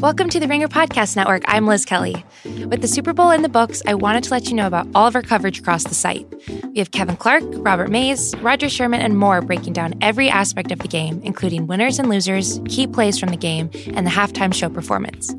Welcome 0.00 0.28
to 0.28 0.38
the 0.38 0.46
Ringer 0.46 0.68
Podcast 0.68 1.16
Network. 1.16 1.42
I'm 1.48 1.66
Liz 1.66 1.84
Kelly. 1.84 2.24
With 2.44 2.82
the 2.82 2.86
Super 2.86 3.12
Bowl 3.12 3.32
in 3.32 3.42
the 3.42 3.48
books, 3.48 3.82
I 3.84 3.94
wanted 3.94 4.22
to 4.22 4.30
let 4.30 4.48
you 4.48 4.54
know 4.54 4.68
about 4.68 4.86
all 4.94 5.08
of 5.08 5.16
our 5.16 5.22
coverage 5.22 5.58
across 5.58 5.82
the 5.82 5.94
site. 5.94 6.24
We 6.72 6.78
have 6.78 6.92
Kevin 6.92 7.16
Clark, 7.16 7.42
Robert 7.56 7.90
Mays, 7.90 8.32
Roger 8.36 8.68
Sherman, 8.68 9.00
and 9.00 9.18
more 9.18 9.42
breaking 9.42 9.72
down 9.72 9.94
every 10.00 10.30
aspect 10.30 10.70
of 10.70 10.78
the 10.78 10.86
game, 10.86 11.20
including 11.24 11.66
winners 11.66 11.98
and 11.98 12.08
losers, 12.08 12.60
key 12.66 12.86
plays 12.86 13.18
from 13.18 13.30
the 13.30 13.36
game, 13.36 13.70
and 13.94 14.06
the 14.06 14.10
halftime 14.10 14.54
show 14.54 14.68
performance. 14.68 15.34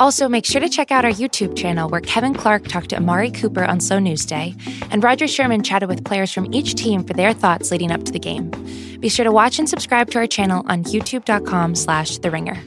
Also, 0.00 0.28
make 0.28 0.44
sure 0.44 0.60
to 0.60 0.68
check 0.68 0.90
out 0.90 1.04
our 1.04 1.12
YouTube 1.12 1.56
channel 1.56 1.88
where 1.88 2.00
Kevin 2.00 2.34
Clark 2.34 2.66
talked 2.66 2.88
to 2.90 2.96
Amari 2.96 3.30
Cooper 3.30 3.64
on 3.64 3.78
So 3.78 3.98
Newsday, 4.00 4.60
and 4.90 5.04
Roger 5.04 5.28
Sherman 5.28 5.62
chatted 5.62 5.88
with 5.88 6.04
players 6.04 6.32
from 6.32 6.52
each 6.52 6.74
team 6.74 7.04
for 7.04 7.12
their 7.12 7.32
thoughts 7.32 7.70
leading 7.70 7.92
up 7.92 8.02
to 8.02 8.12
the 8.12 8.18
game. 8.18 8.50
Be 8.98 9.08
sure 9.08 9.24
to 9.24 9.30
watch 9.30 9.60
and 9.60 9.68
subscribe 9.68 10.10
to 10.10 10.18
our 10.18 10.26
channel 10.26 10.64
on 10.66 10.82
youtube.com 10.82 11.76
slash 11.76 12.18
the 12.18 12.30
ringer. 12.32 12.60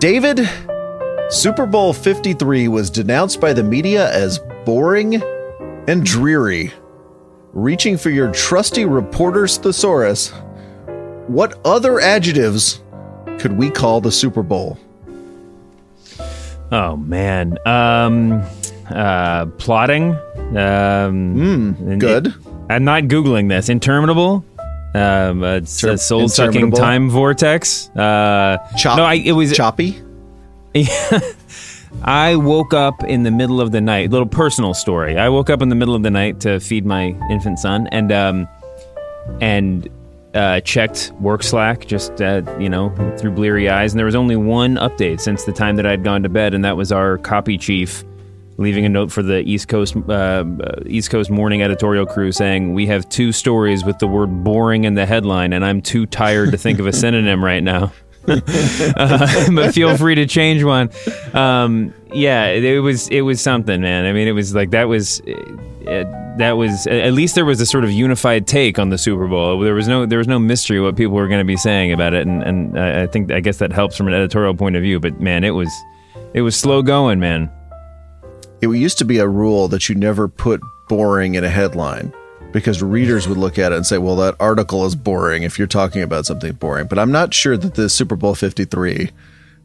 David, 0.00 0.48
Super 1.28 1.66
Bowl 1.66 1.92
53 1.92 2.68
was 2.68 2.88
denounced 2.88 3.38
by 3.38 3.52
the 3.52 3.62
media 3.62 4.10
as 4.10 4.40
boring 4.64 5.22
and 5.86 6.06
dreary. 6.06 6.72
Reaching 7.52 7.98
for 7.98 8.08
your 8.08 8.32
trusty 8.32 8.86
reporter's 8.86 9.58
thesaurus, 9.58 10.30
what 11.26 11.60
other 11.66 12.00
adjectives 12.00 12.80
could 13.38 13.52
we 13.58 13.68
call 13.68 14.00
the 14.00 14.10
Super 14.10 14.42
Bowl? 14.42 14.78
Oh 16.72 16.96
man, 16.96 17.58
um, 17.66 18.42
uh, 18.88 19.46
plotting. 19.58 20.14
Um, 20.14 21.76
mm, 21.76 21.98
good. 21.98 22.32
I'm 22.70 22.84
not 22.84 23.02
googling 23.02 23.50
this. 23.50 23.68
Interminable. 23.68 24.46
Um, 24.94 25.42
uh, 25.42 25.60
Ter- 25.60 25.96
soul 25.96 26.28
sucking 26.28 26.72
time 26.72 27.10
vortex. 27.10 27.88
Uh, 27.90 28.58
Chop- 28.76 28.96
no, 28.96 29.04
I, 29.04 29.14
it 29.14 29.32
was 29.32 29.56
choppy. 29.56 30.00
I 32.02 32.36
woke 32.36 32.72
up 32.72 33.02
in 33.04 33.22
the 33.24 33.30
middle 33.30 33.60
of 33.60 33.72
the 33.72 33.80
night. 33.80 34.10
Little 34.10 34.26
personal 34.28 34.74
story. 34.74 35.18
I 35.18 35.28
woke 35.28 35.50
up 35.50 35.62
in 35.62 35.68
the 35.68 35.74
middle 35.74 35.94
of 35.94 36.02
the 36.02 36.10
night 36.10 36.40
to 36.40 36.60
feed 36.60 36.86
my 36.86 37.16
infant 37.30 37.58
son, 37.58 37.88
and 37.88 38.12
um, 38.12 38.48
and 39.40 39.88
uh, 40.34 40.60
checked 40.60 41.12
work 41.20 41.42
Slack 41.42 41.86
just 41.86 42.20
uh, 42.22 42.42
you 42.58 42.68
know 42.68 42.90
through 43.18 43.32
bleary 43.32 43.68
eyes, 43.68 43.92
and 43.92 43.98
there 43.98 44.06
was 44.06 44.14
only 44.14 44.36
one 44.36 44.76
update 44.76 45.20
since 45.20 45.44
the 45.44 45.52
time 45.52 45.76
that 45.76 45.86
I'd 45.86 46.04
gone 46.04 46.22
to 46.22 46.28
bed, 46.28 46.54
and 46.54 46.64
that 46.64 46.76
was 46.76 46.92
our 46.92 47.18
copy 47.18 47.58
chief 47.58 48.04
leaving 48.60 48.84
a 48.84 48.88
note 48.88 49.10
for 49.10 49.22
the 49.22 49.40
East 49.40 49.68
Coast 49.68 49.96
uh, 50.08 50.44
East 50.86 51.10
Coast 51.10 51.30
morning 51.30 51.62
editorial 51.62 52.06
crew 52.06 52.30
saying 52.30 52.74
we 52.74 52.86
have 52.86 53.08
two 53.08 53.32
stories 53.32 53.84
with 53.84 53.98
the 53.98 54.06
word 54.06 54.44
boring 54.44 54.84
in 54.84 54.94
the 54.94 55.06
headline, 55.06 55.52
and 55.52 55.64
I'm 55.64 55.80
too 55.80 56.06
tired 56.06 56.52
to 56.52 56.58
think 56.58 56.78
of 56.78 56.86
a 56.86 56.92
synonym 56.92 57.42
right 57.42 57.62
now. 57.62 57.92
uh, 58.28 59.50
but 59.54 59.74
feel 59.74 59.96
free 59.96 60.14
to 60.14 60.26
change 60.26 60.62
one. 60.62 60.90
Um, 61.32 61.94
yeah, 62.12 62.48
it 62.48 62.80
was 62.80 63.08
it 63.08 63.22
was 63.22 63.40
something, 63.40 63.80
man. 63.80 64.04
I 64.04 64.12
mean, 64.12 64.28
it 64.28 64.32
was 64.32 64.54
like 64.54 64.70
that 64.70 64.84
was. 64.84 65.20
It, 65.24 66.06
that 66.38 66.52
was 66.52 66.86
at 66.86 67.12
least 67.12 67.34
there 67.34 67.44
was 67.44 67.60
a 67.60 67.66
sort 67.66 67.84
of 67.84 67.90
unified 67.90 68.46
take 68.46 68.78
on 68.78 68.88
the 68.88 68.96
Super 68.96 69.26
Bowl. 69.26 69.58
There 69.60 69.74
was 69.74 69.88
no 69.88 70.06
there 70.06 70.18
was 70.18 70.28
no 70.28 70.38
mystery 70.38 70.80
what 70.80 70.96
people 70.96 71.14
were 71.14 71.26
going 71.26 71.40
to 71.40 71.44
be 71.44 71.56
saying 71.56 71.92
about 71.92 72.14
it, 72.14 72.26
and 72.26 72.42
and 72.42 72.78
I 72.78 73.06
think 73.08 73.32
I 73.32 73.40
guess 73.40 73.58
that 73.58 73.72
helps 73.72 73.96
from 73.96 74.06
an 74.06 74.14
editorial 74.14 74.54
point 74.54 74.76
of 74.76 74.82
view. 74.82 75.00
But 75.00 75.20
man, 75.20 75.42
it 75.42 75.50
was 75.50 75.70
it 76.32 76.42
was 76.42 76.56
slow 76.56 76.82
going, 76.82 77.18
man 77.18 77.50
it 78.60 78.68
used 78.68 78.98
to 78.98 79.04
be 79.04 79.18
a 79.18 79.28
rule 79.28 79.68
that 79.68 79.88
you 79.88 79.94
never 79.94 80.28
put 80.28 80.60
boring 80.88 81.34
in 81.34 81.44
a 81.44 81.48
headline 81.48 82.12
because 82.52 82.82
readers 82.82 83.28
would 83.28 83.38
look 83.38 83.58
at 83.58 83.72
it 83.72 83.76
and 83.76 83.86
say, 83.86 83.98
well, 83.98 84.16
that 84.16 84.34
article 84.40 84.84
is 84.84 84.94
boring 84.94 85.44
if 85.44 85.58
you're 85.58 85.68
talking 85.68 86.02
about 86.02 86.26
something 86.26 86.52
boring. 86.52 86.86
But 86.86 86.98
I'm 86.98 87.12
not 87.12 87.32
sure 87.32 87.56
that 87.56 87.74
the 87.74 87.88
Super 87.88 88.16
Bowl 88.16 88.34
53 88.34 89.10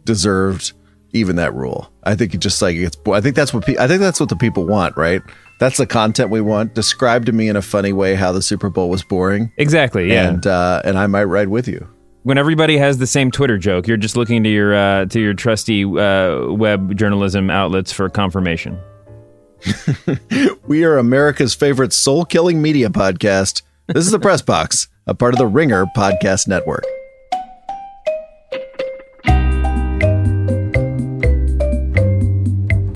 deserved 0.04 0.74
even 1.12 1.38
that 1.38 1.54
rule. 1.54 1.92
I 2.04 2.16
think 2.16 2.34
it 2.34 2.40
just 2.40 2.62
like 2.62 2.76
it's, 2.76 2.98
I 3.08 3.22
think 3.22 3.36
that's 3.36 3.54
what, 3.54 3.66
pe- 3.66 3.78
I 3.78 3.88
think 3.88 4.02
that's 4.02 4.20
what 4.20 4.30
the 4.30 4.36
people 4.36 4.66
want, 4.66 4.96
right? 4.98 5.22
That's 5.60 5.78
the 5.78 5.88
content 5.88 6.30
we 6.30 6.42
want. 6.42 6.76
Describe 6.76 7.26
to 7.26 7.32
me 7.32 7.48
in 7.48 7.56
a 7.56 7.62
funny 7.62 7.94
way 7.94 8.16
how 8.16 8.32
the 8.34 8.42
Super 8.42 8.70
Bowl 8.70 8.90
was 8.90 9.04
boring. 9.04 9.52
Exactly. 9.58 10.10
Yeah. 10.10 10.30
And, 10.30 10.46
uh, 10.46 10.82
and 10.84 10.98
I 10.98 11.08
might 11.08 11.24
ride 11.24 11.48
with 11.48 11.68
you 11.68 11.88
when 12.26 12.40
everybody 12.40 12.76
has 12.76 12.98
the 12.98 13.06
same 13.06 13.30
Twitter 13.30 13.56
joke, 13.56 13.88
you're 13.88 13.98
just 13.98 14.18
looking 14.18 14.44
to 14.44 14.50
your 14.50 14.74
uh, 14.74 15.06
to 15.06 15.20
your 15.20 15.36
trusty 15.36 15.84
uh, 15.84 16.48
web 16.52 16.98
journalism 16.98 17.52
outlets 17.52 17.92
for 17.92 18.10
confirmation. 18.10 18.80
we 20.68 20.84
are 20.84 20.98
America's 20.98 21.54
favorite 21.54 21.94
soul 21.94 22.26
killing 22.26 22.64
media 22.64 22.90
podcast. 22.90 23.62
This 23.86 24.08
is 24.08 24.12
the 24.12 24.18
Press 24.18 24.42
Box, 24.42 24.88
a 25.06 25.14
part 25.14 25.36
of 25.36 25.38
the 25.38 25.46
Ringer 25.46 25.86
Podcast 25.96 26.48
Network. 26.48 26.84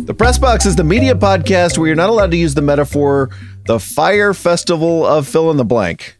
The 0.07 0.15
Press 0.17 0.39
Box 0.39 0.65
is 0.65 0.75
the 0.75 0.83
media 0.83 1.13
podcast 1.13 1.77
where 1.77 1.85
you're 1.85 1.95
not 1.95 2.09
allowed 2.09 2.31
to 2.31 2.37
use 2.37 2.55
the 2.55 2.63
metaphor 2.63 3.29
the 3.67 3.79
Fyre 3.79 4.33
Festival 4.33 5.05
of 5.05 5.27
fill 5.27 5.51
in 5.51 5.57
the 5.57 5.65
blank. 5.65 6.18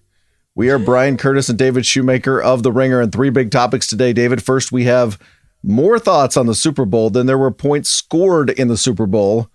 We 0.60 0.70
are 0.72 0.78
Bryan 0.78 1.16
Curtis 1.16 1.48
and 1.48 1.58
David 1.58 1.86
Shoemaker 1.86 2.42
of 2.42 2.64
The 2.64 2.72
Ringer 2.74 3.00
and 3.00 3.14
three 3.14 3.30
big 3.30 3.50
topics 3.50 3.88
today. 3.88 4.12
David, 4.12 4.44
first 4.44 4.74
we 4.74 4.84
have 4.84 5.18
more 5.64 5.98
thoughts 5.98 6.36
on 6.36 6.48
the 6.48 6.54
Super 6.54 6.84
Bowl 6.84 7.10
than 7.10 7.28
there 7.28 7.38
were 7.38 7.50
points 7.50 7.90
scored 7.90 8.50
in 8.50 8.68
the 8.68 8.76
Super 8.76 9.06
Bowl. 9.06 9.50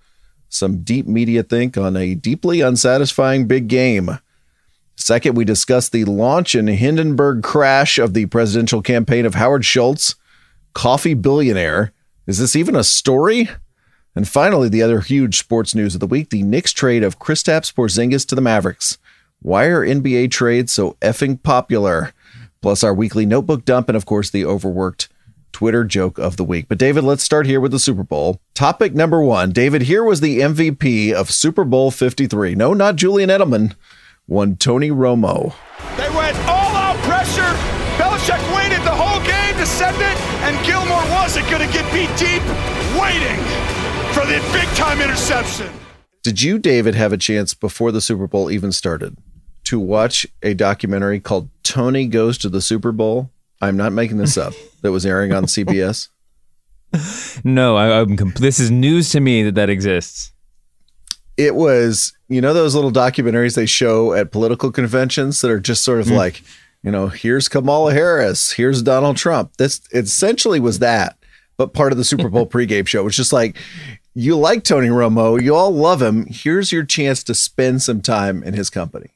Some 0.48 0.82
deep 0.82 1.06
media 1.06 1.42
think 1.42 1.76
on 1.76 1.94
a 1.94 2.14
deeply 2.14 2.62
unsatisfying 2.62 3.46
big 3.46 3.68
game. 3.68 4.18
Second, 4.96 5.36
we 5.36 5.44
discuss 5.44 5.90
the 5.90 6.06
launch 6.06 6.54
and 6.54 6.70
Hindenburg 6.70 7.42
crash 7.42 7.98
of 7.98 8.14
the 8.14 8.24
presidential 8.24 8.80
campaign 8.80 9.26
of 9.26 9.34
Howard 9.34 9.66
Schultz, 9.66 10.14
coffee 10.72 11.12
billionaire. 11.12 11.92
Is 12.26 12.38
this 12.38 12.56
even 12.56 12.74
a 12.74 12.82
story? 12.82 13.50
And 14.16 14.26
finally, 14.26 14.70
the 14.70 14.80
other 14.80 15.00
huge 15.00 15.36
sports 15.36 15.74
news 15.74 15.92
of 15.92 16.00
the 16.00 16.06
week 16.06 16.30
the 16.30 16.42
Knicks 16.42 16.72
trade 16.72 17.02
of 17.02 17.18
Kristaps 17.18 17.74
Porzingis 17.74 18.26
to 18.28 18.34
the 18.34 18.40
Mavericks. 18.40 18.96
Why 19.44 19.66
are 19.66 19.86
NBA 19.86 20.30
trades 20.30 20.72
so 20.72 20.96
effing 21.02 21.42
popular? 21.42 22.14
Plus, 22.62 22.82
our 22.82 22.94
weekly 22.94 23.26
notebook 23.26 23.66
dump, 23.66 23.90
and 23.90 23.96
of 23.96 24.06
course, 24.06 24.30
the 24.30 24.42
overworked 24.42 25.10
Twitter 25.52 25.84
joke 25.84 26.16
of 26.16 26.38
the 26.38 26.44
week. 26.44 26.64
But, 26.66 26.78
David, 26.78 27.04
let's 27.04 27.22
start 27.22 27.44
here 27.44 27.60
with 27.60 27.70
the 27.70 27.78
Super 27.78 28.04
Bowl. 28.04 28.40
Topic 28.54 28.94
number 28.94 29.20
one 29.20 29.52
David, 29.52 29.82
here 29.82 30.02
was 30.02 30.22
the 30.22 30.40
MVP 30.40 31.12
of 31.12 31.30
Super 31.30 31.62
Bowl 31.62 31.90
53. 31.90 32.54
No, 32.54 32.72
not 32.72 32.96
Julian 32.96 33.28
Edelman, 33.28 33.74
one 34.24 34.56
Tony 34.56 34.88
Romo. 34.88 35.52
They 35.98 36.08
went 36.08 36.38
all 36.48 36.74
out 36.74 36.96
pressure. 37.04 37.42
Belichick 38.00 38.40
waited 38.56 38.80
the 38.80 38.96
whole 38.96 39.20
game 39.26 39.56
to 39.60 39.66
send 39.66 39.96
it, 39.98 40.18
and 40.48 40.56
Gilmore 40.64 41.04
wasn't 41.12 41.46
going 41.50 41.60
to 41.60 41.70
get 41.70 41.84
beat 41.92 42.08
deep, 42.16 42.40
waiting 42.98 43.44
for 44.14 44.24
the 44.24 44.40
big 44.54 44.68
time 44.74 45.02
interception. 45.02 45.70
Did 46.22 46.40
you, 46.40 46.58
David, 46.58 46.94
have 46.94 47.12
a 47.12 47.18
chance 47.18 47.52
before 47.52 47.92
the 47.92 48.00
Super 48.00 48.26
Bowl 48.26 48.50
even 48.50 48.72
started 48.72 49.18
to 49.64 49.80
watch 49.80 50.26
a 50.42 50.54
documentary 50.54 51.20
called 51.20 51.48
Tony 51.62 52.06
Goes 52.06 52.38
to 52.38 52.48
the 52.48 52.60
Super 52.60 52.92
Bowl? 52.92 53.30
I'm 53.60 53.76
not 53.76 53.92
making 53.92 54.18
this 54.18 54.36
up. 54.36 54.52
that 54.82 54.92
was 54.92 55.06
airing 55.06 55.32
on 55.32 55.44
CBS. 55.44 56.08
no, 57.44 57.76
I, 57.76 58.00
am 58.00 58.16
comp- 58.16 58.36
this 58.36 58.60
is 58.60 58.70
news 58.70 59.10
to 59.10 59.20
me 59.20 59.42
that 59.44 59.54
that 59.54 59.70
exists. 59.70 60.32
It 61.36 61.54
was, 61.56 62.12
you 62.28 62.40
know, 62.40 62.54
those 62.54 62.74
little 62.74 62.92
documentaries 62.92 63.56
they 63.56 63.66
show 63.66 64.12
at 64.12 64.30
political 64.30 64.70
conventions 64.70 65.40
that 65.40 65.50
are 65.50 65.58
just 65.58 65.84
sort 65.84 66.00
of 66.00 66.06
mm. 66.06 66.16
like, 66.16 66.42
you 66.82 66.92
know, 66.92 67.08
here's 67.08 67.48
Kamala 67.48 67.92
Harris, 67.92 68.52
here's 68.52 68.82
Donald 68.82 69.16
Trump. 69.16 69.56
This 69.56 69.80
essentially 69.92 70.60
was 70.60 70.78
that, 70.78 71.16
but 71.56 71.72
part 71.72 71.90
of 71.90 71.98
the 71.98 72.04
Super 72.04 72.28
Bowl 72.28 72.46
pregame 72.50 72.86
show. 72.86 73.02
Was 73.02 73.16
just 73.16 73.32
like, 73.32 73.56
you 74.14 74.36
like 74.36 74.62
Tony 74.62 74.88
Romo, 74.88 75.42
you 75.42 75.56
all 75.56 75.72
love 75.72 76.00
him. 76.00 76.26
Here's 76.26 76.70
your 76.70 76.84
chance 76.84 77.24
to 77.24 77.34
spend 77.34 77.82
some 77.82 78.00
time 78.00 78.44
in 78.44 78.54
his 78.54 78.70
company. 78.70 79.10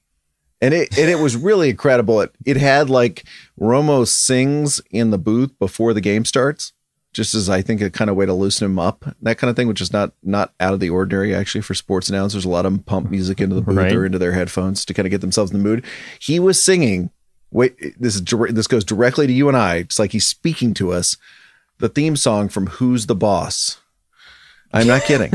And 0.61 0.75
it 0.75 0.97
and 0.99 1.09
it 1.09 1.21
was 1.21 1.37
really 1.37 1.71
incredible. 1.71 2.21
It 2.21 2.35
it 2.45 2.57
had 2.57 2.91
like 2.91 3.25
Romo 3.61 4.07
sings 4.07 4.81
in 4.91 5.11
the 5.11 5.19
booth 5.19 5.57
before 5.59 5.95
the 5.95 6.01
game 6.01 6.25
starts, 6.25 6.73
just 7.13 7.35
as 7.35 7.49
I 7.49 7.63
think 7.63 7.81
a 7.81 7.91
kind 7.91 8.11
of 8.11 8.17
way 8.17 8.27
to 8.27 8.33
loosen 8.33 8.65
him 8.65 8.79
up, 8.79 9.05
that 9.23 9.39
kind 9.39 9.51
of 9.51 9.57
thing, 9.57 9.69
which 9.69 9.81
is 9.81 9.93
not 9.93 10.13
not 10.23 10.53
out 10.59 10.75
of 10.75 10.81
the 10.81 10.91
ordinary 10.91 11.35
actually 11.35 11.61
for 11.61 11.75
sports 11.75 12.09
announcers. 12.09 12.45
A 12.45 12.49
lot 12.49 12.67
of 12.67 12.73
them 12.73 12.83
pump 12.83 13.11
music 13.11 13.41
into 13.41 13.55
the 13.55 13.63
booth 13.63 13.77
right. 13.77 13.93
or 13.93 14.05
into 14.05 14.19
their 14.19 14.33
headphones 14.33 14.85
to 14.85 14.95
kind 14.95 15.07
of 15.07 15.11
get 15.11 15.21
themselves 15.21 15.53
in 15.53 15.59
the 15.59 15.65
mood. 15.65 15.85
He 16.19 16.41
was 16.41 16.63
singing. 16.63 17.11
Wait, 17.51 17.77
this 17.99 18.17
is 18.17 18.23
this 18.51 18.67
goes 18.67 18.85
directly 18.85 19.27
to 19.27 19.33
you 19.33 19.49
and 19.49 19.57
I. 19.57 19.77
It's 19.77 19.99
like 19.99 20.13
he's 20.13 20.27
speaking 20.27 20.75
to 20.75 20.93
us. 20.93 21.17
The 21.79 21.89
theme 21.89 22.17
song 22.17 22.49
from 22.49 22.67
Who's 22.67 23.07
the 23.07 23.15
Boss 23.15 23.79
I'm 24.73 24.87
not 24.87 25.03
kidding. 25.03 25.33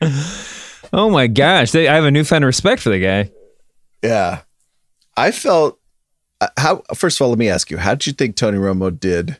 oh 0.96 1.10
my 1.10 1.28
gosh, 1.28 1.74
I 1.74 1.82
have 1.82 2.04
a 2.04 2.10
newfound 2.10 2.44
respect 2.44 2.82
for 2.82 2.88
the 2.88 2.98
guy. 2.98 3.30
Yeah, 4.02 4.40
I 5.16 5.30
felt 5.30 5.78
uh, 6.40 6.48
how. 6.56 6.82
First 6.94 7.20
of 7.20 7.24
all, 7.24 7.30
let 7.30 7.38
me 7.38 7.48
ask 7.48 7.70
you: 7.70 7.76
How 7.76 7.94
did 7.94 8.06
you 8.08 8.12
think 8.12 8.34
Tony 8.34 8.58
Romo 8.58 8.98
did 8.98 9.38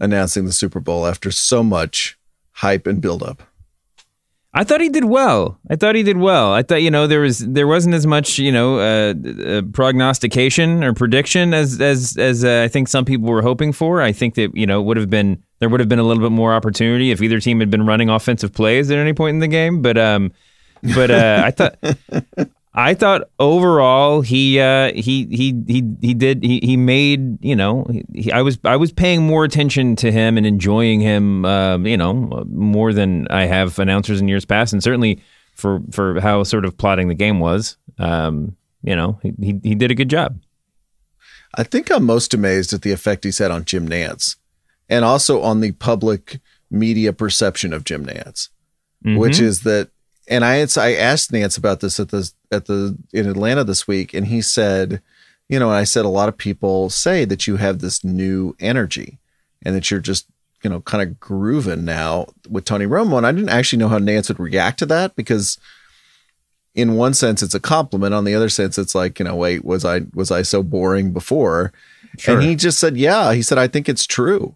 announcing 0.00 0.46
the 0.46 0.52
Super 0.52 0.80
Bowl 0.80 1.06
after 1.06 1.30
so 1.30 1.62
much 1.62 2.18
hype 2.52 2.86
and 2.86 3.00
buildup? 3.00 3.42
I 4.54 4.64
thought 4.64 4.80
he 4.80 4.88
did 4.88 5.04
well. 5.04 5.58
I 5.70 5.76
thought 5.76 5.94
he 5.94 6.02
did 6.02 6.16
well. 6.16 6.52
I 6.52 6.62
thought 6.62 6.82
you 6.82 6.90
know 6.90 7.06
there 7.06 7.20
was 7.20 7.38
there 7.40 7.66
wasn't 7.66 7.94
as 7.94 8.06
much 8.06 8.38
you 8.38 8.50
know 8.50 8.78
uh, 8.78 9.14
uh, 9.46 9.62
prognostication 9.72 10.82
or 10.82 10.94
prediction 10.94 11.52
as 11.54 11.80
as 11.80 12.16
as 12.16 12.44
uh, 12.44 12.62
I 12.64 12.68
think 12.68 12.88
some 12.88 13.04
people 13.04 13.28
were 13.28 13.42
hoping 13.42 13.72
for. 13.72 14.00
I 14.00 14.12
think 14.12 14.34
that 14.34 14.56
you 14.56 14.66
know 14.66 14.80
would 14.80 14.96
have 14.96 15.10
been 15.10 15.42
there 15.58 15.68
would 15.68 15.80
have 15.80 15.88
been 15.88 15.98
a 15.98 16.02
little 16.02 16.22
bit 16.22 16.32
more 16.32 16.54
opportunity 16.54 17.10
if 17.10 17.20
either 17.20 17.40
team 17.40 17.60
had 17.60 17.70
been 17.70 17.84
running 17.84 18.08
offensive 18.08 18.52
plays 18.52 18.90
at 18.90 18.98
any 18.98 19.12
point 19.12 19.34
in 19.34 19.40
the 19.40 19.48
game. 19.48 19.82
But 19.82 19.98
um, 19.98 20.32
but 20.94 21.10
uh, 21.10 21.42
I 21.44 21.50
thought 21.50 21.78
I 22.74 22.94
thought 22.94 23.22
overall 23.40 24.20
he 24.20 24.60
uh, 24.60 24.92
he 24.92 25.26
he 25.26 25.54
he 25.66 25.82
he 26.00 26.14
did 26.14 26.44
he, 26.44 26.60
he 26.60 26.76
made 26.76 27.42
you 27.44 27.56
know 27.56 27.86
he, 28.14 28.30
I 28.30 28.42
was 28.42 28.58
I 28.64 28.76
was 28.76 28.92
paying 28.92 29.26
more 29.26 29.44
attention 29.44 29.96
to 29.96 30.12
him 30.12 30.36
and 30.36 30.46
enjoying 30.46 31.00
him 31.00 31.44
uh, 31.44 31.78
you 31.78 31.96
know 31.96 32.44
more 32.48 32.92
than 32.92 33.26
I 33.28 33.46
have 33.46 33.78
announcers 33.78 34.20
in 34.20 34.28
years 34.28 34.44
past 34.44 34.72
and 34.72 34.82
certainly 34.82 35.20
for 35.54 35.80
for 35.90 36.20
how 36.20 36.44
sort 36.44 36.64
of 36.64 36.76
plotting 36.78 37.08
the 37.08 37.14
game 37.14 37.40
was 37.40 37.76
um, 37.98 38.56
you 38.82 38.94
know 38.94 39.18
he, 39.22 39.32
he 39.40 39.60
he 39.62 39.74
did 39.74 39.90
a 39.90 39.96
good 39.96 40.10
job. 40.10 40.38
I 41.54 41.64
think 41.64 41.90
I'm 41.90 42.04
most 42.04 42.32
amazed 42.34 42.72
at 42.72 42.82
the 42.82 42.92
effect 42.92 43.24
he's 43.24 43.38
had 43.38 43.50
on 43.50 43.64
Jim 43.64 43.88
Nantz 43.88 44.36
and 44.88 45.04
also 45.04 45.42
on 45.42 45.60
the 45.60 45.72
public 45.72 46.38
media 46.70 47.12
perception 47.12 47.72
of 47.72 47.84
Jim 47.84 48.06
Nantz, 48.06 48.50
mm-hmm. 49.04 49.16
which 49.16 49.40
is 49.40 49.62
that 49.62 49.90
and 50.28 50.44
I 50.44 50.56
had, 50.56 50.76
I 50.76 50.94
asked 50.94 51.32
Nantz 51.32 51.58
about 51.58 51.80
this 51.80 51.98
at 51.98 52.10
the 52.10 52.30
at 52.50 52.66
the 52.66 52.96
in 53.12 53.28
Atlanta 53.28 53.64
this 53.64 53.88
week, 53.88 54.14
and 54.14 54.26
he 54.26 54.42
said, 54.42 55.02
you 55.48 55.58
know, 55.58 55.70
I 55.70 55.84
said 55.84 56.04
a 56.04 56.10
lot 56.10 56.28
of 56.28 56.36
people 56.36 56.90
say 56.90 57.24
that 57.24 57.46
you 57.46 57.56
have 57.56 57.78
this 57.78 58.04
new 58.04 58.54
energy, 58.60 59.18
and 59.62 59.74
that 59.74 59.90
you're 59.90 60.00
just 60.00 60.26
you 60.62 60.70
know 60.70 60.80
kind 60.82 61.02
of 61.02 61.18
grooving 61.18 61.84
now 61.84 62.28
with 62.48 62.64
Tony 62.64 62.86
Romo, 62.86 63.16
and 63.16 63.26
I 63.26 63.32
didn't 63.32 63.48
actually 63.48 63.78
know 63.78 63.88
how 63.88 63.98
Nantz 63.98 64.28
would 64.28 64.40
react 64.40 64.78
to 64.80 64.86
that 64.86 65.16
because. 65.16 65.58
In 66.74 66.94
one 66.94 67.12
sense, 67.12 67.42
it's 67.42 67.56
a 67.56 67.60
compliment. 67.60 68.14
On 68.14 68.22
the 68.22 68.36
other 68.36 68.48
sense, 68.48 68.78
it's 68.78 68.94
like, 68.94 69.18
you 69.18 69.24
know, 69.24 69.34
wait, 69.34 69.64
was 69.64 69.84
I 69.84 70.02
was 70.14 70.30
I 70.30 70.42
so 70.42 70.62
boring 70.62 71.12
before? 71.12 71.72
Sure. 72.18 72.34
And 72.34 72.44
he 72.44 72.54
just 72.54 72.78
said, 72.78 72.96
yeah. 72.96 73.32
He 73.32 73.42
said, 73.42 73.58
I 73.58 73.66
think 73.66 73.88
it's 73.88 74.06
true. 74.06 74.54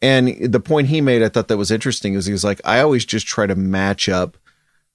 And 0.00 0.28
the 0.52 0.60
point 0.60 0.88
he 0.88 1.00
made, 1.00 1.24
I 1.24 1.28
thought 1.28 1.48
that 1.48 1.56
was 1.56 1.72
interesting, 1.72 2.14
is 2.14 2.26
he 2.26 2.30
was 2.30 2.44
like, 2.44 2.60
I 2.64 2.78
always 2.80 3.04
just 3.04 3.26
try 3.26 3.46
to 3.46 3.56
match 3.56 4.08
up 4.08 4.36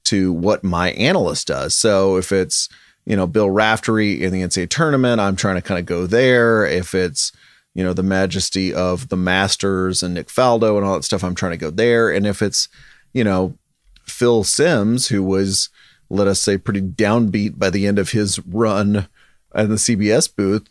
to 0.05 0.31
what 0.33 0.63
my 0.63 0.91
analyst 0.91 1.47
does. 1.47 1.75
So 1.75 2.17
if 2.17 2.31
it's, 2.31 2.69
you 3.05 3.15
know, 3.15 3.27
Bill 3.27 3.49
Raftery 3.49 4.21
in 4.21 4.31
the 4.31 4.41
NCAA 4.41 4.69
tournament, 4.69 5.19
I'm 5.19 5.35
trying 5.35 5.55
to 5.55 5.61
kind 5.61 5.79
of 5.79 5.85
go 5.85 6.05
there. 6.05 6.65
If 6.65 6.93
it's, 6.93 7.31
you 7.73 7.83
know, 7.83 7.93
the 7.93 8.03
majesty 8.03 8.73
of 8.73 9.09
the 9.09 9.17
Masters 9.17 10.03
and 10.03 10.13
Nick 10.13 10.27
Faldo 10.27 10.77
and 10.77 10.85
all 10.85 10.95
that 10.95 11.03
stuff, 11.03 11.23
I'm 11.23 11.35
trying 11.35 11.53
to 11.53 11.57
go 11.57 11.69
there. 11.69 12.11
And 12.11 12.27
if 12.27 12.41
it's, 12.41 12.67
you 13.13 13.23
know, 13.23 13.57
Phil 14.03 14.43
Simms, 14.43 15.07
who 15.07 15.23
was, 15.23 15.69
let 16.09 16.27
us 16.27 16.39
say, 16.39 16.57
pretty 16.57 16.81
downbeat 16.81 17.57
by 17.57 17.69
the 17.69 17.87
end 17.87 17.97
of 17.97 18.11
his 18.11 18.39
run 18.39 19.07
in 19.55 19.69
the 19.69 19.75
CBS 19.75 20.33
booth, 20.33 20.67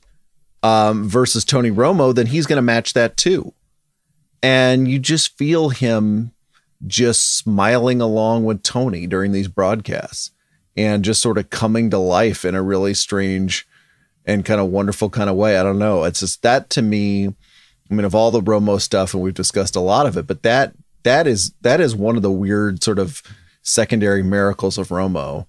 um, 0.63 1.09
versus 1.09 1.45
Tony 1.45 1.71
Romo, 1.71 2.15
then 2.15 2.27
he's 2.27 2.47
going 2.47 2.59
to 2.59 2.63
match 2.63 2.93
that 2.93 3.17
too. 3.17 3.55
And 4.43 4.89
you 4.89 4.99
just 4.99 5.37
feel 5.37 5.71
him 5.71 6.33
just 6.87 7.37
smiling 7.37 8.01
along 8.01 8.45
with 8.45 8.63
Tony 8.63 9.07
during 9.07 9.33
these 9.33 9.49
broadcasts 9.49 10.31
and 10.77 11.05
just 11.05 11.21
sort 11.21 11.39
of 11.39 11.51
coming 11.51 11.91
to 11.91 11.99
life 11.99 12.45
in 12.45 12.55
a 12.55 12.63
really 12.63 12.95
strange 12.95 13.67
and 14.25 14.45
kind 14.45 14.61
of 14.61 14.69
wonderful 14.69 15.11
kind 15.11 15.29
of 15.29 15.37
way. 15.37 15.59
I 15.59 15.63
don't 15.63 15.79
know. 15.79 16.05
It's 16.05 16.21
just 16.21 16.43
that 16.43 16.71
to 16.71 16.83
me, 16.83 17.29
I 17.91 17.95
mean, 17.95 18.05
of 18.05 18.15
all 18.15 18.31
the 18.31 18.41
Romo 18.41 18.81
stuff, 18.81 19.15
and 19.15 19.23
we've 19.23 19.35
discussed 19.35 19.77
a 19.77 19.81
lot 19.81 20.07
of 20.07 20.17
it, 20.17 20.27
but 20.27 20.43
that 20.43 20.75
that 21.03 21.27
is 21.27 21.53
that 21.63 21.81
is 21.81 21.97
one 21.97 22.17
of 22.17 22.23
the 22.23 22.31
weird 22.31 22.83
sort 22.83 22.99
of 22.99 23.23
secondary 23.63 24.23
miracles 24.23 24.79
of 24.79 24.89
Romo 24.89 25.47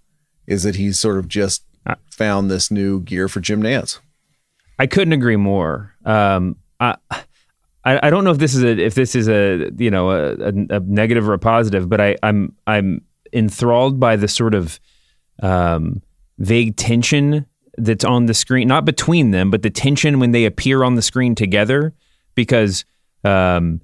is 0.47 0.63
that 0.63 0.75
he's 0.75 0.99
sort 0.99 1.17
of 1.17 1.27
just 1.27 1.63
found 2.09 2.49
this 2.49 2.71
new 2.71 2.99
gear 3.01 3.27
for 3.27 3.39
Jim 3.39 3.61
Nantz. 3.61 3.99
I 4.79 4.87
couldn't 4.87 5.13
agree 5.13 5.35
more. 5.35 5.93
Um, 6.05 6.57
I 6.79 6.97
I, 7.83 8.07
I 8.07 8.09
don't 8.09 8.23
know 8.23 8.31
if 8.31 8.37
this 8.37 8.53
is 8.53 8.63
a 8.63 8.69
if 8.69 8.95
this 8.95 9.15
is 9.15 9.27
a 9.27 9.71
you 9.77 9.89
know 9.89 10.11
a, 10.11 10.33
a, 10.33 10.53
a 10.69 10.79
negative 10.81 11.27
or 11.27 11.33
a 11.33 11.39
positive, 11.39 11.89
but 11.89 11.99
I, 11.99 12.15
I'm 12.23 12.55
I'm 12.67 13.01
enthralled 13.33 13.99
by 13.99 14.15
the 14.15 14.27
sort 14.27 14.53
of 14.53 14.79
um, 15.41 16.01
vague 16.37 16.75
tension 16.75 17.45
that's 17.77 18.05
on 18.05 18.25
the 18.25 18.33
screen, 18.33 18.67
not 18.67 18.85
between 18.85 19.31
them, 19.31 19.49
but 19.49 19.63
the 19.63 19.69
tension 19.69 20.19
when 20.19 20.31
they 20.31 20.45
appear 20.45 20.83
on 20.83 20.95
the 20.95 21.01
screen 21.01 21.33
together, 21.33 21.93
because 22.35 22.85
um, 23.23 23.81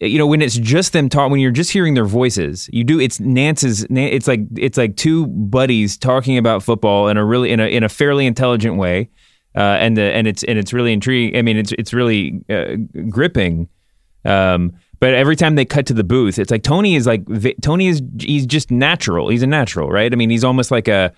you 0.00 0.18
know 0.18 0.26
when 0.26 0.42
it's 0.42 0.56
just 0.56 0.92
them 0.92 1.08
talking, 1.08 1.32
when 1.32 1.40
you're 1.40 1.50
just 1.50 1.70
hearing 1.70 1.94
their 1.94 2.04
voices 2.04 2.68
you 2.72 2.84
do 2.84 3.00
it's 3.00 3.18
Nantz's 3.18 3.86
it's 3.90 4.28
like 4.28 4.40
it's 4.56 4.76
like 4.76 4.96
two 4.96 5.26
buddies 5.26 5.96
talking 5.96 6.36
about 6.36 6.62
football 6.62 7.08
in 7.08 7.16
a 7.16 7.24
really 7.24 7.50
in 7.50 7.60
a 7.60 7.66
in 7.66 7.82
a 7.82 7.88
fairly 7.88 8.26
intelligent 8.26 8.76
way 8.76 9.08
uh, 9.56 9.78
and 9.80 9.96
the 9.96 10.02
and 10.02 10.26
it's 10.26 10.42
and 10.44 10.58
it's 10.58 10.72
really 10.72 10.92
intriguing. 10.92 11.36
I 11.38 11.42
mean, 11.42 11.56
it's 11.56 11.72
it's 11.72 11.92
really 11.94 12.44
uh, 12.50 12.76
gripping. 13.08 13.68
Um, 14.24 14.72
but 14.98 15.14
every 15.14 15.36
time 15.36 15.54
they 15.54 15.64
cut 15.64 15.86
to 15.86 15.94
the 15.94 16.04
booth, 16.04 16.38
it's 16.38 16.50
like 16.50 16.62
Tony 16.62 16.94
is 16.94 17.06
like 17.06 17.24
Tony 17.62 17.88
is 17.88 18.02
he's 18.18 18.46
just 18.46 18.70
natural. 18.70 19.28
He's 19.28 19.42
a 19.42 19.46
natural, 19.46 19.90
right? 19.90 20.12
I 20.12 20.16
mean, 20.16 20.30
he's 20.30 20.44
almost 20.44 20.70
like 20.70 20.88
a 20.88 21.12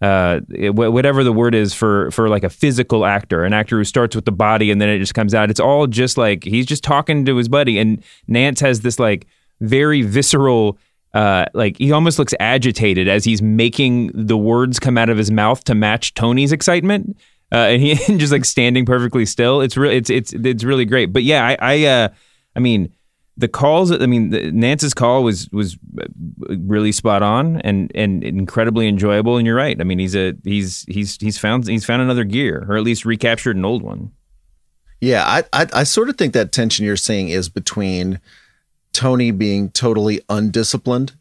uh, 0.00 0.40
whatever 0.72 1.24
the 1.24 1.32
word 1.32 1.54
is 1.54 1.74
for 1.74 2.10
for 2.10 2.28
like 2.28 2.44
a 2.44 2.50
physical 2.50 3.04
actor, 3.04 3.44
an 3.44 3.52
actor 3.52 3.76
who 3.76 3.84
starts 3.84 4.16
with 4.16 4.24
the 4.24 4.32
body 4.32 4.70
and 4.70 4.80
then 4.80 4.88
it 4.88 4.98
just 4.98 5.14
comes 5.14 5.34
out. 5.34 5.50
It's 5.50 5.60
all 5.60 5.86
just 5.86 6.16
like 6.18 6.44
he's 6.44 6.66
just 6.66 6.84
talking 6.84 7.24
to 7.26 7.36
his 7.36 7.48
buddy, 7.48 7.78
and 7.78 8.02
Nantz 8.28 8.60
has 8.60 8.80
this 8.80 8.98
like 8.98 9.26
very 9.60 10.02
visceral. 10.02 10.78
Uh, 11.12 11.44
like 11.54 11.78
he 11.78 11.92
almost 11.92 12.18
looks 12.18 12.34
agitated 12.40 13.06
as 13.08 13.24
he's 13.24 13.40
making 13.40 14.10
the 14.14 14.36
words 14.36 14.80
come 14.80 14.98
out 14.98 15.08
of 15.08 15.16
his 15.16 15.30
mouth 15.30 15.62
to 15.62 15.74
match 15.74 16.12
Tony's 16.14 16.50
excitement 16.50 17.16
uh, 17.54 17.68
and 17.68 17.80
he 17.80 17.94
just 18.18 18.32
like 18.32 18.44
standing 18.44 18.84
perfectly 18.84 19.24
still. 19.24 19.60
It's 19.60 19.76
really 19.76 19.96
it's 19.96 20.10
it's 20.10 20.32
it's 20.32 20.64
really 20.64 20.84
great. 20.84 21.12
But 21.12 21.22
yeah, 21.22 21.46
I 21.46 21.56
I 21.60 21.84
uh, 21.84 22.08
I 22.56 22.60
mean 22.60 22.92
the 23.36 23.48
calls. 23.48 23.92
I 23.92 24.06
mean, 24.06 24.30
the, 24.30 24.50
Nantz's 24.50 24.92
call 24.92 25.22
was 25.22 25.48
was 25.50 25.78
really 26.48 26.92
spot 26.92 27.22
on 27.22 27.60
and 27.60 27.92
and 27.94 28.24
incredibly 28.24 28.88
enjoyable. 28.88 29.36
And 29.36 29.46
you're 29.46 29.56
right. 29.56 29.80
I 29.80 29.84
mean, 29.84 30.00
he's 30.00 30.16
a 30.16 30.34
he's 30.42 30.84
he's 30.88 31.16
he's 31.20 31.38
found 31.38 31.66
he's 31.68 31.84
found 31.84 32.02
another 32.02 32.24
gear, 32.24 32.66
or 32.68 32.76
at 32.76 32.82
least 32.82 33.04
recaptured 33.04 33.56
an 33.56 33.64
old 33.64 33.82
one. 33.82 34.10
Yeah, 35.00 35.24
I 35.24 35.44
I, 35.52 35.68
I 35.72 35.84
sort 35.84 36.08
of 36.08 36.16
think 36.16 36.34
that 36.34 36.50
tension 36.50 36.84
you're 36.84 36.96
saying 36.96 37.28
is 37.28 37.48
between 37.48 38.20
Tony 38.92 39.30
being 39.30 39.70
totally 39.70 40.22
undisciplined 40.28 41.14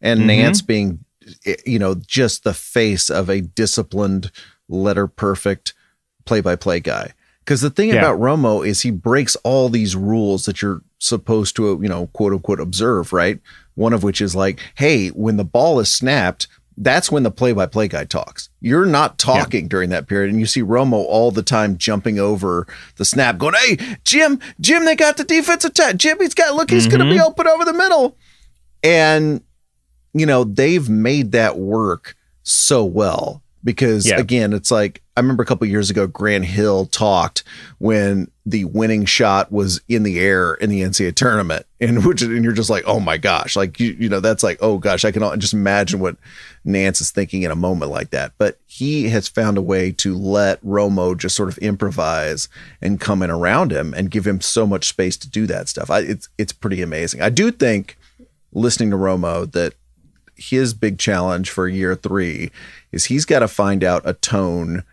and 0.00 0.20
mm-hmm. 0.20 0.30
Nantz 0.30 0.64
being, 0.64 1.04
you 1.64 1.78
know, 1.78 1.94
just 1.94 2.44
the 2.44 2.54
face 2.54 3.10
of 3.10 3.28
a 3.28 3.40
disciplined 3.40 4.30
letter 4.68 5.06
perfect 5.06 5.74
play 6.24 6.40
by 6.40 6.56
play 6.56 6.80
guy. 6.80 7.12
Because 7.44 7.60
the 7.60 7.70
thing 7.70 7.90
yeah. 7.90 7.96
about 7.96 8.18
Romo 8.18 8.66
is 8.66 8.80
he 8.80 8.90
breaks 8.90 9.36
all 9.36 9.68
these 9.68 9.94
rules 9.94 10.46
that 10.46 10.62
you're 10.62 10.80
supposed 10.98 11.54
to, 11.56 11.78
you 11.82 11.88
know, 11.88 12.06
quote 12.08 12.32
unquote, 12.32 12.60
observe, 12.60 13.12
right? 13.12 13.38
One 13.74 13.92
of 13.92 14.02
which 14.02 14.20
is 14.22 14.34
like, 14.34 14.60
hey, 14.76 15.08
when 15.08 15.36
the 15.36 15.44
ball 15.44 15.78
is 15.78 15.92
snapped, 15.92 16.48
that's 16.76 17.12
when 17.12 17.22
the 17.22 17.30
play 17.30 17.52
by 17.52 17.66
play 17.66 17.86
guy 17.86 18.04
talks. 18.04 18.48
You're 18.60 18.86
not 18.86 19.18
talking 19.18 19.64
yeah. 19.64 19.68
during 19.68 19.90
that 19.90 20.08
period. 20.08 20.30
And 20.30 20.40
you 20.40 20.46
see 20.46 20.62
Romo 20.62 21.04
all 21.04 21.30
the 21.30 21.42
time 21.42 21.76
jumping 21.76 22.18
over 22.18 22.66
the 22.96 23.04
snap, 23.04 23.38
going, 23.38 23.54
hey, 23.54 23.78
Jim, 24.04 24.40
Jim, 24.58 24.84
they 24.84 24.96
got 24.96 25.18
the 25.18 25.24
defensive 25.24 25.70
attack. 25.72 25.96
Jim, 25.96 26.18
he's 26.18 26.34
got, 26.34 26.54
look, 26.54 26.70
he's 26.70 26.88
mm-hmm. 26.88 26.96
going 26.96 27.08
to 27.08 27.14
be 27.14 27.20
open 27.20 27.46
over 27.46 27.64
the 27.64 27.74
middle. 27.74 28.16
And, 28.82 29.42
you 30.14 30.26
know, 30.26 30.44
they've 30.44 30.88
made 30.88 31.32
that 31.32 31.58
work 31.58 32.16
so 32.42 32.84
well 32.84 33.42
because 33.64 34.08
yeah. 34.08 34.18
again, 34.18 34.52
it's 34.52 34.70
like 34.70 35.02
I 35.16 35.20
remember 35.20 35.42
a 35.42 35.46
couple 35.46 35.66
years 35.66 35.90
ago, 35.90 36.06
Grant 36.06 36.44
Hill 36.44 36.86
talked 36.86 37.44
when 37.78 38.30
the 38.44 38.66
winning 38.66 39.06
shot 39.06 39.50
was 39.50 39.80
in 39.88 40.02
the 40.02 40.20
air 40.20 40.54
in 40.54 40.68
the 40.68 40.82
NCAA 40.82 41.14
tournament, 41.14 41.64
and 41.80 42.04
which 42.06 42.20
and 42.22 42.44
you're 42.44 42.52
just 42.52 42.70
like, 42.70 42.84
oh 42.86 43.00
my 43.00 43.16
gosh, 43.16 43.56
like 43.56 43.80
you 43.80 43.96
you 43.98 44.08
know 44.08 44.20
that's 44.20 44.42
like 44.42 44.58
oh 44.60 44.78
gosh, 44.78 45.04
I 45.04 45.10
can 45.10 45.40
just 45.40 45.54
imagine 45.54 45.98
what 45.98 46.16
Nantz 46.66 47.00
is 47.00 47.10
thinking 47.10 47.42
in 47.42 47.50
a 47.50 47.56
moment 47.56 47.90
like 47.90 48.10
that. 48.10 48.32
But 48.36 48.58
he 48.66 49.08
has 49.08 49.28
found 49.28 49.56
a 49.56 49.62
way 49.62 49.92
to 49.92 50.14
let 50.16 50.62
Romo 50.64 51.16
just 51.16 51.36
sort 51.36 51.48
of 51.48 51.58
improvise 51.58 52.48
and 52.82 53.00
come 53.00 53.22
in 53.22 53.30
around 53.30 53.72
him 53.72 53.94
and 53.94 54.10
give 54.10 54.26
him 54.26 54.40
so 54.40 54.66
much 54.66 54.88
space 54.88 55.16
to 55.18 55.28
do 55.28 55.46
that 55.46 55.68
stuff. 55.68 55.90
I, 55.90 56.00
it's 56.00 56.28
it's 56.36 56.52
pretty 56.52 56.82
amazing. 56.82 57.22
I 57.22 57.30
do 57.30 57.50
think 57.50 57.96
listening 58.52 58.90
to 58.90 58.96
Romo 58.96 59.50
that 59.52 59.74
his 60.36 60.74
big 60.74 60.98
challenge 60.98 61.50
for 61.50 61.68
year 61.68 61.94
three 61.94 62.50
is 62.92 63.06
he's 63.06 63.24
got 63.24 63.40
to 63.40 63.48
find 63.48 63.84
out 63.84 64.02
a 64.04 64.14
tone 64.14 64.84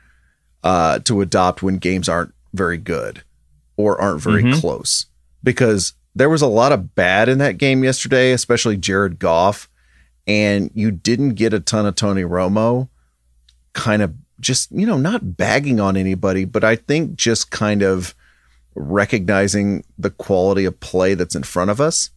uh, 0.64 1.00
to 1.00 1.22
adopt 1.22 1.64
when 1.64 1.78
games 1.78 2.08
aren't 2.08 2.34
very 2.54 2.78
good 2.78 3.24
or 3.78 4.00
aren't 4.00 4.22
very 4.22 4.44
mm-hmm. 4.44 4.60
close. 4.60 5.08
Because 5.44 5.94
there 6.14 6.30
was 6.30 6.42
a 6.42 6.48
lot 6.48 6.72
of 6.72 6.94
bad 6.96 7.30
in 7.30 7.40
that 7.40 7.58
game 7.58 7.84
yesterday, 7.84 8.32
especially 8.32 8.78
Jared 8.78 9.18
Goff, 9.18 9.70
and 10.28 10.70
you 10.74 10.92
didn't 10.92 11.36
get 11.36 11.54
a 11.54 11.60
ton 11.60 11.86
of 11.86 11.96
Tony 11.96 12.24
Romo 12.24 12.90
kind 13.74 14.02
of 14.02 14.14
just, 14.40 14.72
you 14.72 14.86
know, 14.86 14.98
not 14.98 15.38
bagging 15.38 15.80
on 15.80 15.96
anybody, 15.96 16.46
but 16.46 16.64
I 16.64 16.76
think 16.76 17.16
just 17.16 17.52
kind 17.52 17.82
of 17.82 18.14
recognizing 18.76 19.84
the 19.98 20.10
quality 20.10 20.66
of 20.66 20.80
play 20.80 21.14
that's 21.14 21.36
in 21.36 21.44
front 21.44 21.72
of 21.72 21.82
us 21.82 22.10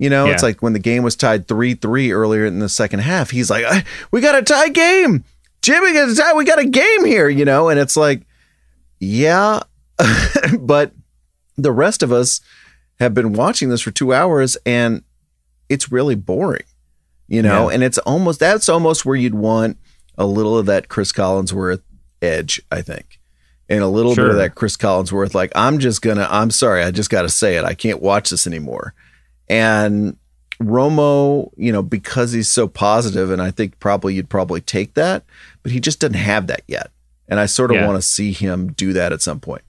You 0.00 0.08
know, 0.08 0.24
Yeah. 0.24 0.32
it's 0.32 0.42
like 0.42 0.62
when 0.62 0.72
the 0.72 0.78
game 0.78 1.02
was 1.02 1.14
tied 1.14 1.46
3 1.46 1.74
3 1.74 2.10
earlier 2.10 2.46
in 2.46 2.58
the 2.58 2.70
second 2.70 3.00
half, 3.00 3.30
he's 3.30 3.50
like, 3.50 3.64
uh, 3.66 3.82
We 4.10 4.20
got 4.22 4.34
a 4.34 4.42
tie 4.42 4.70
game. 4.70 5.24
Jimmy 5.60 5.92
got 5.92 6.08
a 6.08 6.14
tie. 6.14 6.32
We 6.32 6.44
got 6.46 6.58
a 6.58 6.64
game 6.64 7.04
here, 7.04 7.28
you 7.28 7.44
know? 7.44 7.68
And 7.68 7.78
it's 7.78 7.98
like, 7.98 8.22
Yeah, 8.98 9.60
but 10.58 10.92
the 11.58 11.70
rest 11.70 12.02
of 12.02 12.12
us 12.12 12.40
have 12.98 13.12
been 13.12 13.34
watching 13.34 13.68
this 13.68 13.82
for 13.82 13.90
two 13.90 14.14
hours 14.14 14.56
and 14.64 15.02
it's 15.68 15.92
really 15.92 16.14
boring, 16.14 16.64
you 17.28 17.42
know? 17.42 17.68
Yeah. 17.68 17.74
And 17.74 17.82
it's 17.84 17.98
almost, 17.98 18.40
that's 18.40 18.70
almost 18.70 19.04
where 19.04 19.16
you'd 19.16 19.34
want 19.34 19.76
a 20.16 20.24
little 20.24 20.56
of 20.58 20.64
that 20.66 20.88
Cris 20.88 21.12
Collinsworth 21.12 21.82
edge, 22.22 22.60
I 22.72 22.80
think. 22.80 23.18
And 23.68 23.82
a 23.82 23.86
little 23.88 24.14
bit 24.16 24.24
of 24.30 24.36
that 24.36 24.54
Cris 24.54 24.76
Collinsworth, 24.78 25.34
like, 25.34 25.52
I'm 25.54 25.78
just 25.78 26.02
gonna, 26.02 26.26
I'm 26.30 26.50
sorry, 26.50 26.82
I 26.82 26.90
just 26.90 27.08
got 27.10 27.22
to 27.22 27.28
say 27.28 27.56
it. 27.56 27.64
I 27.64 27.74
can't 27.74 28.00
watch 28.02 28.30
this 28.30 28.46
anymore. 28.46 28.94
And 29.50 30.16
Romo, 30.62 31.50
you 31.56 31.72
know, 31.72 31.82
because 31.82 32.32
he's 32.32 32.48
so 32.50 32.68
positive, 32.68 33.30
and 33.30 33.42
I 33.42 33.50
think 33.50 33.78
probably 33.80 34.14
you'd 34.14 34.28
probably 34.28 34.60
take 34.60 34.94
that, 34.94 35.24
but 35.62 35.72
he 35.72 35.80
just 35.80 36.00
doesn't 36.00 36.14
have 36.14 36.46
that 36.46 36.62
yet. 36.68 36.90
And 37.28 37.40
I 37.40 37.46
sort 37.46 37.70
of 37.70 37.76
Yeah. 37.76 37.86
want 37.86 37.98
to 38.00 38.06
see 38.06 38.32
him 38.32 38.72
do 38.72 38.92
that 38.92 39.12
at 39.12 39.20
some 39.22 39.40
point. 39.40 39.62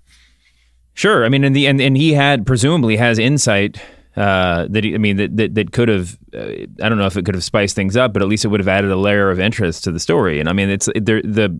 Sure. 0.93 1.25
I 1.25 1.29
mean, 1.29 1.43
and 1.43 1.55
the 1.55 1.65
and, 1.67 1.81
and 1.81 1.97
he 1.97 2.13
had 2.13 2.45
presumably 2.45 2.97
has 2.97 3.17
insight 3.17 3.81
uh, 4.15 4.67
that 4.69 4.83
he, 4.83 4.93
I 4.93 4.97
mean 4.97 5.17
that 5.17 5.37
that, 5.37 5.55
that 5.55 5.71
could 5.71 5.87
have 5.87 6.17
uh, 6.35 6.45
I 6.83 6.89
don't 6.89 6.97
know 6.97 7.05
if 7.07 7.15
it 7.17 7.23
could 7.25 7.33
have 7.35 7.43
spiced 7.43 7.75
things 7.75 7.95
up, 7.97 8.11
but 8.13 8.21
at 8.21 8.27
least 8.27 8.43
it 8.45 8.49
would 8.49 8.59
have 8.59 8.67
added 8.67 8.91
a 8.91 8.97
layer 8.97 9.31
of 9.31 9.39
interest 9.39 9.83
to 9.85 9.91
the 9.91 9.99
story. 9.99 10.39
And 10.39 10.49
I 10.49 10.53
mean, 10.53 10.69
it's 10.69 10.89
there 10.95 11.21
the 11.23 11.57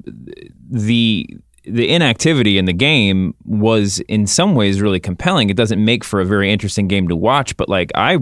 the 0.70 1.28
the 1.64 1.90
inactivity 1.90 2.58
in 2.58 2.66
the 2.66 2.74
game 2.74 3.36
was 3.46 4.00
in 4.02 4.26
some 4.28 4.56
ways 4.56 4.82
really 4.82 5.00
compelling. 5.00 5.50
It 5.50 5.58
doesn't 5.58 5.84
make 5.84 6.04
for 6.04 6.20
a 6.20 6.26
very 6.26 6.52
interesting 6.52 6.88
game 6.88 7.08
to 7.08 7.16
watch, 7.16 7.56
but 7.58 7.70
like 7.70 7.92
I 7.96 8.18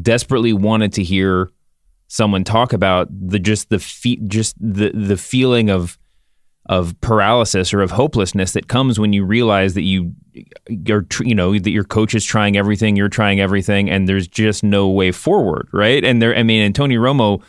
desperately 0.00 0.52
wanted 0.52 0.92
to 0.94 1.02
hear 1.02 1.50
someone 2.08 2.44
talk 2.44 2.72
about 2.72 3.08
the 3.10 3.38
just 3.38 3.70
the 3.70 3.78
fe- 3.78 4.20
just 4.26 4.56
the 4.60 4.90
the 4.90 5.16
feeling 5.16 5.70
of 5.70 5.98
of 6.66 6.98
paralysis 7.02 7.74
or 7.74 7.82
of 7.82 7.90
hopelessness 7.90 8.52
that 8.52 8.68
comes 8.68 8.98
when 8.98 9.12
you 9.12 9.24
realize 9.24 9.74
that 9.74 9.82
you 9.82 10.14
are 10.88 11.06
you 11.20 11.34
know 11.34 11.58
that 11.58 11.70
your 11.70 11.84
coach 11.84 12.14
is 12.14 12.24
trying 12.24 12.56
everything 12.56 12.96
you're 12.96 13.08
trying 13.08 13.40
everything 13.40 13.90
and 13.90 14.08
there's 14.08 14.26
just 14.26 14.64
no 14.64 14.88
way 14.88 15.12
forward 15.12 15.68
right 15.72 16.04
and 16.04 16.22
there 16.22 16.34
i 16.36 16.42
mean 16.42 16.62
and 16.62 16.74
tony 16.74 16.96
romo 16.96 17.42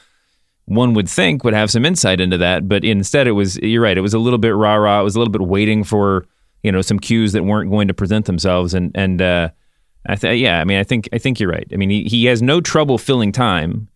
one 0.65 0.93
would 0.93 1.07
think 1.07 1.43
would 1.43 1.53
have 1.53 1.69
some 1.69 1.85
insight 1.85 2.19
into 2.19 2.37
that 2.37 2.67
but 2.67 2.83
instead 2.83 3.27
it 3.27 3.31
was 3.31 3.57
you're 3.57 3.83
right 3.83 3.97
it 3.97 4.01
was 4.01 4.13
a 4.13 4.19
little 4.19 4.39
bit 4.39 4.55
rah 4.55 4.75
rah 4.75 4.99
it 4.99 5.03
was 5.03 5.15
a 5.15 5.19
little 5.19 5.31
bit 5.31 5.41
waiting 5.41 5.83
for 5.83 6.25
you 6.63 6.71
know 6.71 6.81
some 6.81 6.99
cues 6.99 7.33
that 7.33 7.43
weren't 7.43 7.69
going 7.69 7.87
to 7.87 7.93
present 7.93 8.25
themselves 8.25 8.73
and 8.73 8.91
and 8.95 9.21
uh 9.21 9.49
I 10.07 10.15
th- 10.15 10.39
yeah 10.39 10.59
i 10.59 10.63
mean 10.65 10.79
i 10.79 10.83
think 10.83 11.09
i 11.13 11.17
think 11.17 11.39
you're 11.39 11.49
right 11.51 11.67
i 11.71 11.75
mean 11.75 11.89
he, 11.89 12.03
he 12.03 12.25
has 12.25 12.41
no 12.41 12.61
trouble 12.61 12.97
filling 12.97 13.31
time 13.31 13.87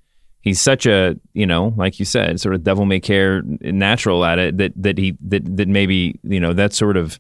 he's 0.41 0.61
such 0.61 0.85
a 0.85 1.15
you 1.33 1.45
know 1.45 1.73
like 1.75 1.99
you 1.99 2.05
said 2.05 2.39
sort 2.39 2.55
of 2.55 2.63
devil 2.63 2.85
may 2.85 2.99
care 2.99 3.41
natural 3.61 4.23
at 4.23 4.39
it 4.39 4.57
that 4.57 4.73
that 4.75 4.97
he 4.97 5.17
that 5.21 5.57
that 5.57 5.67
maybe 5.67 6.19
you 6.23 6.39
know 6.39 6.53
that 6.53 6.73
sort 6.73 6.97
of 6.97 7.19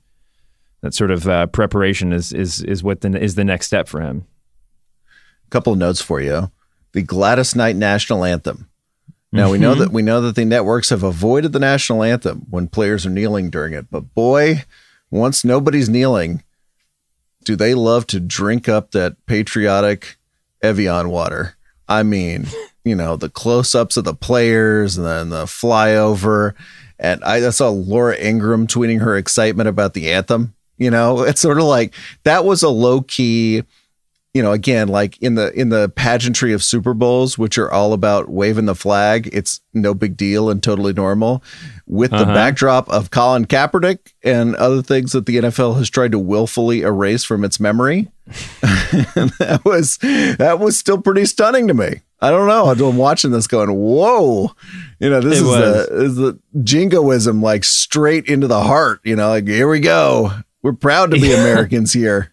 that 0.81 0.93
sort 0.93 1.11
of 1.11 1.27
uh, 1.27 1.45
preparation 1.47 2.13
is 2.13 2.31
is 2.31 2.61
is 2.63 2.83
what 2.83 3.01
the 3.01 3.21
is 3.21 3.35
the 3.35 3.43
next 3.43 3.65
step 3.65 3.87
for 3.87 4.01
him 4.01 4.25
A 5.47 5.49
couple 5.49 5.73
of 5.73 5.79
notes 5.79 6.01
for 6.01 6.21
you. 6.21 6.51
The 6.93 7.01
Gladys 7.01 7.55
Knight 7.55 7.75
national 7.75 8.23
anthem. 8.23 8.68
Now 9.31 9.51
we 9.51 9.59
know 9.59 9.71
mm-hmm. 9.71 9.81
that 9.81 9.91
we 9.91 10.01
know 10.01 10.21
that 10.21 10.35
the 10.35 10.45
networks 10.45 10.89
have 10.89 11.03
avoided 11.03 11.53
the 11.53 11.59
national 11.59 12.03
anthem 12.03 12.47
when 12.49 12.67
players 12.67 13.05
are 13.05 13.11
kneeling 13.11 13.49
during 13.49 13.73
it, 13.73 13.89
but 13.91 14.13
boy, 14.15 14.63
once 15.11 15.45
nobody's 15.45 15.89
kneeling, 15.89 16.43
do 17.43 17.55
they 17.55 17.73
love 17.73 18.07
to 18.07 18.19
drink 18.19 18.67
up 18.67 18.91
that 18.91 19.23
patriotic 19.27 20.17
Evian 20.63 21.09
water? 21.09 21.55
I 21.87 22.03
mean, 22.03 22.47
you 22.83 22.95
know, 22.95 23.15
the 23.15 23.29
close-ups 23.29 23.97
of 23.97 24.03
the 24.03 24.15
players 24.15 24.97
and 24.97 25.05
then 25.05 25.29
the 25.29 25.45
flyover. 25.45 26.53
And 26.97 27.23
I 27.23 27.45
I 27.45 27.49
saw 27.51 27.69
Laura 27.69 28.17
Ingraham 28.17 28.67
tweeting 28.67 29.01
her 29.01 29.15
excitement 29.15 29.69
about 29.69 29.93
the 29.93 30.11
anthem. 30.11 30.55
You 30.77 30.89
know, 30.89 31.21
it's 31.23 31.41
sort 31.41 31.59
of 31.59 31.65
like 31.65 31.93
that 32.23 32.45
was 32.45 32.63
a 32.63 32.69
low 32.69 33.01
key 33.01 33.63
you 34.33 34.41
know 34.43 34.51
again 34.51 34.87
like 34.87 35.17
in 35.21 35.35
the 35.35 35.51
in 35.59 35.69
the 35.69 35.89
pageantry 35.89 36.53
of 36.53 36.63
super 36.63 36.93
bowls 36.93 37.37
which 37.37 37.57
are 37.57 37.71
all 37.71 37.93
about 37.93 38.29
waving 38.29 38.65
the 38.65 38.75
flag 38.75 39.27
it's 39.33 39.59
no 39.73 39.93
big 39.93 40.15
deal 40.17 40.49
and 40.49 40.61
totally 40.63 40.93
normal. 40.93 41.43
With 41.87 42.11
the 42.11 42.17
Uh-huh. 42.17 42.33
backdrop 42.35 42.87
of 42.89 43.09
colin 43.09 43.45
kaepernick 43.45 44.13
and 44.23 44.55
other 44.57 44.81
things 44.83 45.11
that 45.13 45.25
the 45.25 45.37
nfl 45.37 45.77
has 45.77 45.89
tried 45.89 46.11
to 46.11 46.19
willfully 46.19 46.81
erase 46.81 47.23
from 47.23 47.43
its 47.43 47.59
memory 47.59 48.09
that 48.91 49.61
was 49.65 49.97
that 49.97 50.59
was 50.59 50.77
still 50.77 51.01
pretty 51.01 51.25
stunning 51.25 51.67
to 51.67 51.73
me. 51.73 52.01
I 52.21 52.31
don't 52.31 52.47
know. 52.47 52.65
I'm 52.67 52.97
watching 52.97 53.31
this 53.31 53.47
going 53.47 53.71
whoa. 53.73 54.51
You 54.99 55.09
know 55.09 55.21
this 55.21 55.39
It 55.39 55.41
is 55.41 55.43
was. 55.43 55.59
the, 55.87 56.01
is 56.03 56.15
the 56.17 56.39
jingoism 56.63 57.41
like 57.41 57.63
straight 57.63 58.25
into 58.25 58.45
the 58.47 58.61
heart 58.61 58.99
you 59.03 59.15
know 59.15 59.29
like 59.29 59.47
here 59.47 59.69
we 59.69 59.79
go. 59.79 60.31
We're 60.61 60.73
proud 60.73 61.11
to 61.11 61.19
be 61.19 61.31
americans 61.39 61.93
here 61.93 62.31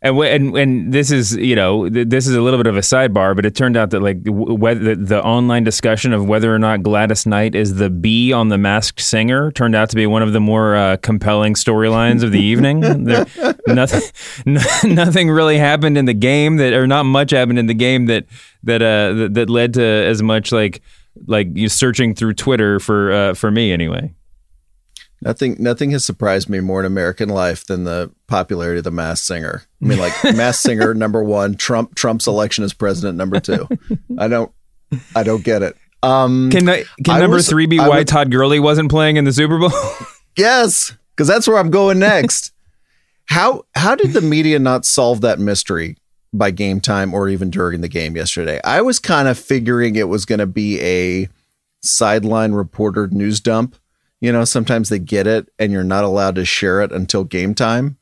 And 0.00 0.16
and 0.16 0.56
and 0.56 0.92
this 0.92 1.10
is 1.10 1.34
you 1.34 1.56
know 1.56 1.88
th- 1.88 2.08
this 2.08 2.28
is 2.28 2.36
a 2.36 2.40
little 2.40 2.58
bit 2.58 2.68
of 2.68 2.76
a 2.76 2.82
sidebar, 2.82 3.34
but 3.34 3.44
it 3.44 3.56
turned 3.56 3.76
out 3.76 3.90
that 3.90 4.00
like 4.00 4.22
w- 4.22 4.54
whether 4.54 4.94
the, 4.94 5.04
the 5.04 5.24
online 5.24 5.64
discussion 5.64 6.12
of 6.12 6.24
whether 6.24 6.54
or 6.54 6.58
not 6.58 6.84
Gladys 6.84 7.26
Knight 7.26 7.56
is 7.56 7.74
the 7.76 7.90
bee 7.90 8.32
on 8.32 8.48
the 8.48 8.58
Masked 8.58 9.00
Singer 9.00 9.50
turned 9.50 9.74
out 9.74 9.90
to 9.90 9.96
be 9.96 10.06
one 10.06 10.22
of 10.22 10.32
the 10.32 10.38
more 10.38 10.76
uh, 10.76 10.98
compelling 10.98 11.54
storylines 11.54 12.22
of 12.22 12.30
the 12.32 12.40
evening. 12.40 12.80
There, 13.08 13.26
nothing 13.66 14.02
n- 14.46 14.58
nothing 14.94 15.30
really 15.30 15.58
happened 15.58 15.98
in 15.98 16.04
the 16.04 16.14
game 16.14 16.56
that 16.58 16.72
or 16.74 16.86
not 16.86 17.04
much 17.04 17.30
happened 17.32 17.58
in 17.58 17.66
the 17.66 17.74
game 17.74 18.06
that 18.06 18.26
that 18.62 18.82
uh 18.82 19.12
that, 19.14 19.34
that 19.34 19.50
led 19.50 19.74
to 19.74 19.82
as 19.84 20.22
much 20.22 20.52
like 20.52 20.80
like 21.26 21.48
you 21.54 21.68
searching 21.68 22.14
through 22.14 22.34
Twitter 22.34 22.78
for 22.78 23.12
uh, 23.12 23.34
for 23.34 23.50
me 23.50 23.72
anyway. 23.72 24.12
Nothing, 25.20 25.56
nothing 25.58 25.90
has 25.90 26.04
surprised 26.04 26.48
me 26.48 26.60
more 26.60 26.80
in 26.80 26.86
American 26.86 27.28
life 27.28 27.66
than 27.66 27.84
the 27.84 28.10
popularity 28.28 28.78
of 28.78 28.84
the 28.84 28.90
Masked 28.92 29.26
Singer. 29.26 29.62
I 29.82 29.84
mean, 29.84 29.98
like 29.98 30.12
Masked 30.36 30.62
Singer 30.62 30.94
number 30.94 31.22
one, 31.24 31.56
Trump, 31.56 31.94
Trump's 31.96 32.26
election 32.26 32.62
as 32.64 32.72
president 32.72 33.16
number 33.18 33.40
two. 33.40 33.66
I 34.18 34.28
don't, 34.28 34.52
I 35.16 35.22
don't 35.24 35.42
get 35.42 35.62
it. 35.62 35.76
Um, 36.02 36.50
Can 36.52 36.68
I, 36.68 36.84
can 37.04 37.16
I 37.16 37.18
number 37.20 37.36
was- 37.36 37.48
three 37.48 37.66
be 37.66 37.80
I 37.80 37.88
why 37.88 37.98
would- 37.98 38.08
Todd 38.08 38.30
Gurley 38.30 38.60
wasn't 38.60 38.90
playing 38.90 39.16
in 39.16 39.24
the 39.24 39.32
Super 39.32 39.58
Bowl? 39.58 39.72
yes, 40.36 40.92
because 41.16 41.26
that's 41.26 41.48
where 41.48 41.58
I'm 41.58 41.70
going 41.70 41.98
next. 41.98 42.52
how 43.26 43.64
how 43.74 43.96
did 43.96 44.12
the 44.12 44.20
media 44.20 44.58
not 44.60 44.84
solve 44.86 45.20
that 45.22 45.40
mystery 45.40 45.96
by 46.32 46.52
game 46.52 46.78
time 46.80 47.12
or 47.12 47.28
even 47.28 47.50
during 47.50 47.80
the 47.80 47.88
game 47.88 48.14
yesterday? 48.14 48.60
I 48.64 48.80
was 48.82 49.00
kind 49.00 49.26
of 49.26 49.36
figuring 49.36 49.96
it 49.96 50.08
was 50.08 50.24
going 50.24 50.38
to 50.38 50.46
be 50.46 50.80
a 50.80 51.28
sideline 51.82 52.52
reporter 52.52 53.08
news 53.08 53.40
dump. 53.40 53.74
You 54.20 54.32
know, 54.32 54.44
sometimes 54.44 54.88
they 54.88 54.98
get 54.98 55.26
it 55.26 55.48
and 55.58 55.72
you're 55.72 55.84
not 55.84 56.04
allowed 56.04 56.34
to 56.36 56.44
share 56.44 56.80
it 56.80 56.92
until 56.92 57.24
game 57.24 57.54
time. 57.54 57.96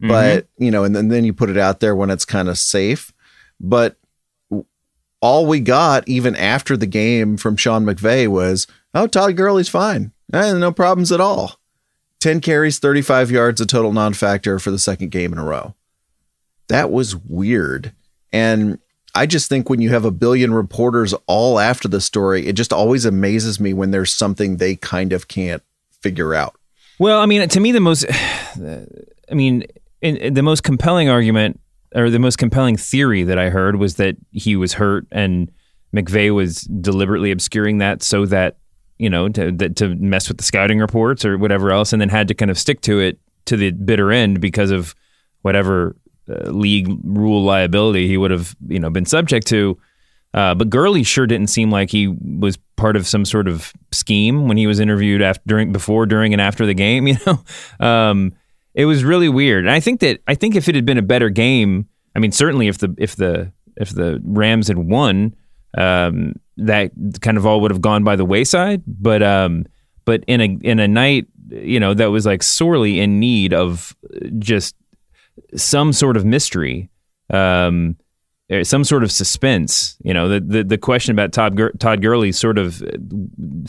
But, 0.00 0.48
you 0.56 0.70
know, 0.70 0.84
and 0.84 0.96
then, 0.96 1.08
then 1.08 1.24
you 1.24 1.34
put 1.34 1.50
it 1.50 1.58
out 1.58 1.80
there 1.80 1.94
when 1.94 2.08
it's 2.08 2.24
kind 2.24 2.48
of 2.48 2.56
safe. 2.56 3.12
But 3.60 3.98
all 5.20 5.46
we 5.46 5.60
got, 5.60 6.08
even 6.08 6.34
after 6.36 6.76
the 6.76 6.86
game 6.86 7.36
from 7.36 7.56
Sean 7.56 7.84
McVay, 7.84 8.26
was, 8.26 8.66
oh, 8.94 9.06
Todd 9.06 9.36
Gurley's 9.36 9.68
fine. 9.68 10.12
Eh, 10.32 10.52
no 10.54 10.72
problems 10.72 11.12
at 11.12 11.20
all. 11.20 11.60
10 12.20 12.40
carries, 12.40 12.78
35 12.78 13.30
yards, 13.30 13.60
a 13.60 13.66
total 13.66 13.92
non 13.92 14.14
factor 14.14 14.58
for 14.58 14.70
the 14.70 14.78
second 14.78 15.10
game 15.10 15.32
in 15.32 15.38
a 15.38 15.44
row. 15.44 15.74
That 16.68 16.90
was 16.90 17.16
weird. 17.16 17.92
And 18.32 18.78
I 19.14 19.26
just 19.26 19.48
think 19.48 19.68
when 19.68 19.80
you 19.80 19.90
have 19.90 20.04
a 20.04 20.10
billion 20.10 20.54
reporters 20.54 21.14
all 21.26 21.58
after 21.58 21.88
the 21.88 22.00
story, 22.00 22.46
it 22.46 22.52
just 22.52 22.72
always 22.72 23.04
amazes 23.04 23.58
me 23.60 23.72
when 23.72 23.90
there's 23.90 24.12
something 24.12 24.56
they 24.56 24.76
kind 24.76 25.12
of 25.12 25.28
can't 25.28 25.62
figure 26.00 26.34
out. 26.34 26.54
Well, 26.98 27.20
I 27.20 27.26
mean, 27.26 27.48
to 27.48 27.60
me, 27.60 27.72
the 27.72 27.80
most, 27.80 28.06
I 28.56 29.34
mean, 29.34 29.64
in, 30.00 30.16
in 30.16 30.34
the 30.34 30.42
most 30.42 30.62
compelling 30.62 31.08
argument 31.08 31.60
or 31.94 32.10
the 32.10 32.18
most 32.18 32.36
compelling 32.36 32.76
theory 32.76 33.24
that 33.24 33.38
I 33.38 33.50
heard 33.50 33.76
was 33.76 33.96
that 33.96 34.16
he 34.30 34.56
was 34.56 34.74
hurt 34.74 35.06
and 35.10 35.50
McVay 35.94 36.34
was 36.34 36.62
deliberately 36.62 37.30
obscuring 37.30 37.78
that 37.78 38.02
so 38.02 38.26
that 38.26 38.58
you 38.98 39.10
know 39.10 39.28
to 39.28 39.50
that, 39.52 39.76
to 39.76 39.94
mess 39.96 40.28
with 40.28 40.38
the 40.38 40.44
scouting 40.44 40.78
reports 40.78 41.24
or 41.24 41.36
whatever 41.36 41.72
else, 41.72 41.92
and 41.92 42.00
then 42.00 42.08
had 42.08 42.28
to 42.28 42.34
kind 42.34 42.50
of 42.50 42.58
stick 42.58 42.80
to 42.82 43.00
it 43.00 43.18
to 43.46 43.56
the 43.56 43.72
bitter 43.72 44.12
end 44.12 44.40
because 44.40 44.70
of 44.70 44.94
whatever 45.42 45.96
uh, 46.30 46.50
league 46.50 46.88
rule 47.04 47.42
liability 47.42 48.06
he 48.06 48.16
would 48.16 48.30
have 48.30 48.54
you 48.68 48.78
know 48.78 48.90
been 48.90 49.06
subject 49.06 49.46
to. 49.48 49.78
Uh, 50.32 50.54
but 50.54 50.70
Gurley 50.70 51.02
sure 51.02 51.26
didn't 51.26 51.48
seem 51.48 51.70
like 51.72 51.90
he 51.90 52.06
was 52.06 52.56
part 52.76 52.94
of 52.94 53.06
some 53.06 53.24
sort 53.24 53.48
of 53.48 53.72
scheme 53.90 54.46
when 54.46 54.56
he 54.56 54.66
was 54.68 54.78
interviewed 54.78 55.22
after, 55.22 55.42
during, 55.44 55.72
before, 55.72 56.06
during, 56.06 56.32
and 56.32 56.40
after 56.40 56.66
the 56.66 56.74
game. 56.74 57.06
You 57.08 57.16
know, 57.26 57.84
um, 57.84 58.32
it 58.74 58.84
was 58.84 59.02
really 59.02 59.28
weird. 59.28 59.64
And 59.64 59.72
I 59.72 59.80
think 59.80 60.00
that 60.00 60.20
I 60.28 60.34
think 60.36 60.54
if 60.54 60.68
it 60.68 60.76
had 60.76 60.86
been 60.86 60.98
a 60.98 61.02
better 61.02 61.28
game, 61.28 61.88
I 62.14 62.20
mean, 62.20 62.32
certainly 62.32 62.68
if 62.68 62.78
the 62.78 62.94
if 62.98 63.16
the 63.16 63.52
if 63.76 63.90
the 63.90 64.20
Rams 64.24 64.68
had 64.68 64.78
won, 64.78 65.34
um, 65.76 66.34
that 66.58 66.92
kind 67.20 67.36
of 67.36 67.46
all 67.46 67.60
would 67.62 67.70
have 67.70 67.80
gone 67.80 68.04
by 68.04 68.16
the 68.16 68.24
wayside. 68.24 68.82
But 68.86 69.22
um, 69.22 69.66
but 70.04 70.24
in 70.26 70.40
a 70.40 70.58
in 70.62 70.78
a 70.78 70.86
night, 70.86 71.26
you 71.48 71.80
know, 71.80 71.94
that 71.94 72.10
was 72.10 72.26
like 72.26 72.42
sorely 72.42 73.00
in 73.00 73.18
need 73.18 73.52
of 73.52 73.96
just 74.38 74.76
some 75.56 75.92
sort 75.92 76.16
of 76.16 76.24
mystery. 76.24 76.90
Um, 77.30 77.96
uh, 78.50 78.64
some 78.64 78.82
sort 78.82 79.04
of 79.04 79.12
suspense. 79.12 79.96
You 80.02 80.12
know, 80.12 80.28
the 80.28 80.40
the, 80.40 80.64
the 80.64 80.78
question 80.78 81.12
about 81.12 81.32
Todd 81.32 81.56
Gur- 81.56 81.72
Todd 81.78 82.02
Gurley 82.02 82.32
sort 82.32 82.58
of 82.58 82.82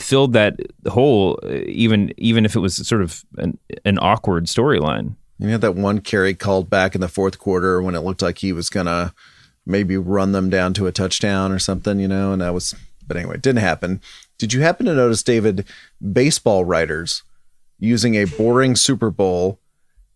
filled 0.00 0.32
that 0.32 0.58
hole, 0.88 1.38
uh, 1.44 1.50
even 1.66 2.12
even 2.16 2.44
if 2.44 2.56
it 2.56 2.60
was 2.60 2.86
sort 2.86 3.02
of 3.02 3.24
an, 3.38 3.58
an 3.84 3.98
awkward 4.00 4.46
storyline. 4.46 5.14
You 5.38 5.48
had 5.48 5.60
that 5.60 5.74
one 5.76 6.00
carry 6.00 6.34
called 6.34 6.68
back 6.68 6.94
in 6.94 7.00
the 7.00 7.08
fourth 7.08 7.38
quarter 7.38 7.80
when 7.80 7.94
it 7.94 8.00
looked 8.00 8.22
like 8.22 8.38
he 8.38 8.52
was 8.52 8.68
gonna 8.70 9.14
maybe 9.64 9.96
run 9.96 10.32
them 10.32 10.50
down 10.50 10.74
to 10.74 10.88
a 10.88 10.92
touchdown 10.92 11.52
or 11.52 11.58
something, 11.58 12.00
you 12.00 12.08
know, 12.08 12.32
and 12.32 12.42
that 12.42 12.52
was 12.52 12.74
but 13.06 13.16
anyway, 13.16 13.34
it 13.36 13.42
didn't 13.42 13.60
happen. 13.60 14.00
Did 14.38 14.52
you 14.52 14.62
happen 14.62 14.86
to 14.86 14.94
notice, 14.94 15.22
David, 15.22 15.64
baseball 16.12 16.64
writers 16.64 17.22
using 17.78 18.14
a 18.14 18.24
boring 18.24 18.74
Super 18.74 19.10
Bowl 19.10 19.60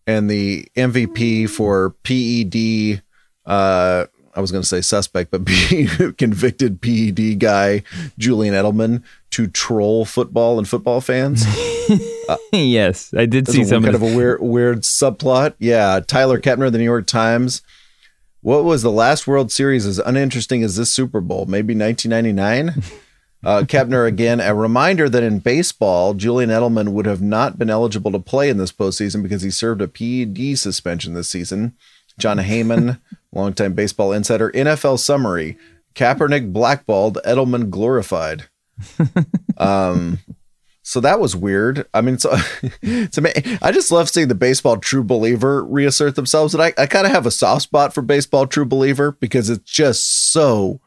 and 0.07 0.29
the 0.29 0.67
MVP 0.75 1.49
for 1.49 1.91
PED 2.03 3.03
uh 3.45 4.07
I 4.37 4.39
was 4.39 4.51
going 4.51 4.61
to 4.61 4.67
say 4.67 4.81
suspect, 4.81 5.31
but 5.31 5.47
convicted 6.17 6.79
PED 6.79 7.39
guy 7.39 7.81
Julian 8.19 8.53
Edelman 8.53 9.03
to 9.31 9.47
troll 9.47 10.05
football 10.05 10.59
and 10.59 10.69
football 10.69 11.01
fans. 11.01 11.43
uh, 12.29 12.37
yes, 12.53 13.15
I 13.17 13.25
did 13.25 13.47
see 13.47 13.63
some 13.63 13.81
kind 13.81 13.95
of 13.95 14.03
a 14.03 14.15
weird, 14.15 14.39
weird 14.39 14.81
subplot. 14.81 15.55
Yeah, 15.57 16.01
Tyler 16.05 16.39
Kepner, 16.39 16.71
the 16.71 16.77
New 16.77 16.83
York 16.83 17.07
Times. 17.07 17.63
What 18.41 18.63
was 18.63 18.83
the 18.83 18.91
last 18.91 19.25
World 19.25 19.51
Series 19.51 19.87
as 19.87 19.97
uninteresting 19.97 20.61
as 20.61 20.75
this 20.75 20.93
Super 20.93 21.19
Bowl? 21.19 21.47
Maybe 21.47 21.73
1999. 21.75 22.83
Uh, 23.43 23.61
Kepner 23.61 24.07
again, 24.07 24.39
a 24.39 24.55
reminder 24.55 25.07
that 25.07 25.23
in 25.23 25.39
baseball, 25.39 26.13
Julian 26.13 26.49
Edelman 26.49 26.89
would 26.89 27.05
have 27.05 27.21
not 27.21 27.57
been 27.57 27.69
eligible 27.69 28.11
to 28.11 28.19
play 28.19 28.49
in 28.49 28.57
this 28.57 28.71
postseason 28.71 29.21
because 29.21 29.43
he 29.43 29.51
served 29.51 29.81
a 29.81 29.87
PED 29.87 30.57
suspension 30.57 31.13
this 31.13 31.29
season. 31.29 31.75
Jon 32.17 32.37
Heyman, 32.37 32.99
longtime 33.31 33.73
baseball 33.73 34.11
insider. 34.11 34.51
NFL 34.51 34.99
summary: 34.99 35.57
Kaepernick 35.93 36.51
blackballed, 36.51 37.19
Edelman 37.25 37.69
glorified. 37.69 38.45
um, 39.57 40.19
so 40.81 40.99
that 41.01 41.19
was 41.19 41.35
weird. 41.35 41.85
I 41.93 42.01
mean, 42.01 42.17
so 42.17 42.35
it's 42.81 43.17
amazing. 43.17 43.59
I 43.61 43.71
just 43.71 43.91
love 43.91 44.09
seeing 44.09 44.29
the 44.29 44.35
baseball 44.35 44.77
true 44.77 45.03
believer 45.03 45.63
reassert 45.63 46.15
themselves, 46.15 46.53
and 46.53 46.63
I, 46.63 46.73
I 46.77 46.87
kind 46.87 47.05
of 47.05 47.11
have 47.11 47.25
a 47.25 47.31
soft 47.31 47.63
spot 47.63 47.93
for 47.93 48.01
baseball 48.01 48.47
true 48.47 48.65
believer 48.65 49.11
because 49.11 49.49
it's 49.49 49.69
just 49.69 50.31
so 50.31 50.79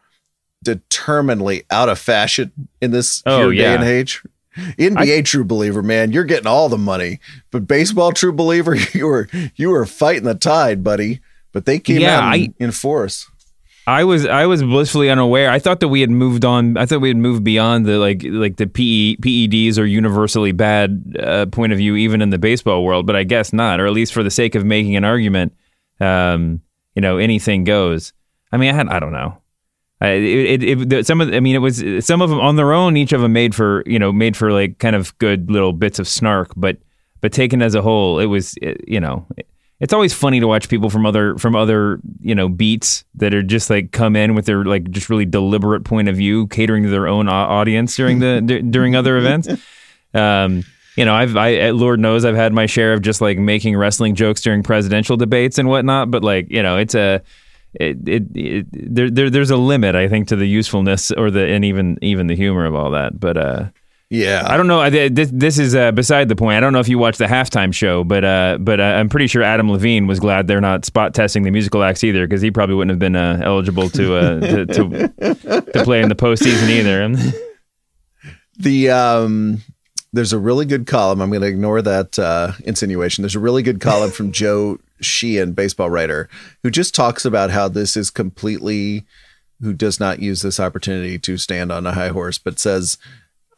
determinedly 0.63 1.65
out 1.71 1.89
of 1.89 1.99
fashion 1.99 2.53
in 2.81 2.91
this 2.91 3.23
oh, 3.27 3.51
yeah. 3.51 3.63
day 3.63 3.75
and 3.75 3.85
age. 3.85 4.23
NBA 4.57 5.19
I, 5.19 5.23
true 5.23 5.45
believer, 5.45 5.83
man, 5.83 6.13
you're 6.13 6.25
getting 6.25 6.47
all 6.47 6.69
the 6.69 6.79
money. 6.79 7.21
But 7.51 7.67
baseball 7.69 8.13
true 8.13 8.33
believer, 8.33 8.75
you 8.93 9.07
were 9.07 9.29
you 9.57 9.71
were 9.71 9.87
fighting 9.87 10.25
the 10.25 10.35
tide, 10.35 10.83
buddy. 10.83 11.21
But 11.53 11.67
they 11.67 11.79
came 11.79 12.01
yeah, 12.01 12.19
out 12.19 12.35
in, 12.35 12.55
I, 12.61 12.65
in 12.65 12.73
force. 12.73 13.29
I 13.87 14.05
was 14.05 14.27
I 14.27 14.47
was 14.47 14.63
blissfully 14.63 15.11
unaware. 15.11 15.51
I 15.51 15.59
thought 15.59 15.81
that 15.81 15.89
we 15.89 16.01
had 16.01 16.11
moved 16.11 16.45
on. 16.45 16.77
I 16.77 16.87
thought 16.87 17.01
we 17.01 17.09
had 17.09 17.17
moved 17.17 17.43
beyond 17.43 17.87
the 17.87 17.99
like 17.99 18.23
like 18.25 18.57
the 18.57 18.67
PE, 18.67 19.17
PEDs 19.17 19.79
are 19.79 19.87
universally 19.87 20.53
bad 20.53 21.17
uh, 21.19 21.47
point 21.47 21.73
of 21.73 21.79
view, 21.79 21.97
even 21.97 22.23
in 22.23 22.31
the 22.31 22.39
baseball 22.39 22.85
world. 22.85 23.07
But 23.07 23.17
I 23.17 23.25
guess 23.25 23.53
not, 23.53 23.81
or 23.81 23.87
at 23.87 23.93
least 23.93 24.13
for 24.13 24.23
the 24.23 24.31
sake 24.31 24.55
of 24.55 24.65
making 24.65 24.97
an 24.97 25.05
argument, 25.05 25.55
um, 25.99 26.61
you 26.95 27.03
know, 27.03 27.17
anything 27.17 27.65
goes. 27.65 28.13
I 28.53 28.59
mean, 28.59 28.71
I 28.71 28.77
had 28.77 28.89
I 28.89 29.01
don't 29.01 29.13
know. 29.13 29.39
It, 30.03 30.63
it, 30.63 30.93
it, 30.93 31.07
some 31.07 31.21
of 31.21 31.33
I 31.33 31.41
mean 31.41 31.55
it 31.55 31.59
was 31.59 31.85
some 32.05 32.23
of 32.23 32.31
them 32.31 32.41
on 32.41 32.57
their 32.57 32.73
own 32.73 32.97
each 32.97 33.13
of 33.13 33.21
them 33.21 33.33
made 33.33 33.55
for 33.55 33.83
you 33.87 33.99
know 33.99 34.13
made 34.13 34.37
for 34.37 34.53
like 34.53 34.79
kind 34.79 34.97
of 34.97 35.17
good 35.19 35.51
little 35.51 35.73
bits 35.73 35.99
of 35.99 36.09
snark 36.09 36.53
but 36.57 36.79
but 37.21 37.33
taken 37.33 37.61
as 37.61 37.75
a 37.75 37.83
whole 37.83 38.19
it 38.19 38.27
was 38.27 38.55
you 38.63 39.01
know 39.01 39.27
it's 39.81 39.95
always 39.95 40.13
funny 40.13 40.41
to 40.41 40.47
watch 40.47 40.69
people 40.69 40.91
from 40.91 41.07
other 41.07 41.37
from 41.39 41.57
other 41.57 42.01
you 42.21 42.35
know 42.35 42.49
beats 42.49 43.05
that 43.15 43.35
are 43.35 43.43
just 43.43 43.71
like 43.71 43.93
come 43.93 44.15
in 44.15 44.35
with 44.35 44.45
their 44.45 44.63
like 44.65 44.91
just 44.91 45.09
really 45.09 45.25
deliberate 45.25 45.85
point 45.85 46.09
of 46.09 46.17
view, 46.17 46.47
catering 46.49 46.85
to 46.85 46.91
their 46.91 47.09
own 47.09 47.29
audience 47.29 47.97
during 47.97 48.19
the 48.19 48.41
d- 48.47 48.61
during 48.61 48.95
other 48.95 49.17
events. 49.17 49.49
Um, 50.13 50.65
you 50.97 51.07
know, 51.07 51.15
I've 51.15 51.35
I 51.35 51.71
Lord 51.71 51.99
knows 51.99 52.27
I've 52.27 52.37
had 52.37 52.53
my 52.53 52.67
share 52.67 52.93
of 52.93 53.01
just 53.01 53.23
like 53.23 53.39
making 53.39 53.75
wrestling 53.77 54.15
jokes 54.15 54.43
during 54.43 54.63
presidential 54.63 55.17
debates 55.17 55.57
and 55.57 55.67
whatnot, 55.67 56.11
but 56.11 56.23
like 56.23 56.51
you 56.51 56.63
know, 56.63 56.77
it's 56.77 56.95
a 56.95 57.23
it, 57.75 58.09
it, 58.09 58.25
it 58.35 58.67
there, 58.73 59.11
there 59.11 59.31
there's 59.31 59.51
a 59.51 59.57
limit 59.57 59.95
I 59.95 60.09
think 60.09 60.29
to 60.29 60.37
the 60.37 60.47
usefulness 60.47 61.11
or 61.11 61.31
the 61.31 61.47
and 61.47 61.65
even 61.65 61.99
even 62.03 62.27
the 62.27 62.37
humor 62.37 62.65
of 62.65 62.75
all 62.75 62.91
that, 62.91 63.19
but 63.19 63.37
uh 63.37 63.71
yeah, 64.13 64.43
I 64.45 64.57
don't 64.57 64.67
know. 64.67 64.81
I, 64.81 64.91
This, 64.91 65.31
this 65.33 65.57
is 65.57 65.77
uh, 65.77 65.93
beside 65.93 66.29
the 66.29 66.35
point. 66.35 66.57
I 66.57 66.61
don't 66.61 66.73
know 66.73 66.81
if 66.81 66.89
you 66.89 66.99
watched 66.99 67.19
the 67.19 67.27
halftime 67.27 67.73
show, 67.73 68.03
but 68.03 68.25
uh, 68.25 68.59
but 68.61 68.81
uh, 68.81 68.83
I'm 68.83 69.09
pretty 69.09 69.29
sure 69.29 69.41
Adam 69.45 69.71
Levine 69.71 70.09
was 70.09 70.19
glad 70.19 70.49
they're 70.49 70.61
not 70.61 70.85
spot 70.85 71.15
testing 71.15 71.45
the 71.45 71.53
musical 71.53 71.85
acts 71.85 72.03
either, 72.03 72.27
because 72.27 72.43
he 72.43 72.51
probably 72.51 72.75
wouldn't 72.75 72.91
have 72.91 72.99
been 72.99 73.15
uh, 73.15 73.41
eligible 73.41 73.89
to, 73.91 74.17
uh, 74.17 74.41
to, 74.41 74.67
to 74.67 75.63
to 75.63 75.85
play 75.85 76.03
in 76.03 76.09
the 76.09 76.17
postseason 76.17 76.69
either. 76.71 77.09
the 78.59 78.91
um, 78.91 79.63
there's 80.13 80.33
a 80.33 80.39
really 80.39 80.67
good 80.67 80.89
column. 80.89 81.23
I'm 81.23 81.31
going 81.31 81.43
to 81.43 81.47
ignore 81.47 81.81
that 81.81 82.19
uh, 82.19 82.53
insinuation. 82.65 83.23
There's 83.23 83.37
a 83.37 83.41
really 83.41 83.63
good 83.63 83.81
column 83.81 84.11
from 84.11 84.33
Joe 84.33 84.81
Sheehan, 85.01 85.53
baseball 85.53 85.91
writer, 85.91 86.29
who 86.63 86.71
just 86.71 86.95
talks 86.95 87.25
about 87.25 87.51
how 87.51 87.69
this 87.69 87.97
is 87.97 88.11
completely 88.11 89.05
who 89.63 89.73
does 89.73 90.01
not 90.01 90.21
use 90.21 90.43
this 90.43 90.59
opportunity 90.59 91.19
to 91.19 91.37
stand 91.37 91.71
on 91.71 91.87
a 91.87 91.93
high 91.93 92.09
horse, 92.09 92.39
but 92.39 92.59
says 92.59 92.97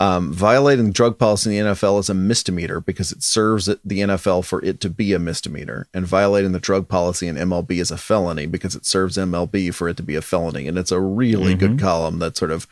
um, 0.03 0.33
violating 0.33 0.91
drug 0.91 1.17
policy 1.17 1.57
in 1.57 1.65
the 1.65 1.73
NFL 1.73 2.01
is 2.01 2.11
a 2.11 2.15
misdemeanor 2.15 2.81
because 2.81 3.13
it 3.13 3.23
serves 3.23 3.67
the 3.67 3.79
NFL 3.85 4.45
for 4.45 4.61
it 4.65 4.81
to 4.81 4.91
be 4.91 5.13
a 5.13 5.21
misdemeanor, 5.21 5.87
and 5.95 6.05
violating 6.05 6.51
the 6.51 6.59
drug 6.59 6.89
policy 6.89 7.29
in 7.29 7.37
MLB 7.37 7.73
is 7.79 7.93
a 7.93 7.97
felony 7.97 8.47
because 8.47 8.75
it 8.75 8.85
serves 8.85 9.17
MLB 9.17 9.73
for 9.73 9.89
it 9.89 9.97
to 9.99 10.03
be 10.03 10.17
a 10.17 10.23
felony. 10.23 10.67
And 10.67 10.77
it's 10.77 10.91
a 10.91 10.99
really 10.99 11.55
mm-hmm. 11.55 11.77
good 11.77 11.79
column 11.79 12.19
that 12.19 12.37
sort 12.37 12.51
of 12.51 12.67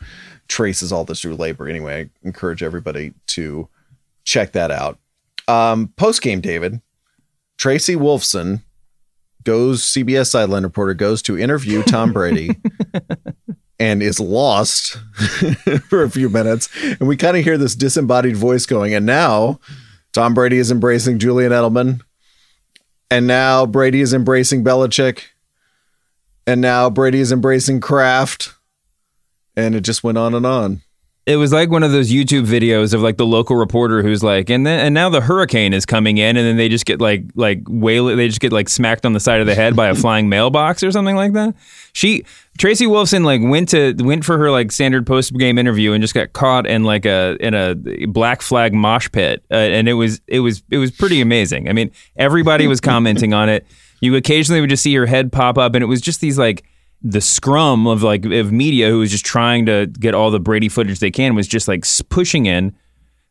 traces 0.49 0.91
all 0.91 1.05
this 1.05 1.21
through 1.21 1.37
labor. 1.37 1.69
Anyway, 1.69 2.01
I 2.01 2.27
encourage 2.27 2.61
everybody 2.61 3.13
to 3.27 3.69
check 4.25 4.51
that 4.51 4.69
out. 4.69 4.99
Um, 5.47 5.93
Post 5.95 6.21
game, 6.21 6.41
David 6.41 6.81
Tracy 7.61 7.95
Wolfson 7.95 8.63
goes 9.43 9.83
CBS 9.83 10.31
sideline 10.31 10.63
reporter 10.63 10.95
goes 10.95 11.21
to 11.21 11.37
interview 11.37 11.83
Tom 11.83 12.11
Brady 12.13 12.55
and 13.79 14.01
is 14.01 14.19
lost 14.19 14.97
for 15.87 16.01
a 16.01 16.09
few 16.09 16.27
minutes. 16.27 16.69
And 16.99 17.07
we 17.07 17.15
kind 17.15 17.37
of 17.37 17.43
hear 17.43 17.59
this 17.59 17.75
disembodied 17.75 18.35
voice 18.35 18.65
going, 18.65 18.95
and 18.95 19.05
now 19.05 19.59
Tom 20.11 20.33
Brady 20.33 20.57
is 20.57 20.71
embracing 20.71 21.19
Julian 21.19 21.51
Edelman. 21.51 22.01
And 23.11 23.27
now 23.27 23.67
Brady 23.67 24.01
is 24.01 24.11
embracing 24.11 24.63
Belichick. 24.63 25.25
And 26.47 26.61
now 26.61 26.89
Brady 26.89 27.19
is 27.19 27.31
embracing 27.31 27.79
Kraft. 27.79 28.55
And 29.55 29.75
it 29.75 29.81
just 29.81 30.03
went 30.03 30.17
on 30.17 30.33
and 30.33 30.47
on 30.47 30.81
it 31.27 31.35
was 31.35 31.53
like 31.53 31.69
one 31.69 31.83
of 31.83 31.91
those 31.91 32.11
YouTube 32.11 32.47
videos 32.47 32.95
of 32.95 33.01
like 33.01 33.17
the 33.17 33.27
local 33.27 33.55
reporter 33.55 34.01
who's 34.01 34.23
like, 34.23 34.49
and 34.49 34.65
then 34.65 34.79
and 34.79 34.93
now 34.93 35.07
the 35.07 35.21
hurricane 35.21 35.71
is 35.71 35.85
coming 35.85 36.17
in, 36.17 36.35
and 36.35 36.45
then 36.47 36.57
they 36.57 36.67
just 36.67 36.85
get 36.85 36.99
like 36.99 37.25
like 37.35 37.61
wail, 37.67 38.05
they 38.07 38.27
just 38.27 38.39
get 38.39 38.51
like 38.51 38.67
smacked 38.67 39.05
on 39.05 39.13
the 39.13 39.19
side 39.19 39.39
of 39.39 39.45
the 39.45 39.53
head 39.53 39.75
by 39.75 39.87
a 39.87 39.95
flying 40.03 40.29
mailbox 40.29 40.81
or 40.81 40.91
something 40.91 41.15
like 41.15 41.33
that. 41.33 41.53
She 41.93 42.25
Tracy 42.57 42.87
Wolfson 42.87 43.23
like 43.23 43.39
went 43.43 43.69
to 43.69 43.93
went 43.99 44.25
for 44.25 44.39
her 44.39 44.49
like 44.49 44.71
standard 44.71 45.05
post 45.05 45.37
game 45.37 45.59
interview 45.59 45.93
and 45.93 46.01
just 46.01 46.15
got 46.15 46.33
caught 46.33 46.65
in 46.65 46.83
like 46.83 47.05
a 47.05 47.37
in 47.39 47.53
a 47.53 47.75
black 48.07 48.41
flag 48.41 48.73
mosh 48.73 49.07
pit, 49.11 49.43
uh, 49.51 49.55
and 49.55 49.87
it 49.87 49.93
was 49.93 50.21
it 50.25 50.39
was 50.39 50.63
it 50.71 50.79
was 50.79 50.89
pretty 50.89 51.21
amazing. 51.21 51.69
I 51.69 51.73
mean, 51.73 51.91
everybody 52.15 52.65
was 52.65 52.81
commenting 52.81 53.31
on 53.33 53.47
it. 53.47 53.67
You 53.99 54.15
occasionally 54.15 54.59
would 54.59 54.71
just 54.71 54.81
see 54.81 54.95
her 54.95 55.05
head 55.05 55.31
pop 55.31 55.59
up, 55.59 55.75
and 55.75 55.83
it 55.83 55.87
was 55.87 56.01
just 56.01 56.19
these 56.19 56.39
like 56.39 56.63
the 57.03 57.21
scrum 57.21 57.87
of 57.87 58.03
like 58.03 58.25
of 58.25 58.51
media 58.51 58.89
who 58.89 58.99
was 58.99 59.11
just 59.11 59.25
trying 59.25 59.65
to 59.65 59.87
get 59.87 60.13
all 60.13 60.31
the 60.31 60.39
Brady 60.39 60.69
footage 60.69 60.99
they 60.99 61.11
can 61.11 61.35
was 61.35 61.47
just 61.47 61.67
like 61.67 61.85
pushing 62.09 62.45
in. 62.45 62.75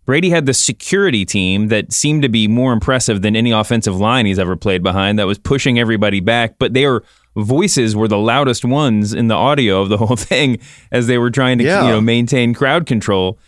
Brady 0.06 0.30
had 0.30 0.46
the 0.46 0.54
security 0.54 1.24
team 1.24 1.68
that 1.68 1.92
seemed 1.92 2.22
to 2.22 2.28
be 2.28 2.48
more 2.48 2.72
impressive 2.72 3.22
than 3.22 3.36
any 3.36 3.52
offensive 3.52 3.96
line 3.96 4.26
he's 4.26 4.38
ever 4.38 4.56
played 4.56 4.82
behind 4.82 5.18
that 5.18 5.26
was 5.26 5.38
pushing 5.38 5.78
everybody 5.78 6.18
back, 6.18 6.56
but 6.58 6.74
their 6.74 7.02
voices 7.36 7.94
were 7.94 8.08
the 8.08 8.18
loudest 8.18 8.64
ones 8.64 9.12
in 9.12 9.28
the 9.28 9.34
audio 9.34 9.80
of 9.80 9.88
the 9.88 9.96
whole 9.98 10.16
thing 10.16 10.58
as 10.90 11.06
they 11.06 11.18
were 11.18 11.30
trying 11.30 11.58
to 11.58 11.64
yeah. 11.64 11.84
you 11.84 11.88
know 11.90 12.00
maintain 12.00 12.54
crowd 12.54 12.86
control. 12.86 13.38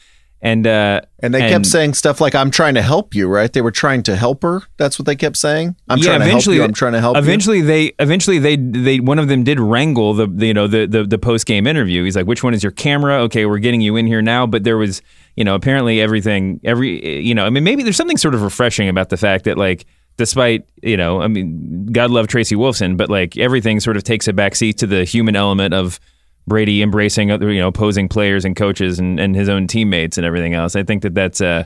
And 0.44 0.66
uh, 0.66 1.02
and 1.20 1.33
they 1.33 1.42
and, 1.42 1.50
kept 1.50 1.66
saying 1.66 1.94
stuff 1.94 2.20
like 2.20 2.35
"I'm 2.35 2.50
trying 2.50 2.74
to 2.74 2.83
help 2.83 3.14
you," 3.14 3.28
right? 3.28 3.52
They 3.52 3.61
were 3.61 3.70
trying 3.70 4.02
to 4.02 4.16
help 4.16 4.42
her. 4.42 4.62
That's 4.76 4.98
what 4.98 5.07
they 5.07 5.14
kept 5.14 5.37
saying. 5.37 5.76
I'm 5.88 5.98
yeah, 5.98 6.05
trying 6.05 6.20
to 6.20 6.26
help 6.26 6.46
you. 6.46 6.64
I'm 6.64 6.72
trying 6.72 6.94
to 6.94 7.00
help. 7.00 7.16
Eventually, 7.16 7.59
you. 7.59 7.64
they 7.64 7.92
eventually 8.00 8.40
they 8.40 8.57
they 8.57 8.98
one 8.98 9.20
of 9.20 9.28
them 9.28 9.44
did 9.44 9.61
wrangle 9.61 10.14
the, 10.14 10.26
the 10.26 10.48
you 10.48 10.55
know 10.55 10.66
the 10.66 10.87
the, 10.87 11.05
the 11.05 11.18
post 11.18 11.46
game 11.46 11.64
interview. 11.64 12.02
He's 12.02 12.16
like, 12.16 12.26
"Which 12.26 12.42
one 12.42 12.55
is 12.55 12.62
your 12.64 12.72
camera? 12.72 13.18
Okay, 13.22 13.46
we're 13.46 13.61
getting 13.61 13.81
you 13.81 13.94
in 13.94 14.09
here 14.09 14.20
now." 14.20 14.44
But 14.48 14.64
there 14.64 14.76
was 14.76 15.00
you 15.37 15.44
know 15.44 15.55
apparently 15.55 16.00
everything 16.00 16.59
every 16.64 17.22
you 17.22 17.37
know 17.37 17.46
I 17.46 17.50
mean 17.50 17.62
maybe 17.62 17.85
there's 17.85 17.96
something 17.96 18.16
sort 18.16 18.35
of 18.35 18.42
refreshing 18.42 18.88
about 18.88 19.11
the 19.11 19.16
fact 19.16 19.44
that 19.44 19.57
like 19.57 19.87
despite 20.16 20.68
you 20.83 20.96
know 20.96 21.22
I 21.22 21.28
mean 21.28 21.87
God 21.87 22.11
love 22.11 22.26
Tracy 22.26 22.57
Wolfson, 22.57 22.96
but 22.96 23.09
like 23.09 23.37
everything 23.37 23.78
sort 23.78 23.96
of 23.96 24.02
takes 24.02 24.26
a 24.26 24.33
backseat 24.33 24.74
to 24.78 24.88
the 24.88 25.05
human 25.05 25.37
element 25.37 25.72
of 25.72 26.00
Brady 26.46 26.83
embracing 26.83 27.31
other, 27.31 27.52
you 27.52 27.61
know, 27.61 27.68
opposing 27.68 28.09
players 28.09 28.44
and 28.44 28.57
coaches 28.57 28.98
and, 28.98 29.20
and 29.20 29.35
his 29.35 29.48
own 29.48 29.66
teammates 29.66 30.16
and 30.16 30.26
everything 30.26 30.55
else. 30.55 30.74
I 30.74 30.83
think 30.83 31.02
that 31.02 31.14
that's, 31.14 31.40
uh, 31.40 31.64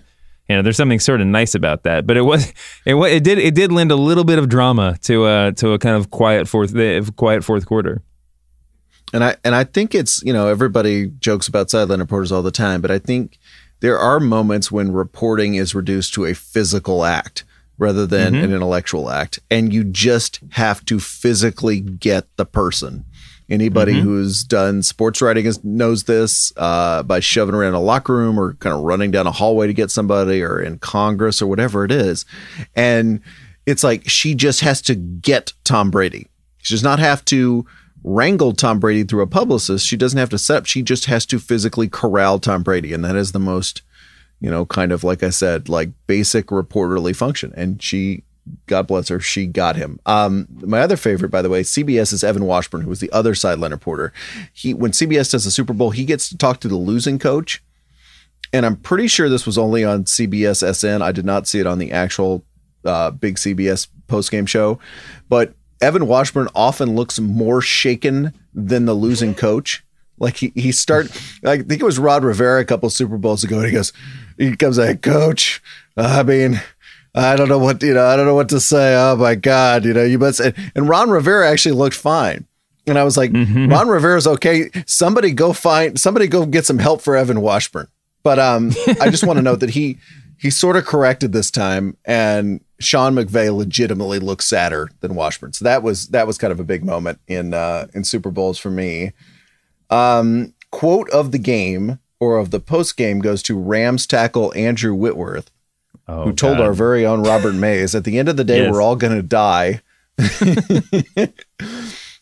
you 0.49 0.57
know, 0.57 0.63
there's 0.63 0.77
something 0.77 1.01
sort 1.01 1.21
of 1.21 1.27
nice 1.27 1.55
about 1.55 1.83
that. 1.85 2.07
But 2.07 2.17
it 2.17 2.23
was, 2.23 2.53
it, 2.85 2.95
it 2.95 3.25
did, 3.25 3.39
it 3.39 3.55
did 3.55 3.73
lend 3.73 3.91
a 3.91 3.97
little 3.97 4.25
bit 4.25 4.39
of 4.39 4.49
drama 4.49 4.97
to, 5.03 5.25
uh, 5.25 5.51
to 5.53 5.73
a 5.73 5.79
kind 5.79 5.97
of 5.97 6.11
quiet 6.11 6.47
fourth, 6.49 6.75
quiet 7.17 7.45
fourth 7.45 7.67
quarter. 7.67 8.03
And 9.13 9.23
I 9.23 9.37
and 9.45 9.55
I 9.55 9.65
think 9.65 9.95
it's 9.95 10.23
you 10.23 10.33
know 10.33 10.49
everybody 10.49 11.07
jokes 11.21 11.49
about 11.49 11.71
sideline 11.71 12.01
reporters 12.01 12.33
all 12.33 12.43
the 12.43 12.51
time, 12.51 12.81
but 12.81 12.91
I 12.91 12.99
think 12.99 13.39
there 13.81 13.99
are 13.99 14.19
moments 14.19 14.73
when 14.73 14.93
reporting 14.93 15.55
is 15.55 15.75
reduced 15.75 16.15
to 16.15 16.25
a 16.25 16.35
physical 16.35 17.05
act 17.05 17.45
rather 17.79 18.07
than 18.07 18.33
mm-hmm. 18.33 18.45
an 18.45 18.53
intellectual 18.53 19.11
act, 19.11 19.39
and 19.51 19.73
you 19.73 19.85
just 19.85 20.41
have 20.53 20.85
to 20.87 20.99
physically 20.99 21.81
get 21.81 22.25
the 22.37 22.47
person. 22.47 23.05
Anybody 23.49 23.93
mm-hmm. 23.93 24.03
who's 24.03 24.43
done 24.43 24.83
sports 24.83 25.23
writing 25.23 25.47
is, 25.47 25.63
knows 25.63 26.05
this 26.05 26.53
uh, 26.57 27.05
by 27.05 27.21
shoving 27.21 27.55
around 27.55 27.75
a 27.75 27.81
locker 27.81 28.15
room 28.15 28.41
or 28.41 28.55
kind 28.55 28.75
of 28.75 28.83
running 28.83 29.13
down 29.13 29.29
a 29.29 29.33
hallway 29.33 29.69
to 29.69 29.73
get 29.73 29.91
somebody 29.91 30.43
or 30.43 30.61
in 30.61 30.79
Congress 30.81 31.41
or 31.41 31.47
whatever 31.47 31.85
it 31.85 31.93
is. 31.93 32.25
And 32.75 33.21
it's 33.65 33.85
like 33.85 34.09
she 34.09 34.35
just 34.35 34.61
has 34.63 34.83
to 34.83 34.97
get 34.97 35.53
Tom 35.63 35.93
Brady. 35.93 36.27
She 36.59 36.75
does 36.75 36.83
not 36.83 36.99
have 36.99 37.25
to 37.27 37.65
wrangle 38.03 38.53
Tom 38.53 38.81
Brady 38.81 39.05
through 39.05 39.23
a 39.23 39.29
publicist. 39.29 39.87
She 39.87 39.97
doesn't 39.97 40.19
have 40.19 40.31
to 40.31 40.39
set 40.39 40.59
up. 40.59 40.67
She 40.67 40.83
just 40.83 41.05
has 41.05 41.25
to 41.27 41.39
physically 41.39 41.89
corral 41.89 42.41
Tom 42.41 42.65
Brady. 42.65 42.93
And 42.93 43.05
that 43.05 43.15
is 43.15 43.31
the 43.31 43.39
most, 43.39 43.83
you 44.41 44.51
know, 44.51 44.67
kind 44.67 44.91
of 44.91 45.05
like 45.05 45.23
I 45.23 45.31
said, 45.31 45.69
like 45.69 45.91
basic 46.09 46.47
reporterly 46.47 47.15
function. 47.15 47.53
And 47.57 47.81
she 47.81 48.25
God 48.67 48.87
bless 48.87 49.09
her, 49.09 49.21
she 49.21 49.47
got 49.47 49.77
him. 49.77 49.99
Um, 50.07 50.47
my 50.61 50.81
other 50.81 50.97
favorite, 50.97 51.31
by 51.31 51.43
the 51.43 51.49
way, 51.49 51.63
CBS 51.63 52.13
is 52.13 52.25
Evan 52.25 52.45
Washburn, 52.45 52.83
who 52.83 52.89
was 52.89 53.01
the 53.01 53.11
other 53.13 53.35
sideline 53.35 53.73
reporter. 53.73 54.13
He 54.53 54.75
when 54.75 54.93
CBS 54.93 55.31
does 55.31 55.45
the 55.45 55.51
Super 55.51 55.73
Bowl, 55.73 55.91
he 55.91 56.05
gets 56.05 56.29
to 56.29 56.39
talk 56.39 56.61
to 56.61 56.69
the 56.69 56.77
losing 56.77 57.19
coach. 57.19 57.63
And 58.53 58.65
I'm 58.65 58.77
pretty 58.77 59.09
sure 59.09 59.29
this 59.29 59.47
was 59.47 59.59
only 59.59 59.85
on 59.85 60.05
CBS 60.05 60.63
SN. 60.75 61.03
I 61.03 61.13
did 61.13 61.25
not 61.25 61.47
see 61.49 61.59
it 61.59 61.67
on 61.67 61.79
the 61.79 61.91
actual 61.93 62.45
uh, 62.85 63.11
big 63.11 63.37
CBS 63.37 63.89
post 64.07 64.31
game 64.31 64.47
show. 64.47 64.79
But 65.29 65.55
Evan 65.81 66.07
Washburn 66.07 66.49
often 66.55 66.95
looks 66.95 67.19
more 67.19 67.61
shaken 67.61 68.33
than 68.55 68.87
the 68.87 68.95
losing 68.95 69.35
coach. 69.35 69.85
Like 70.19 70.37
he 70.37 70.53
he 70.55 70.73
start 70.73 71.11
I 71.45 71.59
think 71.59 71.83
it 71.83 71.85
was 71.85 71.99
Ron 71.99 72.25
Rivera 72.25 72.61
a 72.61 72.65
couple 72.65 72.89
Super 72.89 73.19
Bowls 73.19 73.45
ago, 73.45 73.59
and 73.59 73.67
he 73.67 73.73
goes, 73.73 73.93
he 74.39 74.57
comes 74.57 74.79
like, 74.79 75.03
Coach, 75.03 75.63
I 75.97 76.23
mean, 76.23 76.61
I 77.17 77.35
don't 77.35 77.49
know 77.49 77.59
what 77.59 77.83
you 77.83 77.95
know. 77.95 78.07
I 78.07 78.17
don't 78.17 78.27
know 78.27 78.35
what 78.35 78.51
to 78.51 78.61
say. 78.61 78.95
Oh 78.95 79.17
my 79.17 79.35
God, 79.35 79.85
you 79.85 79.95
know, 79.95 80.05
you 80.05 80.19
must. 80.19 80.41
And 80.41 80.89
Ron 80.89 81.11
Rivera 81.11 81.51
actually 81.51 81.75
looked 81.75 81.97
fine. 81.97 82.47
And 82.87 82.99
I 82.99 83.05
was 83.05 83.17
like, 83.17 83.33
mm-hmm. 83.33 83.69
Ron 83.69 83.89
Rivera's 83.89 84.27
okay. 84.27 84.71
Somebody 84.87 85.33
go 85.33 85.53
find 85.53 85.99
somebody 85.99 86.29
go 86.29 86.47
get 86.47 86.67
some 86.67 86.79
help 86.79 87.01
for 87.01 87.17
Evan 87.17 87.41
Washburn. 87.41 87.89
But 88.23 88.39
um, 88.39 88.73
I 89.01 89.11
just 89.11 89.27
want 89.27 89.39
to 89.39 89.43
note 89.43 89.61
that 89.61 89.71
he 89.71 89.99
he 90.39 90.51
sort 90.51 90.77
of 90.77 90.85
corrected 90.85 91.33
this 91.33 91.51
time, 91.51 91.97
and 92.05 92.61
Sean 92.79 93.15
McVay 93.15 93.57
legitimately 93.57 94.19
looks 94.19 94.47
sadder 94.47 94.91
than 95.01 95.15
Washburn. 95.15 95.55
So 95.55 95.65
that 95.65 95.83
was 95.83 96.09
that 96.09 96.27
was 96.27 96.37
kind 96.37 96.53
of 96.53 96.61
a 96.61 96.65
big 96.65 96.85
moment 96.85 97.19
in 97.27 97.55
uh, 97.55 97.87
in 97.95 98.05
Super 98.05 98.31
Bowls 98.31 98.59
for 98.59 98.71
me. 98.71 99.13
Um, 99.89 100.53
quote 100.71 101.09
of 101.11 101.33
the 101.33 101.39
game 101.39 101.99
or 102.21 102.37
of 102.37 102.51
the 102.51 102.61
post 102.61 102.97
game 102.97 103.21
goes 103.21 103.43
to 103.45 103.59
Rams 103.59 104.07
tackle 104.07 104.53
Andrew 104.55 104.95
Whitworth 104.95 105.51
oh, 106.09 106.25
who 106.25 106.33
told 106.33 106.59
God. 106.59 106.67
our 106.67 106.73
very 106.73 107.07
own 107.07 107.23
Robert 107.23 107.55
Mays, 107.55 107.95
at 107.95 108.05
the 108.05 108.19
end 108.19 108.29
of 108.29 108.37
the 108.37 108.45
day, 108.45 108.63
yes. 108.63 108.73
we're 108.73 108.83
all 108.83 108.97
going 108.97 109.17
to 109.17 109.23
die. 109.23 109.83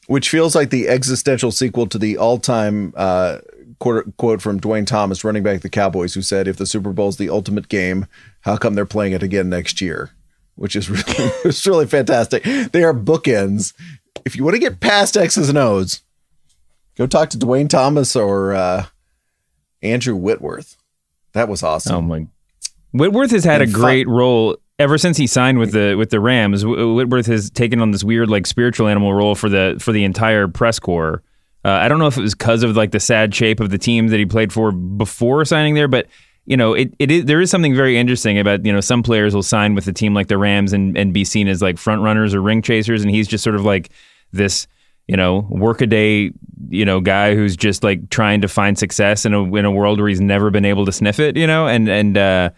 Which 0.07 0.29
feels 0.29 0.55
like 0.55 0.69
the 0.71 0.89
existential 0.89 1.51
sequel 1.51 1.87
to 1.87 1.97
the 1.97 2.19
all 2.19 2.39
time 2.39 2.93
uh, 2.97 3.39
quote, 3.79 4.17
quote 4.17 4.43
from 4.43 4.59
Duane 4.59 4.85
Thomas, 4.85 5.25
running 5.25 5.43
back 5.43 5.61
the 5.61 5.69
Cowboys, 5.69 6.15
who 6.15 6.23
said, 6.23 6.49
If 6.49 6.57
the 6.57 6.67
Super 6.67 6.93
Bowl 6.93 7.09
is 7.09 7.17
the 7.17 7.31
ultimate 7.31 7.69
game, 7.69 8.07
how 8.41 8.57
come 8.57 8.75
they're 8.75 8.87
playing 8.87 9.13
it 9.13 9.23
again 9.23 9.49
next 9.49 9.81
year? 9.81 10.11
Which 10.57 10.77
is 10.77 10.89
really, 10.91 11.31
it's 11.45 11.67
really 11.67 11.87
fantastic. 11.87 12.43
They 12.45 12.85
are 12.85 12.95
bookends. 12.95 13.73
If 14.25 14.37
you 14.37 14.45
want 14.45 14.55
to 14.55 14.61
get 14.61 14.81
past 14.81 15.17
X's 15.17 15.49
and 15.49 15.59
O's, 15.59 16.03
go 16.97 17.07
talk 17.07 17.31
to 17.31 17.39
Duane 17.39 17.69
Thomas 17.69 18.17
or 18.17 18.55
uh, 18.55 18.87
Andrew 19.83 20.17
Whitworth. 20.17 20.77
That 21.33 21.49
was 21.49 21.63
awesome. 21.63 21.97
Oh 21.97 22.01
my 22.03 22.27
Whitworth 22.95 23.33
has 23.33 23.45
had 23.45 23.61
a 23.61 23.67
great 23.67 24.07
role 24.09 24.57
ever 24.79 24.99
since 24.99 25.17
he 25.17 25.27
signed 25.27 25.59
with 25.59 25.73
the 25.73 25.97
with 25.97 26.11
the 26.11 26.21
Rams. 26.21 26.65
Whitworth 26.65 27.27
has 27.27 27.51
taken 27.51 27.81
on 27.81 27.91
this 27.91 28.05
weird 28.05 28.31
like 28.31 28.47
spiritual 28.47 28.87
animal 28.87 29.13
role 29.13 29.35
for 29.35 29.49
the 29.49 29.77
for 29.81 29.91
the 29.91 30.05
entire 30.05 30.47
press 30.47 30.79
corps. 30.79 31.23
Uh, 31.65 31.71
I 31.71 31.89
don't 31.89 31.99
know 31.99 32.07
if 32.07 32.17
it 32.17 32.21
was 32.21 32.35
because 32.35 32.63
of 32.63 32.77
like 32.77 32.93
the 32.93 33.01
sad 33.01 33.35
shape 33.35 33.59
of 33.59 33.71
the 33.71 33.79
team 33.79 34.09
that 34.09 34.19
he 34.19 34.27
played 34.27 34.53
for 34.53 34.71
before 34.71 35.45
signing 35.45 35.75
there, 35.75 35.89
but 35.89 36.07
you 36.47 36.57
know, 36.57 36.75
it, 36.75 36.95
it 36.99 37.11
is, 37.11 37.25
there 37.25 37.41
is 37.41 37.51
something 37.51 37.75
very 37.75 37.97
interesting 37.97 38.39
about, 38.39 38.65
you 38.67 38.73
know, 38.73 38.81
some 38.81 39.03
players 39.03 39.35
will 39.35 39.43
sign 39.43 39.75
with 39.75 39.89
a 39.89 39.93
team 39.93 40.13
like 40.13 40.29
the 40.29 40.37
Rams 40.37 40.73
and, 40.73 40.97
and 40.97 41.13
be 41.13 41.25
seen 41.25 41.49
as 41.49 41.63
like 41.63 41.79
front 41.79 42.03
runners 42.03 42.35
or 42.35 42.43
ring 42.43 42.61
chasers. 42.61 43.03
And 43.03 43.11
he's 43.11 43.27
just 43.27 43.43
sort 43.43 43.57
of 43.57 43.65
like 43.65 43.91
this, 44.31 44.67
you 45.09 45.17
know, 45.17 45.47
workaday, 45.49 46.31
you 46.69 46.85
know, 46.85 47.01
guy 47.01 47.35
who's 47.35 47.57
just 47.57 47.83
like 47.83 48.11
trying 48.11 48.43
to 48.43 48.49
find 48.49 48.79
success 48.79 49.25
in 49.25 49.33
a, 49.33 49.43
in 49.55 49.65
a 49.65 49.71
world 49.71 49.99
where 49.99 50.09
he's 50.09 50.21
never 50.21 50.51
been 50.51 50.67
able 50.67 50.85
to 50.85 50.93
sniff 50.93 51.19
it, 51.19 51.35
you 51.37 51.47
know, 51.47 51.67
and, 51.67 51.89
and, 51.89 52.19
uh, 52.19 52.51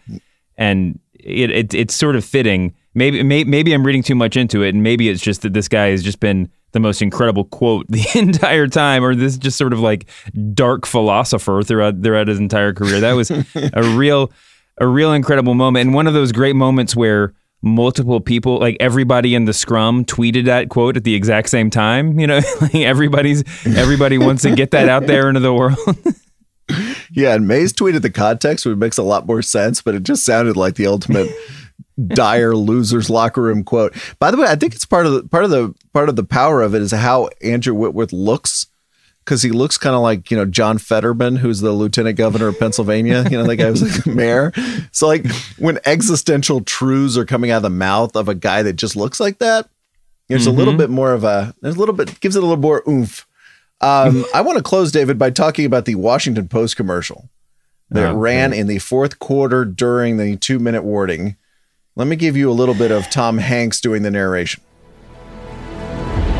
and 0.57 0.99
it, 1.13 1.51
it 1.51 1.73
it's 1.73 1.95
sort 1.95 2.15
of 2.15 2.25
fitting. 2.25 2.73
Maybe, 2.93 3.21
maybe 3.21 3.73
I'm 3.73 3.85
reading 3.85 4.01
too 4.01 4.15
much 4.15 4.35
into 4.35 4.63
it, 4.63 4.73
and 4.73 4.81
maybe 4.81 5.07
it's 5.07 5.21
just 5.21 5.43
that 5.43 5.53
this 5.53 5.67
guy 5.67 5.89
has 5.89 6.01
just 6.01 6.19
been 6.19 6.49
the 6.71 6.79
most 6.79 7.01
incredible 7.01 7.43
quote 7.43 7.85
the 7.89 8.05
entire 8.15 8.67
time, 8.67 9.03
or 9.03 9.15
this 9.15 9.37
just 9.37 9.57
sort 9.57 9.73
of 9.73 9.79
like 9.79 10.09
dark 10.53 10.85
philosopher 10.85 11.61
throughout 11.63 12.01
throughout 12.01 12.27
his 12.27 12.39
entire 12.39 12.73
career. 12.73 12.99
That 12.99 13.13
was 13.13 13.31
a 13.31 13.45
real 13.95 14.31
a 14.79 14.87
real 14.87 15.13
incredible 15.13 15.53
moment, 15.53 15.87
and 15.87 15.93
one 15.93 16.07
of 16.07 16.13
those 16.13 16.31
great 16.31 16.55
moments 16.55 16.95
where 16.95 17.33
multiple 17.61 18.19
people, 18.19 18.59
like 18.59 18.77
everybody 18.79 19.35
in 19.35 19.45
the 19.45 19.53
scrum, 19.53 20.05
tweeted 20.05 20.45
that 20.45 20.69
quote 20.69 20.97
at 20.97 21.03
the 21.03 21.15
exact 21.15 21.49
same 21.49 21.69
time. 21.69 22.19
You 22.19 22.27
know, 22.27 22.39
like 22.61 22.75
everybody's 22.75 23.43
everybody 23.65 24.17
wants 24.17 24.43
to 24.43 24.55
get 24.55 24.71
that 24.71 24.89
out 24.89 25.05
there 25.07 25.27
into 25.27 25.41
the 25.41 25.53
world. 25.53 25.77
yeah, 27.11 27.33
and 27.33 27.47
Mays 27.47 27.73
tweeted 27.73 28.01
the 28.01 28.09
context, 28.09 28.65
which 28.65 28.77
makes 28.77 28.97
a 28.97 29.03
lot 29.03 29.25
more 29.25 29.41
sense, 29.41 29.81
but 29.81 29.95
it 29.95 30.03
just 30.03 30.25
sounded 30.25 30.57
like 30.57 30.75
the 30.75 30.87
ultimate 30.87 31.29
dire 32.07 32.55
losers 32.55 33.09
locker 33.09 33.41
room 33.41 33.63
quote. 33.63 33.95
By 34.19 34.31
the 34.31 34.37
way, 34.37 34.47
I 34.47 34.55
think 34.55 34.75
it's 34.75 34.85
part 34.85 35.05
of 35.05 35.13
the 35.13 35.23
part 35.23 35.43
of 35.43 35.49
the 35.49 35.73
part 35.93 36.09
of 36.09 36.15
the 36.15 36.23
power 36.23 36.61
of 36.61 36.75
it 36.75 36.81
is 36.81 36.91
how 36.91 37.29
Andrew 37.41 37.73
Whitworth 37.73 38.13
looks. 38.13 38.67
Because 39.23 39.41
he 39.41 39.51
looks 39.51 39.77
kind 39.77 39.93
of 39.93 40.01
like 40.01 40.31
you 40.31 40.37
know 40.37 40.45
John 40.45 40.77
Fetterman, 40.77 41.35
who's 41.35 41.59
the 41.59 41.73
lieutenant 41.73 42.17
governor 42.17 42.47
of 42.47 42.57
Pennsylvania. 42.57 43.25
You 43.29 43.37
know, 43.37 43.43
that 43.43 43.57
guy 43.57 43.69
was 43.69 43.81
like 43.81 44.05
the 44.05 44.11
mayor. 44.11 44.53
So 44.93 45.05
like 45.05 45.29
when 45.57 45.79
existential 45.85 46.61
truths 46.61 47.17
are 47.17 47.25
coming 47.25 47.51
out 47.51 47.57
of 47.57 47.63
the 47.63 47.69
mouth 47.69 48.15
of 48.15 48.29
a 48.29 48.35
guy 48.35 48.63
that 48.63 48.77
just 48.77 48.95
looks 48.95 49.19
like 49.19 49.39
that, 49.39 49.67
there's 50.29 50.43
mm-hmm. 50.43 50.51
a 50.51 50.53
little 50.53 50.71
mm-hmm. 50.71 50.79
bit 50.79 50.89
more 50.89 51.11
of 51.11 51.25
a 51.25 51.53
there's 51.61 51.75
a 51.75 51.79
little 51.79 51.93
bit 51.93 52.17
gives 52.21 52.37
it 52.37 52.39
a 52.39 52.45
little 52.45 52.61
more 52.61 52.83
oomph 52.87 53.27
um, 53.81 54.25
I 54.33 54.41
want 54.41 54.57
to 54.57 54.63
close, 54.63 54.91
David, 54.91 55.17
by 55.17 55.29
talking 55.29 55.65
about 55.65 55.85
the 55.85 55.95
Washington 55.95 56.47
Post 56.47 56.75
commercial 56.77 57.29
that 57.89 58.11
oh, 58.11 58.15
ran 58.15 58.53
in 58.53 58.67
the 58.67 58.79
fourth 58.79 59.19
quarter 59.19 59.63
during 59.65 60.17
the 60.17 60.35
two 60.35 60.59
minute 60.59 60.83
warning. 60.83 61.37
Let 61.95 62.07
me 62.07 62.15
give 62.15 62.37
you 62.37 62.51
a 62.51 62.53
little 62.53 62.75
bit 62.75 62.91
of 62.91 63.09
Tom 63.09 63.37
Hanks 63.37 63.81
doing 63.81 64.03
the 64.03 64.11
narration. 64.11 64.61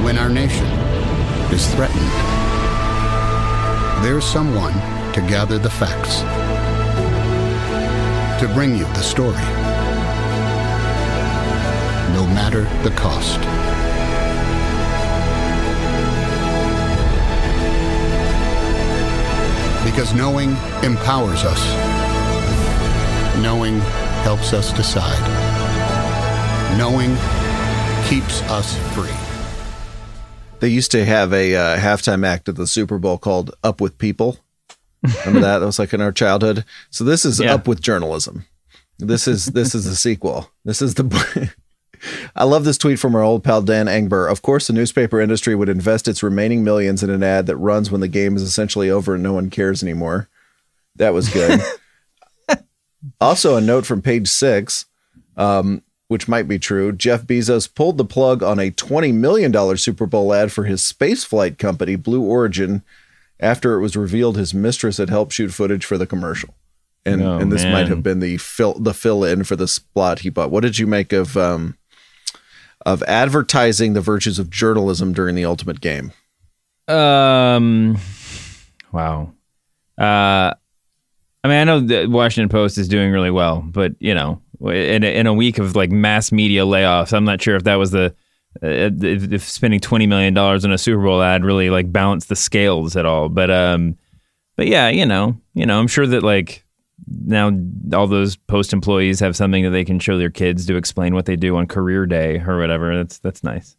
When 0.04 0.18
our 0.18 0.30
nation 0.30 0.68
is 1.52 1.68
threatened, 1.74 2.12
there's 4.04 4.26
someone 4.26 4.74
to 5.14 5.26
gather 5.28 5.58
the 5.58 5.70
facts, 5.70 6.20
to 8.42 8.48
bring 8.54 8.76
you 8.78 8.84
the 8.84 9.02
story, 9.02 9.34
no 12.14 12.28
matter 12.28 12.64
the 12.84 12.96
cost. 12.96 13.77
Because 19.98 20.14
knowing 20.14 20.52
empowers 20.84 21.44
us. 21.44 21.60
Knowing 23.42 23.80
helps 24.22 24.54
us 24.54 24.72
decide. 24.72 25.18
Knowing 26.78 27.16
keeps 28.08 28.44
us 28.44 28.78
free. 28.94 29.10
They 30.60 30.68
used 30.68 30.92
to 30.92 31.04
have 31.04 31.34
a 31.34 31.56
uh, 31.56 31.78
halftime 31.80 32.24
act 32.28 32.48
at 32.48 32.58
the 32.58 32.68
Super 32.68 33.00
Bowl 33.00 33.18
called 33.18 33.56
Up 33.64 33.82
with 33.82 33.98
People. 33.98 34.38
Remember 35.02 35.40
that? 35.40 35.58
That 35.58 35.66
was 35.66 35.80
like 35.80 35.96
in 35.96 36.02
our 36.02 36.12
childhood. 36.12 36.64
So 36.92 37.04
this 37.04 37.26
is 37.26 37.40
yeah. 37.40 37.56
Up 37.56 37.68
with 37.68 37.82
Journalism. 37.82 38.46
This 39.00 39.28
is 39.28 39.48
this 39.48 39.74
is 39.74 39.86
the 39.86 39.96
sequel. 39.96 40.52
This 40.64 40.80
is 40.80 40.94
the 40.94 41.52
I 42.36 42.44
love 42.44 42.66
this 42.66 42.78
tweet 42.78 43.00
from 43.00 43.16
our 43.16 43.24
old 43.24 43.44
pal 43.44 43.62
Dan 43.62 43.88
Engber. 43.88 44.32
Of 44.32 44.42
course, 44.42 44.68
the 44.68 44.74
newspaper 44.74 45.20
industry 45.20 45.56
would 45.56 45.70
invest 45.70 46.08
its 46.08 46.24
remaining 46.24 46.64
millions 46.64 47.04
in 47.04 47.10
an 47.10 47.24
ad 47.24 47.46
that 47.48 47.58
runs 47.58 47.92
when 47.92 48.02
the 48.02 48.08
game 48.08 48.36
is 48.36 48.42
essentially 48.42 48.90
over 48.90 49.16
and 49.16 49.24
no 49.24 49.34
one 49.34 49.50
cares 49.50 49.82
anymore. 49.82 50.30
That 50.96 51.14
was 51.14 51.30
good. 51.30 51.62
also, 53.22 53.56
a 53.56 53.62
note 53.62 53.86
from 53.86 54.02
page 54.02 54.28
six, 54.28 54.86
um, 55.36 55.84
which 56.08 56.28
might 56.28 56.48
be 56.48 56.60
true. 56.60 56.92
Jeff 56.92 57.24
Bezos 57.24 57.74
pulled 57.74 57.98
the 57.98 58.06
plug 58.06 58.42
on 58.42 58.60
a 58.60 58.72
$20 58.72 59.14
million 59.14 59.78
Super 59.78 60.06
Bowl 60.06 60.34
ad 60.34 60.52
for 60.52 60.64
his 60.64 60.82
spaceflight 60.82 61.58
company, 61.58 61.96
Blue 61.96 62.22
Origin, 62.22 62.84
after 63.40 63.76
it 63.76 63.82
was 63.82 63.96
revealed 63.96 64.38
his 64.38 64.54
mistress 64.54 64.98
had 64.98 65.10
helped 65.10 65.34
shoot 65.34 65.54
footage 65.54 65.86
for 65.86 65.98
the 65.98 66.08
commercial. 66.08 66.56
And, 67.06 67.22
oh, 67.22 67.38
and 67.38 67.52
this 67.52 67.64
man. 67.64 67.74
might 67.74 67.88
have 67.88 68.04
been 68.04 68.20
the 68.20 68.38
fill 68.38 68.74
the 68.74 68.94
fill 68.94 69.24
in 69.24 69.46
for 69.46 69.56
the 69.56 69.68
spot 69.68 70.20
he 70.20 70.30
bought. 70.30 70.52
What 70.52 70.64
did 70.64 70.78
you 70.78 70.86
make 70.86 71.14
of 71.14 71.38
um, 71.38 71.78
of 72.86 73.04
advertising 73.04 73.94
the 73.94 74.02
virtues 74.02 74.40
of 74.40 74.50
journalism 74.50 75.14
during 75.14 75.36
the 75.36 75.46
ultimate 75.46 75.82
game. 75.82 76.12
Um, 76.88 77.98
wow. 78.92 79.34
Uh, 79.98 80.54
I 81.44 81.48
mean, 81.48 81.58
I 81.58 81.64
know 81.64 81.80
the 81.80 82.08
Washington 82.08 82.50
Post 82.50 82.78
is 82.78 82.88
doing 82.88 83.12
really 83.12 83.32
well, 83.32 83.62
but 83.66 83.94
you 84.00 84.14
know, 84.14 84.42
in 84.62 85.04
a, 85.04 85.16
in 85.16 85.28
a 85.28 85.34
week 85.34 85.60
of 85.60 85.76
like 85.76 85.92
mass 85.92 86.32
media 86.32 86.66
layoffs, 86.66 87.14
I'm 87.14 87.26
not 87.26 87.42
sure 87.42 87.56
if 87.56 87.64
that 87.64 87.76
was 87.76 87.92
the 87.92 88.16
uh, 88.64 88.68
if, 89.02 89.32
if 89.32 89.44
spending 89.44 89.80
twenty 89.80 90.08
million 90.08 90.34
dollars 90.34 90.66
on 90.66 90.72
a 90.72 90.78
Super 90.78 91.02
Bowl 91.02 91.22
ad 91.22 91.46
really 91.46 91.70
like 91.70 91.92
balanced 91.92 92.30
the 92.30 92.36
scales 92.36 92.96
at 92.96 93.06
all. 93.06 93.30
But 93.30 93.52
um, 93.52 93.98
but 94.56 94.68
yeah, 94.68 94.90
you 94.90 95.06
know, 95.06 95.38
you 95.54 95.66
know, 95.66 95.80
I'm 95.80 95.88
sure 95.88 96.08
that 96.08 96.24
like 96.24 96.66
now 97.06 97.52
all 97.94 98.08
those 98.08 98.36
post 98.36 98.74
employees 98.74 99.20
have 99.20 99.36
something 99.36 99.64
that 99.64 99.70
they 99.70 99.86
can 99.86 100.00
show 100.00 100.18
their 100.18 100.30
kids 100.30 100.66
to 100.66 100.76
explain 100.76 101.14
what 101.14 101.26
they 101.26 101.36
do 101.36 101.56
on 101.58 101.68
career 101.68 102.06
day 102.06 102.40
or 102.40 102.58
whatever. 102.58 102.96
That's 102.96 103.20
that's 103.20 103.44
nice. 103.44 103.76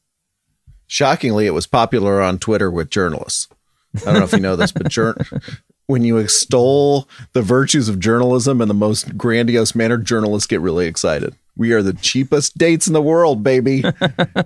Shockingly, 0.87 1.47
it 1.47 1.55
was 1.55 1.67
popular 1.67 2.23
on 2.23 2.39
Twitter 2.39 2.71
with 2.71 2.91
journalists. 2.91 3.49
I 3.97 4.05
don't 4.07 4.15
know 4.15 4.25
if 4.25 4.33
you 4.33 4.41
know 4.41 4.57
this, 4.57 4.73
but 4.73 4.89
jur- 4.89 5.17
when 5.87 6.05
you 6.05 6.19
extol 6.19 7.09
the 7.33 7.43
virtues 7.43 7.89
of 7.89 7.99
journalism 7.99 8.61
in 8.61 8.69
the 8.69 8.75
most 8.75 9.17
grandiose 9.17 9.75
manner, 9.75 9.99
journalists 9.99 10.47
get 10.47 10.61
really 10.61 10.87
excited. 10.87 11.35
We 11.57 11.73
are 11.73 11.83
the 11.83 11.95
cheapest 11.95 12.57
dates 12.57 12.87
in 12.87 12.93
the 12.93 13.03
world, 13.03 13.43
baby. 13.43 13.83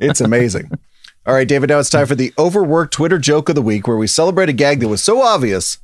it's 0.00 0.20
amazing. 0.20 0.70
All 1.26 1.34
right, 1.34 1.46
David, 1.46 1.68
now 1.68 1.78
it's 1.78 1.90
time 1.90 2.06
for 2.06 2.14
the 2.14 2.32
overworked 2.38 2.94
Twitter 2.94 3.18
joke 3.18 3.48
of 3.48 3.54
the 3.54 3.62
week, 3.62 3.86
where 3.86 3.96
we 3.96 4.06
celebrate 4.06 4.48
a 4.48 4.52
gag 4.52 4.80
that 4.80 4.88
was 4.88 5.02
so 5.02 5.20
obvious 5.20 5.78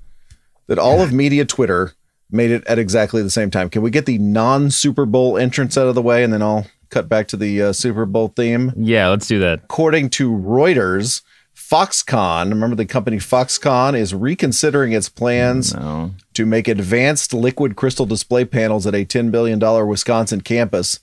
that 0.66 0.78
all 0.78 1.00
of 1.00 1.12
media 1.12 1.44
Twitter 1.44 1.94
made 2.30 2.50
it 2.50 2.64
at 2.66 2.78
exactly 2.78 3.22
the 3.22 3.30
same 3.30 3.50
time. 3.50 3.70
Can 3.70 3.82
we 3.82 3.90
get 3.90 4.06
the 4.06 4.18
non 4.18 4.70
Super 4.70 5.06
Bowl 5.06 5.38
entrance 5.38 5.76
out 5.78 5.86
of 5.88 5.94
the 5.94 6.02
way 6.02 6.22
and 6.24 6.32
then 6.32 6.42
I'll 6.42 6.66
cut 6.90 7.08
back 7.08 7.28
to 7.28 7.36
the 7.36 7.62
uh, 7.62 7.72
Super 7.72 8.06
Bowl 8.06 8.28
theme? 8.34 8.72
Yeah, 8.76 9.08
let's 9.08 9.26
do 9.26 9.38
that. 9.40 9.60
According 9.64 10.10
to 10.10 10.30
Reuters, 10.30 11.22
Foxconn, 11.56 12.48
remember 12.50 12.76
the 12.76 12.86
company 12.86 13.18
Foxconn, 13.18 13.98
is 13.98 14.14
reconsidering 14.14 14.92
its 14.92 15.08
plans 15.08 15.74
No. 15.74 16.12
to 16.34 16.46
make 16.46 16.66
advanced 16.68 17.34
liquid 17.34 17.76
crystal 17.76 18.06
display 18.06 18.44
panels 18.44 18.86
at 18.86 18.94
a 18.94 19.04
$10 19.04 19.30
billion 19.30 19.58
Wisconsin 19.86 20.40
campus. 20.40 21.00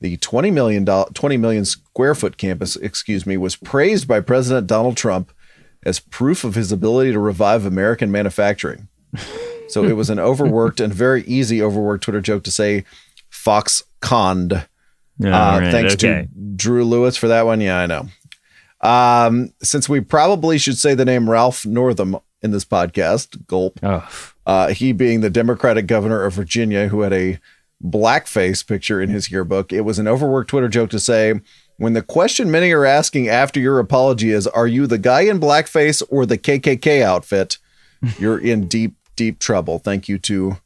The 0.00 0.16
20 0.18 0.50
million, 0.50 0.84
doll- 0.84 1.08
20 1.14 1.38
million 1.38 1.64
square 1.64 2.14
foot 2.14 2.36
campus, 2.36 2.76
excuse 2.76 3.26
me, 3.26 3.36
was 3.36 3.56
praised 3.56 4.06
by 4.06 4.20
President 4.20 4.66
Donald 4.66 4.96
Trump 4.96 5.32
as 5.84 5.98
proof 5.98 6.44
of 6.44 6.54
his 6.54 6.70
ability 6.70 7.12
to 7.12 7.18
revive 7.18 7.64
American 7.64 8.10
manufacturing. 8.12 8.88
So 9.68 9.84
it 9.84 9.92
was 9.94 10.10
an 10.10 10.18
overworked 10.18 10.80
and 10.80 10.92
very 10.94 11.22
easy 11.24 11.60
overworked 11.62 12.04
Twitter 12.04 12.20
joke 12.20 12.44
to 12.44 12.50
say 12.50 12.84
Foxconned. 13.30 14.66
Yeah, 15.18 15.30
Uh, 15.48 15.52
all 15.52 15.60
right, 15.60 15.70
thanks 15.72 15.94
okay. 15.94 16.22
to 16.22 16.28
Drew 16.56 16.84
Lewis 16.84 17.16
for 17.16 17.28
that 17.28 17.46
one. 17.46 17.60
Yeah, 17.60 17.78
I 17.78 17.86
know. 17.86 18.08
Um, 18.82 19.52
since 19.62 19.88
we 19.88 20.00
probably 20.00 20.58
should 20.58 20.78
say 20.78 20.94
the 20.94 21.04
name 21.04 21.28
Ralph 21.28 21.64
Northam 21.64 22.16
in 22.42 22.50
this 22.50 22.64
podcast, 22.64 23.46
gulp. 23.46 23.80
Oh, 23.82 24.06
Uh, 24.44 24.68
he 24.68 24.92
being 24.92 25.22
the 25.22 25.30
Democratic 25.30 25.86
governor 25.86 26.22
of 26.22 26.34
Virginia 26.34 26.88
who 26.88 27.00
had 27.00 27.12
a 27.12 27.38
blackface 27.84 28.66
picture 28.66 29.00
in 29.02 29.08
his 29.10 29.30
yearbook. 29.30 29.72
It 29.72 29.80
was 29.82 29.98
an 29.98 30.06
overworked 30.06 30.50
Twitter 30.50 30.68
joke 30.68 30.90
to 30.90 31.00
say, 31.00 31.34
when 31.78 31.94
the 31.94 32.02
question 32.02 32.50
many 32.50 32.70
are 32.72 32.84
asking 32.86 33.28
after 33.28 33.58
your 33.60 33.78
apology 33.78 34.30
is, 34.30 34.46
are 34.46 34.66
you 34.66 34.86
the 34.86 34.98
guy 34.98 35.22
in 35.22 35.40
blackface 35.40 36.02
or 36.08 36.24
the 36.26 36.38
KKK 36.38 37.02
outfit? 37.02 37.58
You're 38.18 38.38
in 38.38 38.68
deep, 38.68 38.94
deep 39.16 39.38
trouble. 39.38 39.78
Thank 39.78 40.08
you 40.08 40.18
to 40.20 40.58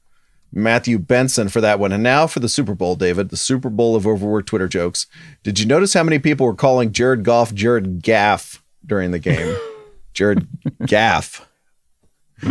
Matthew 0.53 0.99
Benson 0.99 1.49
for 1.49 1.61
that 1.61 1.79
one. 1.79 1.93
And 1.93 2.03
now 2.03 2.27
for 2.27 2.41
the 2.41 2.49
Super 2.49 2.75
Bowl, 2.75 2.97
David, 2.97 3.31
the 3.31 3.37
Super 3.37 3.71
Bowl 3.71 3.95
of 3.97 4.07
overworked 4.07 4.49
Twitter 4.49 4.69
jokes. 4.69 5.07
Did 5.43 5.61
you 5.61 5.67
notice 5.67 5.95
how 5.95 6.03
many 6.03 6.19
people 6.19 6.47
were 6.47 6.55
calling 6.55 6.93
Jared 6.93 7.23
Goff 7.25 7.55
Jared 7.55 8.03
Gaff 8.03 8.63
during 8.85 9.13
the 9.13 9.19
game? 9.19 9.57
Jared 10.15 10.47
Gaff. 10.87 11.47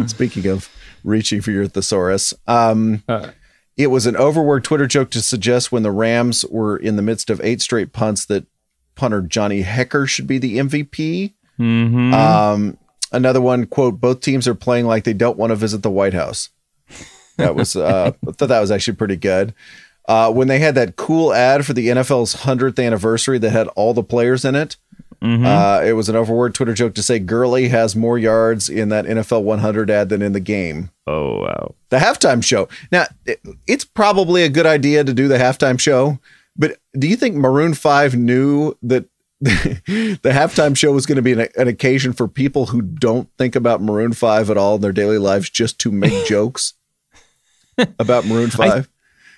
Speaking 0.07 0.45
of 0.45 0.69
reaching 1.03 1.41
for 1.41 1.49
your 1.51 1.67
thesaurus, 1.67 2.33
um, 2.47 3.03
it 3.75 3.87
was 3.87 4.05
an 4.05 4.15
overworked 4.15 4.65
Twitter 4.67 4.85
joke 4.87 5.09
to 5.11 5.21
suggest 5.21 5.71
when 5.71 5.81
the 5.83 5.91
Rams 5.91 6.45
were 6.45 6.77
in 6.77 6.95
the 6.95 7.01
midst 7.01 7.29
of 7.29 7.41
eight 7.43 7.59
straight 7.61 7.91
punts 7.91 8.25
that 8.27 8.45
punter 8.95 9.21
Johnny 9.21 9.63
Hekker 9.63 10.07
should 10.07 10.27
be 10.27 10.37
the 10.37 10.57
MVP. 10.59 11.33
mhm. 11.59 12.13
Um, 12.13 12.77
another 13.11 13.41
one 13.41 13.65
quote: 13.65 13.99
Both 13.99 14.21
teams 14.21 14.47
are 14.47 14.55
playing 14.55 14.85
like 14.85 15.03
they 15.03 15.13
don't 15.13 15.37
want 15.37 15.51
to 15.51 15.55
visit 15.55 15.81
the 15.83 15.89
White 15.91 16.13
House. 16.13 16.49
That 17.37 17.55
was 17.55 17.75
uh, 17.75 18.11
I 18.27 18.31
thought 18.31 18.47
that 18.49 18.59
was 18.59 18.71
actually 18.71 18.97
pretty 18.97 19.15
good. 19.15 19.53
Uh, 20.07 20.31
when 20.31 20.47
they 20.47 20.59
had 20.59 20.75
that 20.75 20.95
cool 20.95 21.33
ad 21.33 21.65
for 21.65 21.73
the 21.73 21.87
NFL's 21.89 22.33
hundredth 22.33 22.79
anniversary 22.79 23.37
that 23.37 23.51
had 23.51 23.67
all 23.69 23.93
the 23.93 24.03
players 24.03 24.43
in 24.43 24.55
it, 24.55 24.75
uh, 25.21 25.81
it 25.85 25.93
was 25.93 26.09
an 26.09 26.15
overword 26.15 26.53
Twitter 26.55 26.73
joke 26.73 26.95
to 26.95 27.03
say 27.03 27.19
Gurley 27.19 27.67
has 27.67 27.95
more 27.95 28.17
yards 28.17 28.69
in 28.69 28.89
that 28.89 29.05
NFL 29.05 29.43
100 29.43 29.89
ad 29.91 30.09
than 30.09 30.21
in 30.21 30.31
the 30.31 30.39
game. 30.39 30.89
oh 31.05 31.41
wow. 31.41 31.75
The 31.89 31.97
halftime 31.97 32.43
show. 32.43 32.67
Now, 32.91 33.05
it- 33.25 33.41
it's 33.67 33.83
probably 33.85 34.43
a 34.43 34.49
good 34.49 34.65
idea 34.65 35.03
to 35.03 35.13
do 35.13 35.27
the 35.27 35.37
halftime 35.37 35.79
show, 35.79 36.17
but 36.57 36.77
do 36.97 37.07
you 37.07 37.15
think 37.15 37.35
Maroon 37.35 37.73
5 37.73 38.15
knew 38.15 38.75
that 38.81 39.05
the 39.41 40.19
halftime 40.25 40.75
show 40.75 40.91
was 40.91 41.05
going 41.05 41.15
to 41.15 41.21
be 41.21 41.31
an, 41.31 41.47
an 41.55 41.67
occasion 41.67 42.11
for 42.11 42.27
people 42.27 42.67
who 42.67 42.81
don't 42.81 43.29
think 43.37 43.55
about 43.55 43.81
Maroon 43.81 44.11
5 44.11 44.49
at 44.49 44.57
all 44.57 44.75
in 44.75 44.81
their 44.81 44.91
daily 44.91 45.17
lives 45.17 45.49
just 45.49 45.79
to 45.79 45.91
make 45.91 46.25
jokes 46.27 46.73
about 47.97 48.25
Maroon 48.25 48.49
5? 48.49 48.89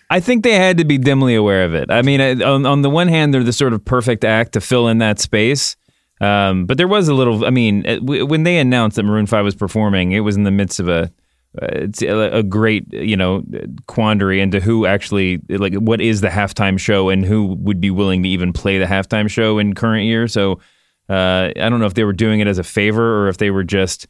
I 0.09 0.19
think 0.19 0.43
they 0.43 0.55
had 0.55 0.77
to 0.79 0.85
be 0.85 0.97
dimly 0.97 1.35
aware 1.35 1.63
of 1.63 1.73
it. 1.73 1.91
I 1.91 2.01
mean, 2.01 2.41
on, 2.41 2.65
on 2.65 2.81
the 2.81 2.89
one 2.89 3.07
hand, 3.07 3.33
they're 3.33 3.43
the 3.43 3.53
sort 3.53 3.73
of 3.73 3.85
perfect 3.85 4.25
act 4.25 4.53
to 4.53 4.61
fill 4.61 4.87
in 4.87 4.97
that 4.97 5.19
space. 5.19 5.77
Um, 6.19 6.65
but 6.65 6.77
there 6.77 6.87
was 6.87 7.07
a 7.07 7.13
little. 7.13 7.45
I 7.45 7.49
mean, 7.49 7.83
when 8.05 8.43
they 8.43 8.57
announced 8.57 8.95
that 8.97 9.03
Maroon 9.03 9.25
Five 9.25 9.43
was 9.43 9.55
performing, 9.55 10.11
it 10.11 10.19
was 10.19 10.35
in 10.35 10.43
the 10.43 10.51
midst 10.51 10.79
of 10.79 10.87
a 10.87 11.11
it's 11.53 12.01
a, 12.01 12.43
great 12.43 12.91
you 12.93 13.17
know 13.17 13.43
quandary 13.87 14.39
into 14.39 14.59
who 14.59 14.85
actually 14.85 15.41
like 15.49 15.73
what 15.75 15.99
is 15.99 16.21
the 16.21 16.29
halftime 16.29 16.79
show 16.79 17.09
and 17.09 17.25
who 17.25 17.55
would 17.55 17.81
be 17.81 17.91
willing 17.91 18.23
to 18.23 18.29
even 18.29 18.53
play 18.53 18.77
the 18.77 18.85
halftime 18.85 19.29
show 19.29 19.57
in 19.57 19.73
current 19.73 20.05
year. 20.05 20.27
So 20.27 20.59
uh, 21.09 21.51
I 21.55 21.69
don't 21.69 21.79
know 21.79 21.87
if 21.87 21.93
they 21.93 22.05
were 22.05 22.13
doing 22.13 22.39
it 22.39 22.47
as 22.47 22.57
a 22.57 22.63
favor 22.63 23.23
or 23.23 23.27
if 23.27 23.37
they 23.37 23.51
were 23.51 23.63
just. 23.63 24.07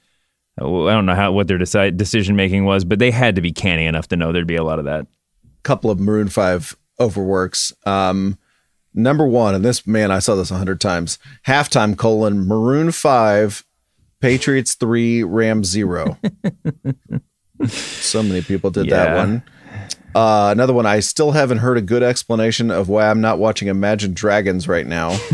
I 0.59 0.63
don't 0.63 1.05
know 1.05 1.15
how 1.15 1.31
what 1.31 1.47
their 1.47 1.57
decide, 1.57 1.97
decision 1.97 2.35
making 2.35 2.65
was, 2.65 2.83
but 2.83 2.99
they 2.99 3.09
had 3.09 3.35
to 3.35 3.41
be 3.41 3.53
canny 3.53 3.85
enough 3.85 4.09
to 4.09 4.17
know 4.17 4.31
there'd 4.31 4.45
be 4.45 4.57
a 4.57 4.63
lot 4.63 4.79
of 4.79 4.85
that. 4.85 5.07
couple 5.63 5.89
of 5.89 5.99
Maroon 5.99 6.27
5 6.27 6.75
overworks. 6.99 7.73
Um, 7.85 8.37
number 8.93 9.25
one, 9.25 9.55
and 9.55 9.63
this, 9.63 9.87
man, 9.87 10.11
I 10.11 10.19
saw 10.19 10.35
this 10.35 10.51
a 10.51 10.57
hundred 10.57 10.81
times. 10.81 11.17
Halftime 11.47 11.97
colon, 11.97 12.45
Maroon 12.45 12.91
5, 12.91 13.65
Patriots 14.19 14.75
3, 14.75 15.23
Rams 15.23 15.67
0. 15.67 16.17
so 17.67 18.23
many 18.23 18.41
people 18.41 18.69
did 18.71 18.89
that 18.89 19.15
one. 19.15 19.43
Uh, 20.13 20.49
another 20.51 20.73
one, 20.73 20.85
I 20.85 20.99
still 20.99 21.31
haven't 21.31 21.59
heard 21.59 21.77
a 21.77 21.81
good 21.81 22.03
explanation 22.03 22.69
of 22.69 22.89
why 22.89 23.09
I'm 23.09 23.21
not 23.21 23.39
watching 23.39 23.69
Imagine 23.69 24.13
Dragons 24.13 24.67
right 24.67 24.85
now. 24.87 25.17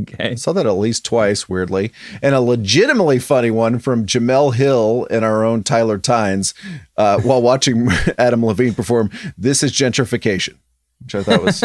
Okay. 0.00 0.30
I 0.30 0.34
saw 0.34 0.54
that 0.54 0.64
at 0.64 0.72
least 0.72 1.04
twice, 1.04 1.46
weirdly. 1.46 1.92
And 2.22 2.34
a 2.34 2.40
legitimately 2.40 3.18
funny 3.18 3.50
one 3.50 3.78
from 3.78 4.06
Jemele 4.06 4.54
Hill 4.54 5.06
and 5.10 5.26
our 5.26 5.44
own 5.44 5.62
Tyler 5.62 5.98
Tynes 5.98 6.54
uh, 6.96 7.20
while 7.20 7.42
watching 7.42 7.88
Adam 8.18 8.42
Levine 8.44 8.72
perform 8.72 9.10
This 9.36 9.62
is 9.62 9.72
Gentrification, 9.72 10.54
which 11.02 11.14
I 11.14 11.22
thought 11.22 11.42
was 11.42 11.64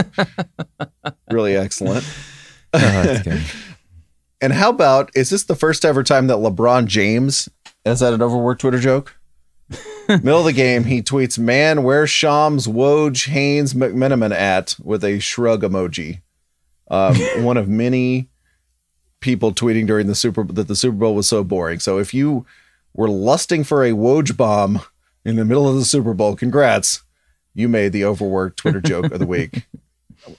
really 1.32 1.56
excellent. 1.56 2.06
And 4.42 4.52
how 4.52 4.70
about, 4.70 5.10
is 5.16 5.30
this 5.30 5.44
the 5.44 5.56
first 5.56 5.86
ever 5.86 6.04
time 6.04 6.28
that 6.28 6.40
LeBron 6.40 6.88
James 6.88 7.48
has 7.86 8.02
had 8.02 8.14
an 8.14 8.22
overworked 8.22 8.60
Twitter 8.60 8.80
joke? 8.80 9.16
Middle 10.10 10.40
of 10.40 10.46
the 10.46 10.54
game, 10.54 10.84
he 10.84 11.02
tweets, 11.02 11.40
Man, 11.40 11.84
where's 11.84 12.10
Shams, 12.10 12.68
Woj, 12.68 13.28
Haynes, 13.28 13.74
McMenamin 13.74 14.34
at? 14.34 14.76
with 14.84 15.04
a 15.04 15.20
shrug 15.20 15.62
emoji. 15.62 16.22
Um, 16.90 17.16
one 17.44 17.58
of 17.58 17.68
many 17.68 18.30
people 19.20 19.54
tweeting 19.54 19.88
during 19.88 20.08
the 20.08 20.16
Super 20.16 20.44
that 20.44 20.68
the 20.68 20.76
Super 20.76 20.98
Bowl 20.98 21.16
was 21.16 21.28
so 21.28 21.44
boring. 21.44 21.80
So 21.80 21.98
if 21.98 22.14
you 22.14 22.46
were 22.94 23.10
lusting 23.10 23.64
for 23.64 23.84
a 23.84 23.92
Woj 23.92 24.36
bomb 24.36 24.82
in 25.26 25.38
the 25.38 25.46
middle 25.46 25.68
of 25.68 25.76
the 25.76 25.86
Super 25.86 26.14
Bowl, 26.14 26.36
congrats. 26.36 27.04
You 27.54 27.70
made 27.70 27.94
the 27.94 28.06
overworked 28.06 28.58
Twitter 28.58 28.82
joke 28.86 29.12
of 29.12 29.20
the 29.20 29.28
week. 29.28 29.68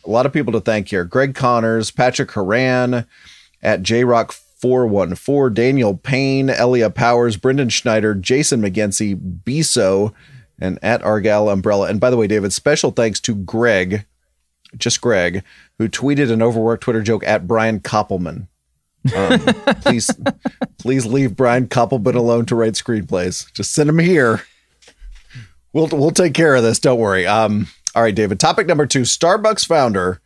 A 0.04 0.10
lot 0.10 0.26
of 0.26 0.32
people 0.32 0.52
to 0.52 0.60
thank 0.60 0.88
here. 0.88 1.04
Greg 1.04 1.34
Connors, 1.34 1.90
Patrick 1.90 2.32
Haran, 2.32 3.06
at 3.62 3.82
JRock414, 4.64 5.54
Daniel 5.54 5.96
Payne, 5.96 6.50
Elia 6.50 6.90
Powers, 6.90 7.36
Brendan 7.36 7.68
Schneider, 7.68 8.14
Jason 8.14 8.62
McGinsey, 8.62 9.14
Biso, 9.44 10.14
and 10.58 10.78
at 10.82 11.02
Argyle 11.02 11.48
Umbrella. 11.48 11.88
And 11.88 12.00
by 12.00 12.10
the 12.10 12.16
way, 12.16 12.26
David, 12.26 12.52
special 12.52 12.90
thanks 12.90 13.20
to 13.20 13.34
Greg, 13.34 14.06
just 14.76 15.00
Greg, 15.00 15.44
who 15.78 15.88
tweeted 15.88 16.30
an 16.30 16.42
overworked 16.42 16.82
Twitter 16.82 17.02
joke 17.02 17.24
at 17.26 17.46
Brian 17.46 17.80
Koppelman. 17.80 18.48
Um, 19.14 19.40
please, 19.82 20.10
please 20.78 21.04
leave 21.06 21.36
Brian 21.36 21.66
Koppelman 21.66 22.14
alone 22.14 22.46
to 22.46 22.54
write 22.54 22.74
screenplays. 22.74 23.52
Just 23.52 23.72
send 23.72 23.88
him 23.88 23.98
here. 23.98 24.42
We'll 25.72 25.88
we'll 25.88 26.12
take 26.12 26.34
care 26.34 26.54
of 26.54 26.62
this. 26.62 26.78
Don't 26.78 27.00
worry. 27.00 27.26
Um, 27.26 27.66
all 27.94 28.02
right, 28.02 28.14
David. 28.14 28.38
Topic 28.38 28.66
number 28.66 28.86
two: 28.86 29.00
Starbucks 29.00 29.66
founder 29.66 30.20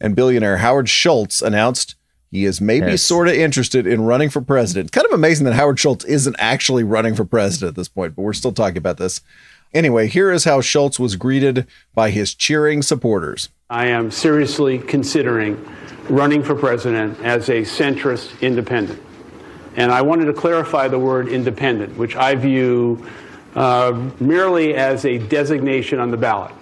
and 0.00 0.14
billionaire 0.14 0.58
Howard 0.58 0.88
Schultz 0.88 1.42
announced 1.42 1.96
He 2.30 2.44
is 2.44 2.60
maybe 2.60 2.86
Yes. 2.92 3.02
sort 3.02 3.28
of 3.28 3.34
interested 3.34 3.86
in 3.86 4.02
running 4.02 4.30
for 4.30 4.40
president. 4.40 4.92
Kind 4.92 5.06
of 5.06 5.12
amazing 5.12 5.46
that 5.46 5.54
Howard 5.54 5.78
Schultz 5.78 6.04
isn't 6.04 6.36
actually 6.38 6.84
running 6.84 7.14
for 7.14 7.24
president 7.24 7.70
at 7.70 7.76
this 7.76 7.88
point, 7.88 8.16
but 8.16 8.22
we're 8.22 8.32
still 8.32 8.52
talking 8.52 8.78
about 8.78 8.98
this. 8.98 9.20
Anyway, 9.74 10.06
here 10.08 10.30
is 10.32 10.44
how 10.44 10.60
Schultz 10.60 10.98
was 10.98 11.16
greeted 11.16 11.66
by 11.94 12.10
his 12.10 12.34
cheering 12.34 12.82
supporters. 12.82 13.48
I 13.68 13.86
am 13.86 14.10
seriously 14.10 14.78
considering 14.78 15.62
running 16.08 16.42
for 16.42 16.54
president 16.54 17.18
as 17.22 17.48
a 17.48 17.62
centrist 17.62 18.40
independent. 18.40 19.02
And 19.76 19.92
I 19.92 20.02
wanted 20.02 20.26
to 20.26 20.32
clarify 20.32 20.88
the 20.88 20.98
word 20.98 21.28
independent, 21.28 21.96
which 21.98 22.16
I 22.16 22.34
view 22.36 23.04
uh, 23.54 24.10
merely 24.20 24.74
as 24.74 25.04
a 25.04 25.18
designation 25.18 25.98
on 25.98 26.10
the 26.10 26.16
ballot. 26.16 26.52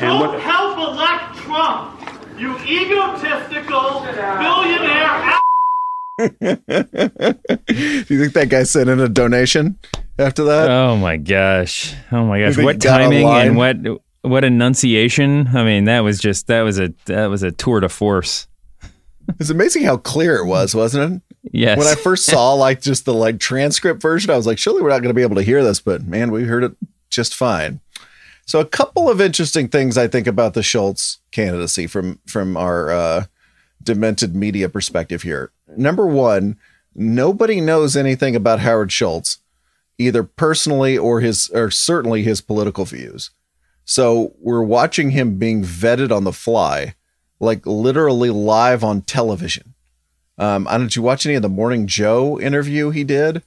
And 0.00 0.18
Don't 0.18 0.20
what, 0.20 0.40
help 0.40 0.78
elect 0.78 1.36
Trump, 1.38 2.13
you 2.38 2.56
egotistical 2.58 4.00
billionaire. 4.00 5.40
Do 6.18 6.24
you 8.08 8.20
think 8.20 8.32
that 8.34 8.46
guy 8.48 8.62
sent 8.62 8.88
in 8.88 9.00
a 9.00 9.08
donation 9.08 9.78
after 10.18 10.44
that? 10.44 10.70
Oh 10.70 10.96
my 10.96 11.16
gosh! 11.16 11.94
Oh 12.12 12.24
my 12.24 12.40
gosh! 12.40 12.56
What 12.56 12.80
timing 12.80 13.26
and 13.26 13.56
what 13.56 13.76
what 14.22 14.44
enunciation? 14.44 15.48
I 15.48 15.64
mean, 15.64 15.84
that 15.84 16.00
was 16.00 16.18
just 16.18 16.46
that 16.46 16.62
was 16.62 16.78
a 16.78 16.94
that 17.06 17.26
was 17.26 17.42
a 17.42 17.50
tour 17.50 17.80
de 17.80 17.88
force. 17.88 18.46
It's 19.40 19.48
amazing 19.48 19.84
how 19.84 19.96
clear 19.96 20.36
it 20.36 20.44
was, 20.44 20.74
wasn't 20.74 21.14
it? 21.14 21.22
Yes. 21.50 21.78
When 21.78 21.86
I 21.86 21.94
first 22.02 22.26
saw 22.26 22.52
like 22.52 22.82
just 22.82 23.06
the 23.06 23.14
like 23.14 23.40
transcript 23.40 24.02
version, 24.02 24.30
I 24.30 24.36
was 24.36 24.46
like, 24.46 24.58
surely 24.58 24.82
we're 24.82 24.90
not 24.90 24.98
going 24.98 25.08
to 25.08 25.14
be 25.14 25.22
able 25.22 25.36
to 25.36 25.42
hear 25.42 25.64
this, 25.64 25.80
but 25.80 26.02
man, 26.04 26.30
we 26.30 26.44
heard 26.44 26.62
it 26.62 26.76
just 27.08 27.34
fine. 27.34 27.80
So 28.46 28.60
a 28.60 28.64
couple 28.64 29.08
of 29.08 29.20
interesting 29.20 29.68
things 29.68 29.96
I 29.96 30.06
think 30.06 30.26
about 30.26 30.54
the 30.54 30.62
Schultz 30.62 31.18
candidacy 31.30 31.86
from 31.86 32.20
from 32.26 32.56
our 32.56 32.90
uh, 32.90 33.24
demented 33.82 34.34
media 34.34 34.68
perspective 34.68 35.22
here. 35.22 35.50
Number 35.76 36.06
one, 36.06 36.58
nobody 36.94 37.60
knows 37.60 37.96
anything 37.96 38.36
about 38.36 38.60
Howard 38.60 38.92
Schultz, 38.92 39.38
either 39.98 40.22
personally 40.22 40.98
or 40.98 41.20
his 41.20 41.48
or 41.50 41.70
certainly 41.70 42.22
his 42.22 42.40
political 42.40 42.84
views. 42.84 43.30
So 43.84 44.34
we're 44.38 44.62
watching 44.62 45.10
him 45.10 45.38
being 45.38 45.62
vetted 45.62 46.14
on 46.14 46.24
the 46.24 46.32
fly, 46.32 46.94
like 47.40 47.66
literally 47.66 48.30
live 48.30 48.84
on 48.84 49.02
television. 49.02 49.74
Um, 50.36 50.66
I 50.68 50.72
don't. 50.72 50.86
Did 50.86 50.96
you 50.96 51.02
watch 51.02 51.26
any 51.26 51.34
of 51.34 51.42
the 51.42 51.48
Morning 51.48 51.86
Joe 51.86 52.38
interview 52.38 52.90
he 52.90 53.04
did 53.04 53.42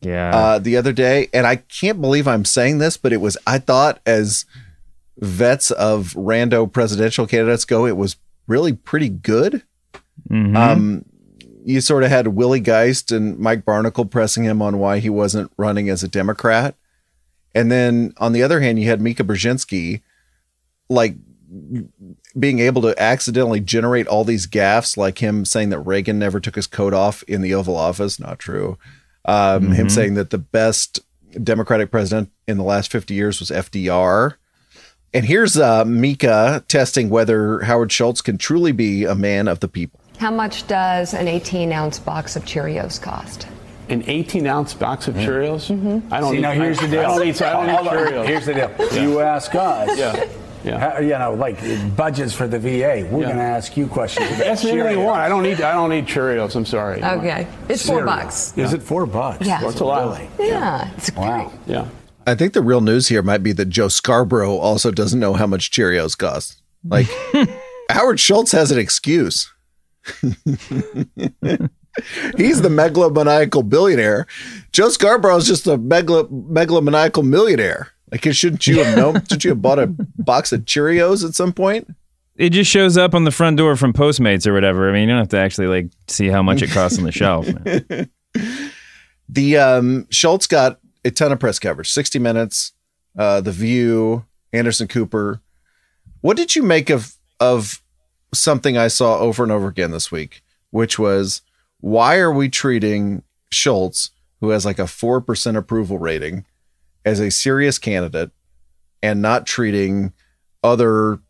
yeah. 0.00 0.34
uh, 0.34 0.58
the 0.58 0.76
other 0.76 0.92
day? 0.92 1.28
And 1.32 1.46
I 1.46 1.56
can't 1.56 2.00
believe 2.00 2.28
I'm 2.28 2.44
saying 2.44 2.78
this, 2.78 2.96
but 2.96 3.12
it 3.12 3.20
was. 3.20 3.36
I 3.46 3.58
thought 3.58 4.00
as 4.06 4.44
vets 5.18 5.70
of 5.70 6.12
rando 6.14 6.70
presidential 6.70 7.26
candidates 7.26 7.64
go, 7.64 7.86
it 7.86 7.96
was 7.96 8.16
really 8.46 8.72
pretty 8.72 9.08
good. 9.08 9.62
Mhm. 10.30 10.56
Um, 10.56 11.04
you 11.64 11.80
sort 11.80 12.02
of 12.02 12.10
had 12.10 12.28
Willie 12.28 12.60
Geist 12.60 13.10
and 13.10 13.38
Mike 13.38 13.64
Barnicle 13.64 14.10
pressing 14.10 14.44
him 14.44 14.60
on 14.60 14.78
why 14.78 14.98
he 14.98 15.08
wasn't 15.08 15.50
running 15.56 15.88
as 15.88 16.02
a 16.02 16.08
Democrat. 16.08 16.74
And 17.54 17.70
then 17.72 18.12
on 18.18 18.32
the 18.32 18.42
other 18.42 18.60
hand, 18.60 18.78
you 18.78 18.88
had 18.88 19.00
Mika 19.00 19.24
Brzezinski 19.24 20.02
like 20.90 21.16
being 22.38 22.58
able 22.58 22.82
to 22.82 23.00
accidentally 23.00 23.60
generate 23.60 24.06
all 24.06 24.24
these 24.24 24.46
gaffes, 24.46 24.96
like 24.96 25.18
him 25.18 25.44
saying 25.44 25.70
that 25.70 25.78
Reagan 25.80 26.18
never 26.18 26.40
took 26.40 26.56
his 26.56 26.66
coat 26.66 26.92
off 26.92 27.22
in 27.24 27.40
the 27.40 27.54
Oval 27.54 27.76
Office. 27.76 28.18
Not 28.18 28.38
true. 28.38 28.76
Um, 29.24 29.72
Him 29.72 29.88
saying 29.88 30.14
that 30.14 30.30
the 30.30 30.38
best 30.38 31.00
Democratic 31.42 31.90
president 31.90 32.30
in 32.46 32.56
the 32.58 32.64
last 32.64 32.92
50 32.92 33.14
years 33.14 33.40
was 33.40 33.50
FDR. 33.50 34.34
And 35.12 35.24
here's 35.24 35.56
uh, 35.56 35.84
Mika 35.84 36.64
testing 36.68 37.08
whether 37.08 37.60
Howard 37.60 37.92
Schultz 37.92 38.20
can 38.20 38.36
truly 38.36 38.72
be 38.72 39.04
a 39.04 39.14
man 39.14 39.48
of 39.48 39.60
the 39.60 39.68
people. 39.68 40.00
How 40.18 40.30
much 40.30 40.66
does 40.66 41.14
an 41.14 41.28
18 41.28 41.72
ounce 41.72 41.98
box 41.98 42.36
of 42.36 42.44
Cheerios 42.44 43.00
cost? 43.00 43.46
an 43.88 44.02
18 44.06 44.46
ounce 44.46 44.74
box 44.74 45.08
of 45.08 45.14
Cheerios? 45.14 45.70
I 46.10 46.20
don't 46.20 46.30
See, 46.30 46.38
eat, 46.38 46.40
now 46.40 46.52
here's 46.52 46.78
I, 46.78 46.86
the 46.86 46.90
deal. 46.96 47.00
I 47.00 47.18
don't 47.18 47.28
eat, 47.28 47.42
I 47.42 47.52
don't 47.52 47.68
eat 47.68 47.90
Cheerios. 47.90 48.26
Here's 48.26 48.46
the 48.46 48.54
deal. 48.54 49.02
You 49.02 49.20
ask 49.20 49.54
us. 49.54 49.98
Yeah. 49.98 50.26
Yeah. 50.64 50.78
how- 50.78 50.98
you 51.00 51.10
know, 51.18 51.34
like 51.34 51.58
budgets 51.96 52.32
for 52.32 52.48
the 52.48 52.58
VA. 52.58 53.06
We're 53.10 53.20
Yeah. 53.20 53.26
going 53.26 53.36
to 53.36 53.42
ask 53.42 53.76
you 53.76 53.86
questions. 53.86 54.28
about 54.30 54.46
Ask 54.46 54.64
me 54.64 54.70
anything 54.72 54.98
you 54.98 55.04
want. 55.04 55.20
I 55.20 55.28
don't 55.28 55.44
eat. 55.46 55.60
I 55.60 55.72
don't 55.72 55.90
need 55.90 56.06
Cheerios. 56.06 56.56
I'm 56.56 56.64
sorry. 56.64 57.02
Okay. 57.04 57.46
It's 57.68 57.84
four 57.86 57.98
Cereal. 58.00 58.06
bucks. 58.16 58.56
Is 58.56 58.72
it 58.72 58.82
four 58.82 59.04
bucks? 59.06 59.46
Yeah. 59.46 59.60
That's 59.60 59.80
a 59.80 59.84
lot. 59.84 60.20
Yeah. 60.38 60.90
It's 60.96 61.12
Wow. 61.14 61.52
Yeah. 61.66 61.86
I 62.26 62.34
think 62.34 62.54
the 62.54 62.62
real 62.62 62.80
news 62.80 63.08
here 63.08 63.22
might 63.22 63.42
be 63.42 63.52
that 63.52 63.66
Joe 63.66 63.88
Scarborough 63.88 64.56
also 64.56 64.90
doesn't 64.90 65.20
know 65.20 65.34
how 65.34 65.46
much 65.46 65.70
Cheerios 65.70 66.16
cost. 66.16 66.62
Like 66.82 67.06
Howard 67.90 68.18
Schultz 68.18 68.52
has 68.52 68.70
an 68.70 68.78
excuse. 68.78 69.52
He's 72.36 72.60
the 72.62 72.68
megalomaniacal 72.68 73.68
billionaire. 73.68 74.26
Joe 74.72 74.88
Scarborough 74.88 75.36
is 75.36 75.46
just 75.46 75.66
a 75.66 75.78
megalo- 75.78 76.28
megalomaniacal 76.50 77.24
millionaire. 77.24 77.88
Like, 78.14 78.32
shouldn't 78.32 78.66
you 78.68 78.82
have 78.84 78.96
known? 78.96 79.14
shouldn't 79.22 79.42
you 79.42 79.50
have 79.50 79.60
bought 79.60 79.80
a 79.80 79.86
box 80.18 80.52
of 80.52 80.60
Cheerios 80.64 81.26
at 81.26 81.34
some 81.34 81.52
point? 81.52 81.92
it 82.36 82.50
just 82.50 82.70
shows 82.70 82.96
up 82.96 83.14
on 83.14 83.24
the 83.24 83.30
front 83.30 83.56
door 83.56 83.76
from 83.76 83.92
Postmates 83.92 84.46
or 84.46 84.52
whatever. 84.52 84.88
I 84.88 84.92
mean, 84.92 85.02
you 85.02 85.08
don't 85.08 85.18
have 85.18 85.28
to 85.28 85.38
actually 85.38 85.68
like 85.68 85.86
see 86.08 86.28
how 86.28 86.42
much 86.42 86.62
it 86.62 86.70
costs 86.70 86.98
on 86.98 87.04
the 87.04 87.12
shelf. 87.12 87.46
man. 87.64 88.10
The 89.26 89.56
um, 89.56 90.06
Schultz 90.10 90.46
got 90.46 90.80
a 91.02 91.10
ton 91.10 91.32
of 91.32 91.40
press 91.40 91.58
coverage. 91.58 91.90
Sixty 91.90 92.18
Minutes, 92.18 92.72
uh, 93.18 93.40
The 93.40 93.52
View, 93.52 94.26
Anderson 94.52 94.86
Cooper. 94.86 95.40
What 96.20 96.36
did 96.36 96.54
you 96.54 96.62
make 96.62 96.90
of 96.90 97.14
of 97.40 97.82
something 98.34 98.76
I 98.76 98.88
saw 98.88 99.18
over 99.18 99.42
and 99.42 99.50
over 99.50 99.68
again 99.68 99.92
this 99.92 100.12
week, 100.12 100.42
which 100.70 100.98
was 100.98 101.40
why 101.80 102.18
are 102.18 102.32
we 102.32 102.50
treating 102.50 103.22
Schultz, 103.50 104.10
who 104.40 104.50
has 104.50 104.66
like 104.66 104.78
a 104.78 104.86
four 104.86 105.22
percent 105.22 105.56
approval 105.56 105.98
rating, 105.98 106.44
as 107.04 107.20
a 107.20 107.30
serious 107.30 107.78
candidate, 107.78 108.30
and 109.02 109.20
not 109.20 109.46
treating 109.46 110.12
other 110.62 111.20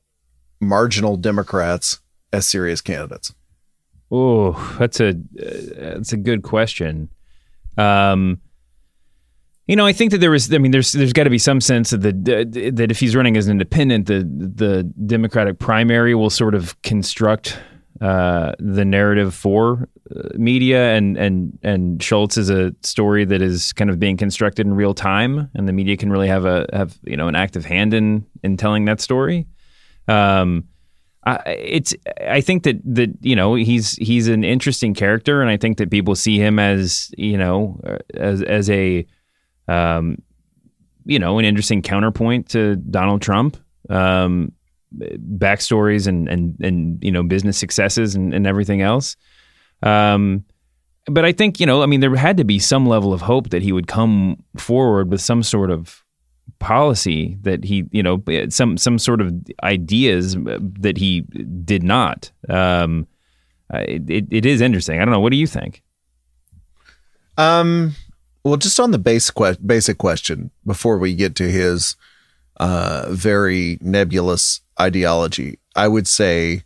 marginal 0.60 1.16
Democrats 1.16 2.00
as 2.32 2.46
serious 2.46 2.80
candidates? 2.80 3.34
Oh, 4.10 4.76
that's 4.78 5.00
a 5.00 5.10
uh, 5.10 5.14
that's 5.96 6.12
a 6.12 6.16
good 6.16 6.42
question. 6.42 7.08
Um, 7.76 8.40
you 9.66 9.76
know, 9.76 9.86
I 9.86 9.92
think 9.92 10.10
that 10.10 10.18
there 10.18 10.30
was. 10.30 10.52
I 10.52 10.58
mean, 10.58 10.72
there's 10.72 10.92
there's 10.92 11.12
got 11.12 11.24
to 11.24 11.30
be 11.30 11.38
some 11.38 11.60
sense 11.60 11.92
of 11.92 12.02
the 12.02 12.12
that 12.12 12.90
if 12.90 13.00
he's 13.00 13.16
running 13.16 13.36
as 13.36 13.46
an 13.46 13.52
independent, 13.52 14.06
the 14.06 14.18
the 14.18 14.82
Democratic 15.06 15.58
primary 15.58 16.14
will 16.14 16.30
sort 16.30 16.54
of 16.54 16.80
construct 16.82 17.58
uh, 18.00 18.52
the 18.58 18.84
narrative 18.84 19.34
for 19.34 19.88
uh, 20.14 20.28
media, 20.34 20.94
and 20.94 21.16
and 21.16 21.58
and 21.62 22.02
Schultz 22.02 22.36
is 22.36 22.50
a 22.50 22.74
story 22.82 23.24
that 23.24 23.40
is 23.40 23.72
kind 23.72 23.88
of 23.88 23.98
being 23.98 24.16
constructed 24.16 24.66
in 24.66 24.74
real 24.74 24.94
time, 24.94 25.48
and 25.54 25.68
the 25.68 25.72
media 25.72 25.96
can 25.96 26.10
really 26.10 26.28
have 26.28 26.44
a 26.44 26.66
have 26.72 26.98
you 27.04 27.16
know 27.16 27.28
an 27.28 27.36
active 27.36 27.64
hand 27.64 27.94
in 27.94 28.26
in 28.42 28.56
telling 28.56 28.84
that 28.86 29.00
story. 29.00 29.46
Um, 30.08 30.64
I, 31.24 31.36
it's 31.46 31.94
I 32.26 32.40
think 32.40 32.64
that 32.64 32.80
that 32.84 33.10
you 33.20 33.36
know 33.36 33.54
he's 33.54 33.92
he's 33.92 34.28
an 34.28 34.44
interesting 34.44 34.92
character, 34.94 35.40
and 35.40 35.50
I 35.50 35.56
think 35.56 35.78
that 35.78 35.90
people 35.90 36.14
see 36.14 36.38
him 36.38 36.58
as 36.58 37.10
you 37.16 37.38
know 37.38 37.80
uh, 37.86 37.98
as 38.14 38.42
as 38.42 38.68
a 38.70 39.06
um, 39.68 40.20
you 41.04 41.18
know 41.18 41.38
an 41.38 41.44
interesting 41.44 41.80
counterpoint 41.80 42.50
to 42.50 42.76
Donald 42.76 43.22
Trump. 43.22 43.56
Um, 43.88 44.52
backstories 45.38 46.06
and 46.06 46.28
and 46.28 46.56
and 46.60 47.02
you 47.02 47.10
know 47.10 47.22
business 47.22 47.58
successes 47.58 48.14
and, 48.14 48.34
and 48.34 48.46
everything 48.46 48.82
else. 48.82 49.16
Um, 49.82 50.44
but 51.06 51.24
I 51.24 51.32
think 51.32 51.60
you 51.60 51.66
know, 51.66 51.82
I 51.82 51.86
mean, 51.86 52.00
there 52.00 52.14
had 52.16 52.36
to 52.38 52.44
be 52.44 52.58
some 52.58 52.86
level 52.86 53.12
of 53.12 53.20
hope 53.20 53.50
that 53.50 53.62
he 53.62 53.72
would 53.72 53.86
come 53.86 54.42
forward 54.56 55.10
with 55.10 55.20
some 55.20 55.42
sort 55.42 55.70
of 55.70 56.02
policy 56.58 57.36
that 57.42 57.64
he, 57.64 57.84
you 57.90 58.02
know, 58.02 58.22
some 58.48 58.76
some 58.76 58.98
sort 58.98 59.20
of 59.20 59.32
ideas 59.62 60.36
that 60.36 60.96
he 60.96 61.20
did 61.64 61.82
not. 61.82 62.30
Um, 62.48 63.06
uh, 63.72 63.84
it, 63.88 64.08
it, 64.08 64.26
it 64.30 64.46
is 64.46 64.60
interesting. 64.60 65.00
I 65.00 65.04
don't 65.04 65.12
know. 65.12 65.20
What 65.20 65.32
do 65.32 65.38
you 65.38 65.46
think? 65.46 65.82
Um, 67.36 67.94
well, 68.44 68.56
just 68.56 68.78
on 68.78 68.90
the 68.90 68.98
base 68.98 69.30
que- 69.30 69.56
basic 69.64 69.98
question 69.98 70.50
before 70.64 70.98
we 70.98 71.14
get 71.14 71.34
to 71.36 71.50
his 71.50 71.96
uh, 72.58 73.06
very 73.10 73.78
nebulous 73.80 74.60
ideology, 74.80 75.58
I 75.76 75.88
would 75.88 76.06
say 76.06 76.62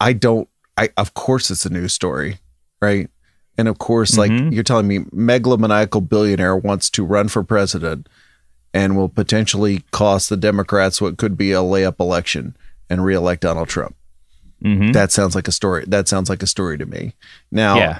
I 0.00 0.12
don't. 0.12 0.48
I 0.76 0.90
of 0.96 1.14
course 1.14 1.50
it's 1.50 1.66
a 1.66 1.70
news 1.70 1.92
story, 1.92 2.38
right? 2.80 3.10
And 3.56 3.66
of 3.66 3.78
course, 3.78 4.16
like 4.16 4.30
you're 4.52 4.62
telling 4.62 4.86
me, 4.86 5.00
megalomaniacal 5.00 6.08
billionaire 6.08 6.56
wants 6.56 6.88
to 6.90 7.04
run 7.04 7.28
for 7.28 7.42
president 7.42 8.08
and 8.72 8.96
will 8.96 9.08
potentially 9.08 9.82
cost 9.90 10.28
the 10.28 10.36
Democrats 10.36 11.00
what 11.00 11.18
could 11.18 11.36
be 11.36 11.52
a 11.52 11.56
layup 11.56 11.98
election 11.98 12.56
and 12.88 13.04
reelect 13.04 13.42
Donald 13.42 13.68
Trump. 13.68 13.96
Mhm. 14.62 14.92
That 14.92 15.10
sounds 15.12 15.34
like 15.34 15.48
a 15.48 15.52
story. 15.52 15.84
That 15.86 16.08
sounds 16.08 16.28
like 16.28 16.42
a 16.42 16.46
story 16.46 16.78
to 16.78 16.86
me. 16.86 17.14
Now, 17.50 17.76
yeah. 17.76 17.98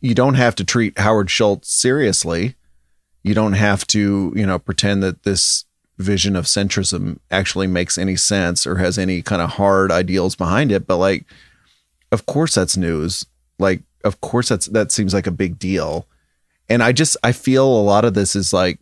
you 0.00 0.14
don't 0.14 0.34
have 0.34 0.54
to 0.56 0.64
treat 0.64 0.98
Howard 0.98 1.30
Schultz 1.30 1.72
seriously. 1.72 2.56
You 3.22 3.34
don't 3.34 3.52
have 3.54 3.86
to, 3.88 4.32
you 4.34 4.46
know, 4.46 4.58
pretend 4.58 5.02
that 5.02 5.22
this 5.24 5.64
vision 5.98 6.36
of 6.36 6.44
centrism 6.44 7.18
actually 7.30 7.66
makes 7.66 7.96
any 7.96 8.16
sense 8.16 8.66
or 8.66 8.76
has 8.76 8.98
any 8.98 9.22
kind 9.22 9.40
of 9.40 9.50
hard 9.50 9.90
ideals 9.90 10.36
behind 10.36 10.70
it. 10.70 10.86
But 10.86 10.98
like, 10.98 11.24
of 12.12 12.26
course 12.26 12.54
that's 12.54 12.76
news. 12.76 13.24
Like, 13.58 13.82
of 14.04 14.20
course 14.20 14.48
that's 14.50 14.66
that 14.66 14.92
seems 14.92 15.14
like 15.14 15.26
a 15.26 15.30
big 15.32 15.58
deal. 15.58 16.06
And 16.68 16.82
I 16.82 16.92
just 16.92 17.16
I 17.24 17.32
feel 17.32 17.66
a 17.66 17.82
lot 17.82 18.04
of 18.04 18.14
this 18.14 18.36
is 18.36 18.52
like 18.52 18.78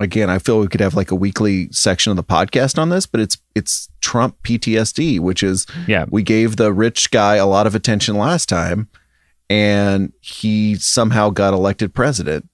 again, 0.00 0.28
I 0.28 0.38
feel 0.38 0.58
we 0.60 0.66
could 0.68 0.80
have 0.80 0.94
like 0.94 1.12
a 1.12 1.14
weekly 1.16 1.70
section 1.70 2.10
of 2.10 2.16
the 2.16 2.24
podcast 2.24 2.78
on 2.78 2.88
this, 2.90 3.06
but 3.06 3.20
it's 3.20 3.38
it's 3.54 3.88
Trump 4.00 4.36
PTSD, 4.42 5.20
which 5.20 5.42
is 5.42 5.66
Yeah. 5.86 6.04
we 6.10 6.22
gave 6.22 6.56
the 6.56 6.72
rich 6.72 7.10
guy 7.10 7.36
a 7.36 7.46
lot 7.46 7.66
of 7.66 7.74
attention 7.74 8.16
last 8.18 8.48
time 8.48 8.88
and 9.48 10.12
he 10.20 10.74
somehow 10.74 11.30
got 11.30 11.54
elected 11.54 11.94
president. 11.94 12.48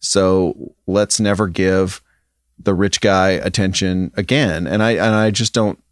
So 0.00 0.74
let's 0.86 1.20
never 1.20 1.48
give 1.48 2.02
the 2.58 2.74
rich 2.74 3.00
guy 3.00 3.30
attention 3.30 4.12
again. 4.16 4.66
And 4.66 4.82
I 4.82 4.92
and 4.92 5.14
I 5.14 5.30
just 5.30 5.52
don't 5.54 5.82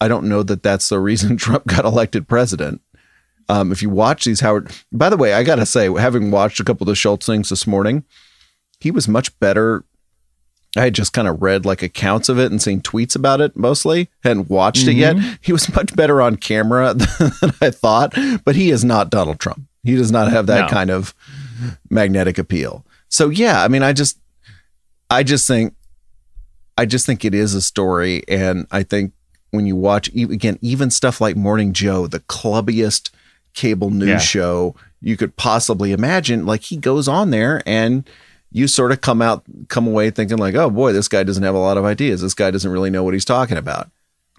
I 0.00 0.08
don't 0.08 0.28
know 0.28 0.42
that 0.42 0.62
that's 0.62 0.88
the 0.88 1.00
reason 1.00 1.36
Trump 1.38 1.66
got 1.66 1.84
elected 1.84 2.28
president. 2.28 2.80
Um, 3.48 3.70
if 3.70 3.80
you 3.80 3.90
watch 3.90 4.24
these 4.24 4.40
Howard, 4.40 4.72
by 4.92 5.08
the 5.08 5.16
way, 5.16 5.32
I 5.32 5.42
gotta 5.44 5.66
say, 5.66 5.92
having 5.92 6.30
watched 6.30 6.58
a 6.60 6.64
couple 6.64 6.84
of 6.84 6.88
the 6.88 6.96
Schultz 6.96 7.26
things 7.26 7.48
this 7.48 7.66
morning, 7.66 8.04
he 8.80 8.90
was 8.90 9.06
much 9.08 9.38
better. 9.38 9.84
I 10.76 10.82
had 10.82 10.94
just 10.94 11.12
kind 11.14 11.26
of 11.28 11.40
read 11.40 11.64
like 11.64 11.80
accounts 11.82 12.28
of 12.28 12.38
it 12.38 12.50
and 12.50 12.60
seen 12.60 12.82
tweets 12.82 13.16
about 13.16 13.40
it 13.40 13.56
mostly. 13.56 14.10
Hadn't 14.22 14.50
watched 14.50 14.86
it 14.88 14.92
yet. 14.94 15.16
He 15.40 15.52
was 15.52 15.72
much 15.76 15.94
better 15.96 16.20
on 16.20 16.36
camera 16.36 16.92
than 16.94 17.52
I 17.62 17.70
thought, 17.70 18.14
but 18.44 18.56
he 18.56 18.70
is 18.70 18.84
not 18.84 19.08
Donald 19.10 19.38
Trump. 19.40 19.62
He 19.84 19.94
does 19.96 20.12
not 20.12 20.30
have 20.30 20.46
that 20.48 20.62
No. 20.62 20.68
kind 20.68 20.90
of 20.90 21.14
magnetic 21.88 22.36
appeal. 22.36 22.84
So 23.08 23.28
yeah, 23.30 23.62
I 23.62 23.68
mean, 23.68 23.82
I 23.84 23.92
just, 23.92 24.18
I 25.08 25.22
just 25.22 25.46
think, 25.46 25.74
I 26.78 26.86
just 26.86 27.06
think 27.06 27.24
it 27.24 27.34
is 27.34 27.54
a 27.54 27.62
story, 27.62 28.22
and 28.28 28.66
I 28.70 28.82
think 28.82 29.12
when 29.50 29.66
you 29.66 29.76
watch 29.76 30.08
again, 30.14 30.58
even 30.60 30.90
stuff 30.90 31.20
like 31.20 31.36
Morning 31.36 31.72
Joe, 31.72 32.06
the 32.06 32.20
clubbiest 32.20 33.10
cable 33.54 33.90
news 33.90 34.08
Yeah. 34.08 34.18
show 34.18 34.74
you 35.00 35.16
could 35.16 35.36
possibly 35.36 35.92
imagine, 35.92 36.44
like 36.46 36.62
he 36.62 36.76
goes 36.76 37.06
on 37.08 37.30
there 37.30 37.62
and 37.66 38.08
you 38.50 38.66
sort 38.66 38.92
of 38.92 39.00
come 39.00 39.20
out, 39.22 39.44
come 39.68 39.86
away 39.86 40.10
thinking 40.10 40.38
like, 40.38 40.54
oh 40.54 40.68
boy, 40.70 40.92
this 40.92 41.08
guy 41.08 41.22
doesn't 41.22 41.42
have 41.42 41.54
a 41.54 41.58
lot 41.58 41.76
of 41.76 41.84
ideas. 41.84 42.22
This 42.22 42.34
guy 42.34 42.50
doesn't 42.50 42.70
really 42.70 42.90
know 42.90 43.04
what 43.04 43.14
he's 43.14 43.24
talking 43.24 43.56
about, 43.56 43.90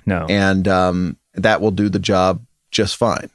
No. 0.05 0.25
and 0.29 0.67
um, 0.67 1.17
that 1.35 1.61
will 1.61 1.71
do 1.71 1.89
the 1.89 1.99
job 1.99 2.43
just 2.71 2.95
fine. 2.97 3.29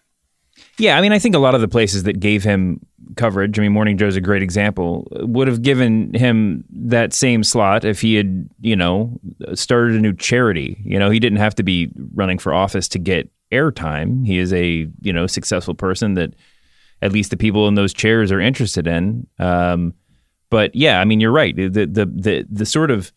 Yeah, 0.79 0.97
I 0.97 1.01
mean, 1.01 1.13
I 1.13 1.19
think 1.19 1.35
a 1.35 1.39
lot 1.39 1.55
of 1.55 1.61
the 1.61 1.69
places 1.69 2.05
that 2.05 2.19
gave 2.19 2.43
him 2.43 2.81
coverage, 3.17 3.59
I 3.59 3.63
mean, 3.63 3.73
Morning 3.73 3.99
Joe's 3.99 4.17
a 4.17 4.21
great 4.21 4.43
example, 4.43 5.07
would 5.13 5.47
have 5.47 5.63
given 5.63 6.15
him 6.15 6.65
that 6.71 7.13
same 7.13 7.45
slot 7.45 7.85
if 7.85 8.01
he 8.01 8.15
had, 8.15 8.49
you 8.61 8.75
know, 8.75 9.21
started 9.55 9.97
a 9.97 10.01
new 10.01 10.15
charity. 10.15 10.81
You 10.85 10.99
know, 10.99 11.11
he 11.11 11.21
didn't 11.21 11.39
have 11.39 11.55
to 11.57 11.63
be 11.63 11.91
running 12.15 12.39
for 12.39 12.55
office 12.55 12.89
to 12.89 12.99
get 12.99 13.31
airtime. 13.53 14.27
He 14.27 14.39
is 14.39 14.53
a, 14.53 14.89
you 15.03 15.13
know, 15.13 15.27
successful 15.27 15.75
person 15.75 16.15
that 16.15 16.35
at 17.03 17.13
least 17.13 17.31
the 17.31 17.37
people 17.37 17.69
in 17.69 17.75
those 17.75 17.93
chairs 17.93 18.33
are 18.33 18.41
interested 18.41 18.87
in. 18.87 19.27
Um, 19.39 19.93
but 20.49 20.75
yeah, 20.75 21.01
I 21.01 21.05
mean, 21.05 21.21
you're 21.21 21.33
right. 21.33 21.55
The 21.55 21.69
the 21.69 22.07
the 22.07 22.47
the 22.51 22.67
sort 22.67 22.91
of 22.91 23.13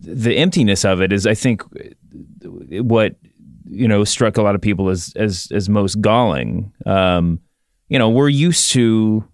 the 0.00 0.36
emptiness 0.36 0.84
of 0.84 1.00
it 1.00 1.12
is, 1.12 1.26
I 1.26 1.34
think, 1.34 1.62
what 2.42 3.16
you 3.72 3.88
know 3.88 4.04
struck 4.04 4.36
a 4.36 4.42
lot 4.42 4.54
of 4.54 4.60
people 4.60 4.88
as 4.88 5.12
as 5.16 5.48
as 5.52 5.68
most 5.68 6.00
galling. 6.00 6.72
Um, 6.86 7.40
you 7.88 7.98
know, 7.98 8.08
we're 8.08 8.28
used 8.28 8.70
to 8.72 9.24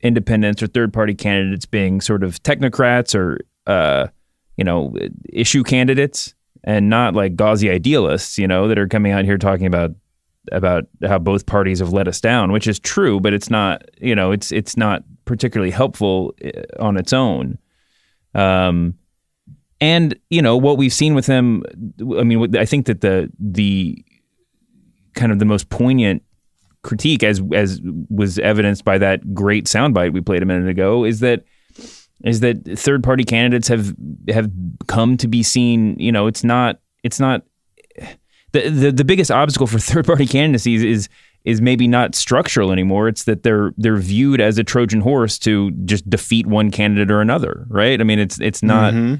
independents 0.00 0.62
or 0.62 0.66
third 0.66 0.92
party 0.92 1.14
candidates 1.14 1.66
being 1.66 2.00
sort 2.00 2.24
of 2.24 2.42
technocrats 2.42 3.14
or 3.14 3.40
uh, 3.66 4.08
you 4.56 4.64
know 4.64 4.94
issue 5.32 5.62
candidates 5.62 6.34
and 6.64 6.88
not 6.88 7.14
like 7.14 7.36
gauzy 7.36 7.70
idealists. 7.70 8.38
You 8.38 8.46
know, 8.46 8.68
that 8.68 8.78
are 8.78 8.88
coming 8.88 9.12
out 9.12 9.24
here 9.24 9.38
talking 9.38 9.66
about 9.66 9.92
about 10.50 10.84
how 11.06 11.18
both 11.18 11.46
parties 11.46 11.78
have 11.78 11.92
let 11.92 12.08
us 12.08 12.20
down, 12.20 12.50
which 12.50 12.66
is 12.66 12.78
true, 12.80 13.20
but 13.20 13.32
it's 13.32 13.50
not. 13.50 13.82
You 14.00 14.14
know, 14.14 14.32
it's 14.32 14.52
it's 14.52 14.76
not 14.76 15.02
particularly 15.24 15.70
helpful 15.70 16.34
uh, 16.44 16.82
on 16.82 16.96
its 16.96 17.12
own. 17.12 17.58
Um, 18.34 18.94
and 19.82 20.14
you 20.30 20.40
know 20.40 20.56
what 20.56 20.78
we've 20.78 20.92
seen 20.92 21.14
with 21.16 21.26
them. 21.26 21.64
I 22.00 22.22
mean, 22.22 22.56
I 22.56 22.64
think 22.64 22.86
that 22.86 23.00
the 23.00 23.30
the 23.40 24.02
kind 25.14 25.32
of 25.32 25.40
the 25.40 25.44
most 25.44 25.70
poignant 25.70 26.22
critique, 26.82 27.24
as 27.24 27.42
as 27.52 27.80
was 28.08 28.38
evidenced 28.38 28.84
by 28.84 28.98
that 28.98 29.34
great 29.34 29.66
soundbite 29.66 30.12
we 30.12 30.20
played 30.20 30.40
a 30.40 30.46
minute 30.46 30.68
ago, 30.68 31.04
is 31.04 31.18
that 31.20 31.44
is 32.24 32.38
that 32.40 32.78
third 32.78 33.02
party 33.02 33.24
candidates 33.24 33.66
have 33.66 33.92
have 34.28 34.48
come 34.86 35.16
to 35.16 35.26
be 35.26 35.42
seen. 35.42 35.98
You 35.98 36.12
know, 36.12 36.28
it's 36.28 36.44
not 36.44 36.78
it's 37.02 37.18
not 37.18 37.42
the 38.52 38.68
the, 38.70 38.92
the 38.92 39.04
biggest 39.04 39.32
obstacle 39.32 39.66
for 39.66 39.78
third 39.80 40.06
party 40.06 40.26
candidacies 40.26 40.84
is 40.84 41.08
is 41.44 41.60
maybe 41.60 41.88
not 41.88 42.14
structural 42.14 42.70
anymore. 42.70 43.08
It's 43.08 43.24
that 43.24 43.42
they're 43.42 43.72
they're 43.76 43.96
viewed 43.96 44.40
as 44.40 44.58
a 44.58 44.64
Trojan 44.64 45.00
horse 45.00 45.38
to 45.40 45.72
just 45.84 46.08
defeat 46.08 46.46
one 46.46 46.70
candidate 46.70 47.10
or 47.10 47.20
another, 47.20 47.66
right? 47.68 48.00
I 48.00 48.04
mean, 48.04 48.20
it's 48.20 48.40
it's 48.40 48.62
not 48.62 48.94
mm-hmm. 48.94 49.16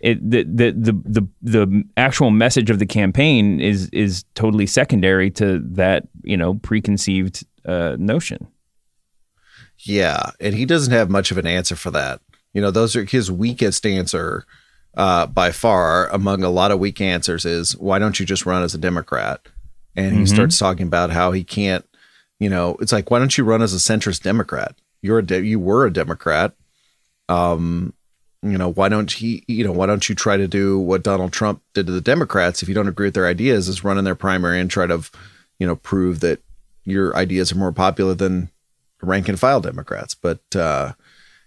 It 0.00 0.30
the, 0.30 0.42
the 0.44 0.72
the 0.72 0.92
the 1.02 1.28
the 1.42 1.84
actual 1.96 2.30
message 2.30 2.70
of 2.70 2.78
the 2.78 2.86
campaign 2.86 3.60
is 3.60 3.88
is 3.90 4.24
totally 4.34 4.66
secondary 4.66 5.30
to 5.32 5.60
that 5.70 6.08
you 6.22 6.36
know 6.36 6.54
preconceived 6.54 7.44
uh, 7.64 7.96
notion. 7.98 8.46
Yeah, 9.78 10.30
and 10.40 10.54
he 10.54 10.64
doesn't 10.64 10.92
have 10.92 11.10
much 11.10 11.30
of 11.30 11.38
an 11.38 11.46
answer 11.46 11.76
for 11.76 11.90
that. 11.90 12.20
You 12.52 12.62
know, 12.62 12.70
those 12.70 12.96
are 12.96 13.04
his 13.04 13.30
weakest 13.30 13.84
answer 13.84 14.46
uh, 14.96 15.26
by 15.26 15.50
far 15.52 16.08
among 16.08 16.42
a 16.42 16.48
lot 16.48 16.70
of 16.70 16.78
weak 16.78 17.00
answers 17.00 17.44
is 17.44 17.76
why 17.76 17.98
don't 17.98 18.18
you 18.18 18.24
just 18.24 18.46
run 18.46 18.62
as 18.62 18.74
a 18.74 18.78
Democrat? 18.78 19.40
And 19.94 20.14
he 20.18 20.26
starts 20.26 20.58
talking 20.58 20.86
about 20.86 21.10
how 21.10 21.32
he 21.32 21.42
can't. 21.42 21.86
You 22.38 22.50
know, 22.50 22.76
it's 22.80 22.92
like 22.92 23.10
why 23.10 23.18
don't 23.18 23.36
you 23.36 23.44
run 23.44 23.62
as 23.62 23.72
a 23.72 23.78
centrist 23.78 24.22
Democrat? 24.22 24.74
You're 25.00 25.20
a 25.20 25.26
de- 25.26 25.46
you 25.46 25.58
were 25.58 25.86
a 25.86 25.92
Democrat. 25.92 26.52
Um, 27.28 27.94
you 28.42 28.58
know 28.58 28.70
why 28.70 28.88
don't 28.88 29.10
he? 29.10 29.44
You 29.46 29.64
know 29.64 29.72
why 29.72 29.86
don't 29.86 30.08
you 30.08 30.14
try 30.14 30.36
to 30.36 30.48
do 30.48 30.78
what 30.78 31.02
Donald 31.02 31.32
Trump 31.32 31.62
did 31.74 31.86
to 31.86 31.92
the 31.92 32.00
Democrats? 32.00 32.62
If 32.62 32.68
you 32.68 32.74
don't 32.74 32.88
agree 32.88 33.08
with 33.08 33.14
their 33.14 33.26
ideas, 33.26 33.68
is 33.68 33.84
run 33.84 33.98
in 33.98 34.04
their 34.04 34.14
primary 34.14 34.60
and 34.60 34.70
try 34.70 34.86
to, 34.86 35.02
you 35.58 35.66
know, 35.66 35.76
prove 35.76 36.20
that 36.20 36.40
your 36.84 37.16
ideas 37.16 37.52
are 37.52 37.56
more 37.56 37.72
popular 37.72 38.14
than 38.14 38.50
rank 39.02 39.28
and 39.28 39.38
file 39.38 39.60
Democrats. 39.60 40.14
But 40.14 40.40
uh, 40.54 40.92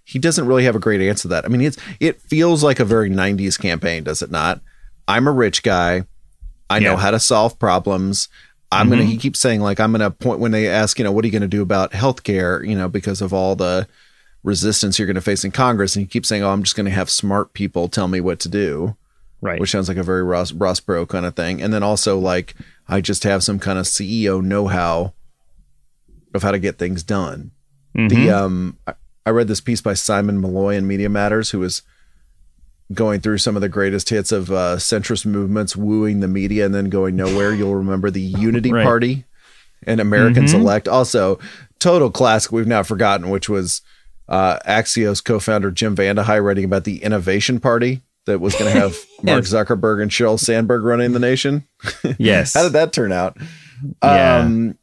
he 0.04 0.20
doesn't 0.20 0.48
really 0.48 0.64
have 0.66 0.76
a 0.76 0.80
great 0.80 1.02
answer 1.02 1.24
to 1.24 1.28
that. 1.30 1.46
I 1.46 1.48
mean, 1.48 1.62
it's 1.62 1.78
it 2.00 2.22
feels 2.22 2.64
like 2.64 2.80
a 2.80 2.86
very 2.86 3.10
'90s 3.10 3.60
campaign, 3.60 4.04
does 4.04 4.22
it 4.22 4.32
not? 4.32 4.62
I'm 5.08 5.28
a 5.28 5.32
rich 5.32 5.64
guy. 5.64 6.04
I 6.70 6.80
know 6.80 6.98
how 6.98 7.12
to 7.12 7.20
solve 7.20 7.58
problems. 7.58 8.30
I'm 8.72 8.90
gonna. 8.90 9.04
He 9.04 9.18
keeps 9.18 9.40
saying 9.40 9.62
like 9.62 9.80
I'm 9.80 9.92
gonna 9.92 10.12
point 10.12 10.40
when 10.40 10.52
they 10.52 10.68
ask, 10.68 11.00
you 11.00 11.04
know, 11.04 11.12
what 11.12 11.24
are 11.24 11.28
you 11.28 11.34
gonna 11.34 11.48
do 11.48 11.62
about 11.62 11.92
healthcare? 11.92 12.68
You 12.68 12.76
know, 12.76 12.88
because 12.88 13.22
of 13.22 13.34
all 13.34 13.56
the 13.56 13.88
resistance 14.44 14.98
you're 14.98 15.08
gonna 15.08 15.22
face 15.22 15.44
in 15.44 15.52
Congress, 15.52 15.96
and 15.96 16.04
he 16.04 16.08
keeps 16.08 16.30
saying, 16.30 16.44
oh, 16.44 16.50
I'm 16.52 16.64
just 16.64 16.76
gonna 16.76 16.90
have 16.90 17.10
smart 17.10 17.54
people 17.54 17.88
tell 17.88 18.08
me 18.08 18.22
what 18.22 18.40
to 18.42 18.50
do 18.50 18.96
Right. 19.42 19.60
which 19.60 19.72
sounds 19.72 19.88
like 19.88 19.98
a 19.98 20.04
very 20.04 20.22
Ross, 20.24 20.52
Ross 20.52 20.82
Perot 20.82 21.08
kind 21.08 21.26
of 21.26 21.34
thing. 21.36 21.62
And 21.62 21.74
then 21.74 21.82
also 21.84 22.20
like 22.20 22.56
I 22.90 23.00
just 23.02 23.24
have 23.24 23.42
some 23.44 23.58
kind 23.60 23.80
of 23.80 23.86
CEO 23.86 24.44
know-how 24.44 25.14
of 26.34 26.44
how 26.44 26.52
to 26.52 26.60
get 26.60 26.78
things 26.78 27.04
done. 27.04 27.52
The 27.96 28.30
um, 28.30 28.78
I, 29.26 29.30
read 29.32 29.48
this 29.48 29.62
piece 29.62 29.82
by 29.82 29.94
Simon 29.94 30.42
Maloy 30.42 30.78
in 30.78 30.88
Media 30.88 31.10
Matters, 31.10 31.50
who 31.52 31.60
was 31.60 31.82
going 32.94 33.20
through 33.22 33.38
some 33.40 33.56
of 33.56 33.62
the 33.62 33.70
greatest 33.70 34.10
hits 34.10 34.32
of 34.32 34.52
uh, 34.52 34.76
centrist 34.78 35.26
movements, 35.26 35.76
wooing 35.76 36.20
the 36.20 36.28
media, 36.28 36.66
and 36.66 36.74
then 36.74 36.90
going 36.90 37.16
nowhere. 37.16 37.54
You'll 37.54 37.76
remember 37.76 38.10
the 38.10 38.22
Unity 38.22 38.72
Right. 38.72 38.84
Party 38.84 39.26
and 39.84 40.00
Americans 40.00 40.54
Elect. 40.54 40.88
Also, 40.88 41.40
total 41.80 42.10
classic 42.12 42.52
we've 42.52 42.68
now 42.68 42.84
forgotten, 42.84 43.30
which 43.30 43.50
was 43.50 43.82
uh, 44.30 44.60
Axios 44.60 45.24
co-founder 45.24 45.72
Jim 45.72 45.96
VandeHei 45.96 46.42
writing 46.42 46.64
about 46.64 46.84
the 46.86 47.04
Innovation 47.04 47.60
Party 47.60 48.02
that 48.26 48.40
was 48.40 48.56
going 48.56 48.72
to 48.72 48.80
have 48.80 48.96
Mark 49.24 49.44
Zuckerberg 49.44 50.02
and 50.02 50.12
Sheryl 50.12 50.40
Sandberg 50.40 50.84
running 50.84 51.14
the 51.14 51.20
nation. 51.20 51.68
yes. 52.20 52.54
How 52.54 52.64
did 52.64 52.74
that 52.74 52.94
turn 52.94 53.12
out? 53.12 53.38
Yeah. 54.04 54.38
Um, 54.38 54.78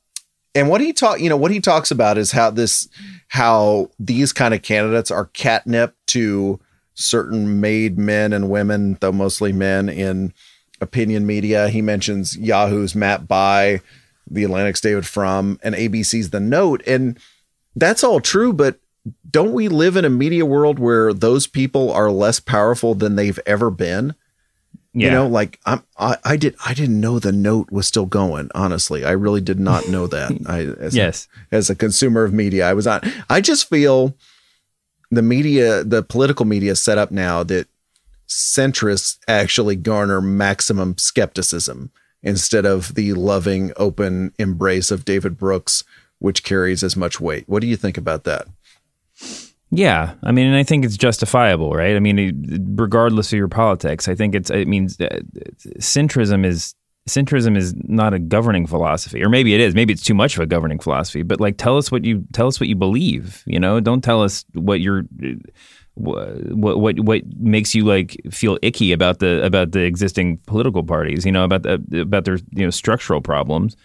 and 0.55 0.69
what 0.69 0.81
he 0.81 0.93
talk, 0.93 1.21
you 1.21 1.29
know, 1.29 1.37
what 1.37 1.53
he 1.53 1.61
talks 1.61 1.91
about 1.91 2.19
is 2.19 2.33
how 2.33 2.51
this, 2.51 2.89
how 3.29 3.91
these 4.01 4.33
kind 4.33 4.53
of 4.53 4.63
candidates 4.63 5.11
are 5.11 5.27
catnip 5.27 5.95
to 6.09 6.59
certain 6.95 7.61
made 7.61 7.99
men 7.99 8.33
and 8.33 8.51
women, 8.51 8.99
though 9.01 9.13
mostly 9.13 9.53
men 9.53 9.89
in 9.89 10.33
opinion 10.81 11.27
media. 11.27 11.69
He 11.69 11.83
mentions 11.83 12.37
Yahoo's 12.37 12.95
Matt 12.95 13.29
Bai, 13.29 13.81
The 14.29 14.45
Atlantic's 14.45 14.81
David 14.81 15.07
Frum, 15.07 15.61
and 15.63 15.75
ABC's 15.75 16.31
The 16.31 16.41
Note, 16.41 16.83
and 16.87 17.19
that's 17.77 18.03
all 18.03 18.21
true. 18.21 18.53
But 18.53 18.81
don't 19.31 19.53
we 19.53 19.69
live 19.69 19.97
in 19.97 20.05
a 20.05 20.11
media 20.11 20.45
world 20.47 20.79
where 20.79 21.13
those 21.13 21.47
people 21.47 21.93
are 21.93 22.11
less 22.11 22.41
powerful 22.41 22.95
than 22.95 23.17
they've 23.17 23.39
ever 23.47 23.71
been? 23.71 24.15
yeah. 24.93 25.07
You 25.07 25.11
know, 25.13 25.27
like 25.27 25.61
I'm, 25.67 25.83
I, 25.99 26.17
I 26.25 26.37
did, 26.37 26.57
I 26.65 26.73
didn't 26.73 27.01
know 27.01 27.19
the 27.19 27.33
note 27.33 27.71
was 27.71 27.87
still 27.87 28.07
going. 28.07 28.51
Honestly, 28.55 29.05
I 29.05 29.11
really 29.13 29.43
did 29.43 29.61
not 29.61 29.89
know 29.89 30.07
that. 30.07 30.33
I, 30.47 30.61
as 30.83 30.97
Yes. 30.97 31.29
a, 31.53 31.55
as 31.57 31.69
a 31.71 31.75
consumer 31.75 32.25
of 32.25 32.33
media, 32.33 32.67
I 32.69 32.73
was 32.73 32.87
on. 32.87 33.01
I 33.29 33.41
just 33.43 33.69
feel 33.69 34.17
the 35.11 35.23
media, 35.23 35.85
the 35.85 36.03
political 36.03 36.47
media, 36.47 36.75
set 36.75 36.97
up 36.99 37.11
now 37.11 37.43
that 37.45 37.69
centrists 38.27 39.19
actually 39.29 39.77
garner 39.77 40.21
maximum 40.21 40.97
skepticism, 40.99 41.91
instead 42.23 42.67
of 42.67 42.95
the 42.95 43.13
loving, 43.13 43.73
open 43.77 44.33
embrace 44.39 44.91
of 44.91 45.05
David 45.05 45.37
Brooks, 45.37 45.85
which 46.19 46.43
carries 46.43 46.83
as 46.83 46.97
much 46.97 47.21
weight. 47.21 47.45
What 47.47 47.61
do 47.61 47.69
you 47.69 47.77
think 47.77 47.97
about 47.97 48.25
that? 48.25 48.49
Yeah, 49.71 50.15
I 50.23 50.31
mean, 50.31 50.47
and 50.47 50.57
I 50.57 50.63
think 50.63 50.85
it's 50.85 50.97
justifiable, 50.97 51.73
right? 51.73 51.97
I 51.97 52.01
mean, 52.01 52.75
regardless 52.77 53.33
of 53.33 53.37
your 53.37 53.49
politics, 53.49 54.09
I 54.09 54.15
think 54.15 54.35
it's. 54.35 54.49
It 54.49 54.69
means 54.69 55.01
uh, 55.01 55.21
centrism 55.81 56.47
is 56.47 56.75
centrism 57.09 57.57
is 57.57 57.75
not 57.77 58.15
a 58.15 58.19
governing 58.19 58.67
philosophy, 58.67 59.23
or 59.23 59.29
maybe 59.29 59.55
it 59.55 59.61
is. 59.61 59.75
Maybe 59.75 59.93
it's 59.93 60.05
too 60.05 60.15
much 60.15 60.37
of 60.37 60.43
a 60.43 60.47
governing 60.47 60.79
philosophy. 60.79 61.23
But 61.23 61.41
like, 61.41 61.57
tell 61.57 61.77
us 61.77 61.91
what 61.91 62.05
you 62.05 62.25
tell 62.33 62.47
us 62.47 62.61
what 62.61 62.69
you 62.69 62.77
believe. 62.77 63.43
You 63.47 63.59
know, 63.59 63.81
don't 63.81 64.03
tell 64.03 64.23
us 64.23 64.45
what 64.55 64.81
you're 64.81 65.05
what 65.95 66.79
what 66.79 67.01
what 67.01 67.23
makes 67.39 67.75
you 67.75 67.85
like 67.85 68.17
feel 68.31 68.59
icky 68.63 68.93
about 68.93 69.19
the 69.19 69.45
about 69.45 69.73
the 69.73 69.81
existing 69.81 70.39
political 70.47 70.85
parties. 70.85 71.27
You 71.27 71.33
know, 71.33 71.43
about 71.43 71.65
the 71.65 72.01
about 72.01 72.25
their 72.25 72.39
you 72.53 72.65
know 72.65 72.71
structural 72.71 73.21
problems. 73.21 73.77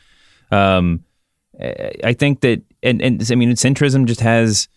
Um, 0.52 1.04
I 2.04 2.14
think 2.14 2.42
that, 2.42 2.62
and 2.84 3.02
and 3.02 3.24
I 3.32 3.36
mean, 3.36 3.52
centrism 3.54 4.06
just 4.06 4.22
has 4.22 4.68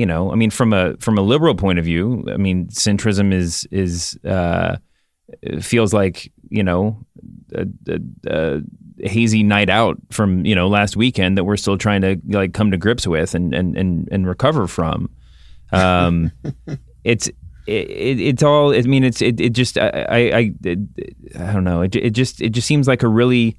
you 0.00 0.06
know, 0.06 0.32
I 0.32 0.34
mean, 0.34 0.48
from 0.48 0.72
a 0.72 0.96
from 0.96 1.18
a 1.18 1.20
liberal 1.20 1.54
point 1.54 1.78
of 1.78 1.84
view, 1.84 2.24
I 2.32 2.38
mean, 2.38 2.68
centrism 2.68 3.34
is 3.34 3.68
is 3.70 4.18
uh, 4.24 4.78
feels 5.60 5.92
like 5.92 6.32
you 6.48 6.62
know 6.62 7.04
a, 7.54 7.66
a, 7.86 8.00
a, 8.26 8.60
hazy 9.06 9.42
night 9.42 9.68
out 9.68 9.98
from 10.10 10.46
you 10.46 10.54
know 10.54 10.68
last 10.68 10.96
weekend 10.96 11.36
that 11.36 11.44
we're 11.44 11.58
still 11.58 11.76
trying 11.76 12.00
to 12.00 12.18
like 12.28 12.54
come 12.54 12.70
to 12.70 12.78
grips 12.78 13.06
with 13.06 13.34
and 13.34 13.52
and 13.54 13.76
and, 13.76 14.08
and 14.10 14.26
recover 14.26 14.66
from. 14.66 15.10
Um, 15.70 16.32
it's 17.04 17.28
it, 17.66 18.20
it's 18.20 18.42
all. 18.42 18.74
I 18.74 18.80
mean, 18.80 19.04
it's 19.04 19.20
it, 19.20 19.38
it 19.38 19.50
just 19.50 19.76
I 19.76 19.90
I 20.08 20.18
I, 20.18 20.54
I 21.38 21.52
don't 21.52 21.64
know. 21.64 21.82
It, 21.82 21.94
it 21.94 22.10
just 22.14 22.40
it 22.40 22.50
just 22.50 22.66
seems 22.66 22.88
like 22.88 23.02
a 23.02 23.08
really 23.08 23.54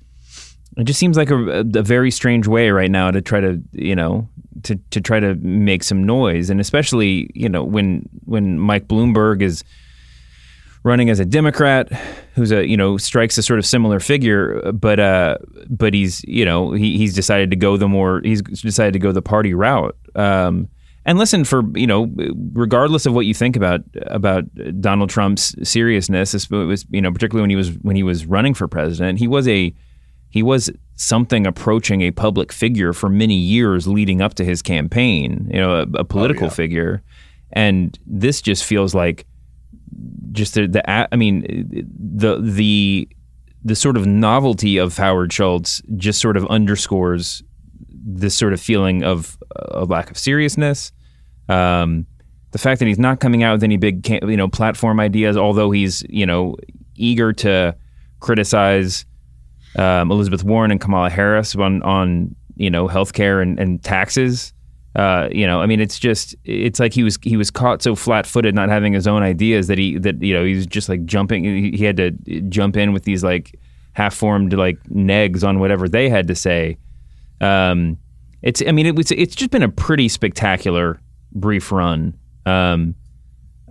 it 0.77 0.85
just 0.85 0.99
seems 0.99 1.17
like 1.17 1.29
a, 1.29 1.59
a, 1.59 1.83
very 1.83 2.11
strange 2.11 2.47
way 2.47 2.69
right 2.69 2.89
now 2.89 3.11
to 3.11 3.21
try 3.21 3.41
to 3.41 3.61
you 3.73 3.95
know 3.95 4.27
to 4.63 4.75
to 4.91 5.01
try 5.01 5.19
to 5.19 5.35
make 5.35 5.83
some 5.83 6.03
noise, 6.03 6.49
and 6.49 6.61
especially 6.61 7.29
you 7.33 7.49
know 7.49 7.63
when 7.63 8.07
when 8.25 8.59
Mike 8.59 8.87
Bloomberg 8.87 9.41
is 9.41 9.63
running 10.83 11.09
as 11.09 11.19
a 11.19 11.25
Democrat, 11.25 11.91
who's 12.35 12.51
a 12.51 12.65
you 12.65 12.77
know 12.77 12.97
strikes 12.97 13.37
a 13.37 13.43
sort 13.43 13.59
of 13.59 13.65
similar 13.65 13.99
figure, 13.99 14.71
but 14.71 14.99
uh, 14.99 15.37
but 15.69 15.93
he's 15.93 16.23
you 16.23 16.45
know 16.45 16.71
he, 16.71 16.97
he's 16.97 17.13
decided 17.13 17.49
to 17.49 17.55
go 17.55 17.75
the 17.77 17.87
more 17.87 18.21
he's 18.23 18.41
decided 18.41 18.93
to 18.93 18.99
go 18.99 19.11
the 19.11 19.21
party 19.21 19.53
route. 19.53 19.97
Um, 20.15 20.69
and 21.03 21.17
listen, 21.17 21.43
for 21.43 21.63
you 21.75 21.87
know, 21.87 22.09
regardless 22.53 23.05
of 23.05 23.13
what 23.13 23.25
you 23.25 23.33
think 23.33 23.55
about 23.55 23.81
about 24.03 24.45
Donald 24.79 25.09
Trump's 25.09 25.55
seriousness, 25.67 26.33
it 26.33 26.49
was 26.51 26.85
you 26.91 27.01
know 27.01 27.11
particularly 27.11 27.41
when 27.41 27.49
he 27.49 27.55
was 27.55 27.71
when 27.81 27.95
he 27.95 28.03
was 28.03 28.25
running 28.25 28.53
for 28.53 28.67
president, 28.67 29.19
he 29.19 29.27
was 29.27 29.47
a 29.47 29.73
he 30.31 30.41
was 30.41 30.71
something 30.95 31.45
approaching 31.45 32.01
a 32.01 32.11
public 32.11 32.51
figure 32.51 32.93
for 32.93 33.09
many 33.09 33.35
years 33.35 33.87
leading 33.87 34.21
up 34.21 34.33
to 34.35 34.45
his 34.45 34.61
campaign, 34.61 35.49
you 35.53 35.59
know, 35.59 35.81
a, 35.81 35.99
a 35.99 36.03
political 36.03 36.45
oh, 36.45 36.47
yeah. 36.47 36.53
figure. 36.53 37.03
And 37.53 37.97
this 38.07 38.41
just 38.41 38.63
feels 38.63 38.95
like 38.95 39.25
just 40.31 40.53
the, 40.53 40.67
the 40.67 40.89
I 40.89 41.15
mean 41.17 41.85
the 41.99 42.39
the 42.41 43.09
the 43.63 43.75
sort 43.75 43.97
of 43.97 44.05
novelty 44.07 44.77
of 44.77 44.97
Howard 44.97 45.33
Schultz 45.33 45.81
just 45.97 46.19
sort 46.21 46.37
of 46.37 46.47
underscores 46.47 47.43
this 47.89 48.33
sort 48.33 48.53
of 48.53 48.61
feeling 48.61 49.03
of 49.03 49.37
a 49.55 49.85
lack 49.85 50.09
of 50.09 50.17
seriousness. 50.17 50.91
Um, 51.49 52.07
the 52.51 52.57
fact 52.57 52.79
that 52.79 52.87
he's 52.87 52.99
not 52.99 53.19
coming 53.19 53.43
out 53.43 53.53
with 53.53 53.63
any 53.63 53.77
big 53.77 54.07
you 54.09 54.37
know 54.37 54.47
platform 54.47 54.99
ideas, 54.99 55.35
although 55.35 55.71
he's 55.71 56.03
you 56.09 56.25
know 56.25 56.55
eager 56.95 57.33
to 57.33 57.75
criticize 58.19 59.05
um, 59.77 60.11
Elizabeth 60.11 60.43
Warren 60.43 60.71
and 60.71 60.79
Kamala 60.79 61.09
Harris 61.09 61.55
on 61.55 61.81
on 61.83 62.35
you 62.55 62.69
know 62.69 62.87
healthcare 62.87 63.41
and, 63.41 63.59
and 63.59 63.83
taxes. 63.83 64.53
Uh, 64.93 65.29
you 65.31 65.47
know, 65.47 65.61
I 65.61 65.67
mean, 65.67 65.79
it's 65.79 65.97
just 65.97 66.35
it's 66.43 66.79
like 66.79 66.93
he 66.93 67.03
was 67.03 67.17
he 67.21 67.37
was 67.37 67.49
caught 67.49 67.81
so 67.81 67.95
flat 67.95 68.25
footed, 68.27 68.53
not 68.53 68.69
having 68.69 68.91
his 68.91 69.07
own 69.07 69.23
ideas 69.23 69.67
that 69.67 69.77
he 69.77 69.97
that 69.99 70.21
you 70.21 70.33
know 70.33 70.43
he 70.43 70.55
was 70.55 70.65
just 70.65 70.89
like 70.89 71.05
jumping. 71.05 71.45
He, 71.45 71.71
he 71.71 71.85
had 71.85 71.97
to 71.97 72.11
jump 72.49 72.75
in 72.75 72.91
with 72.91 73.03
these 73.03 73.23
like 73.23 73.57
half 73.93 74.13
formed 74.13 74.53
like 74.53 74.81
negs 74.89 75.47
on 75.47 75.59
whatever 75.59 75.87
they 75.87 76.09
had 76.09 76.27
to 76.27 76.35
say. 76.35 76.77
Um, 77.39 77.97
it's 78.41 78.61
I 78.67 78.71
mean 78.71 78.85
it 78.85 78.95
was 78.95 79.11
it's 79.11 79.35
just 79.35 79.51
been 79.51 79.63
a 79.63 79.69
pretty 79.69 80.09
spectacular 80.09 80.99
brief 81.31 81.71
run. 81.71 82.17
Um, 82.45 82.95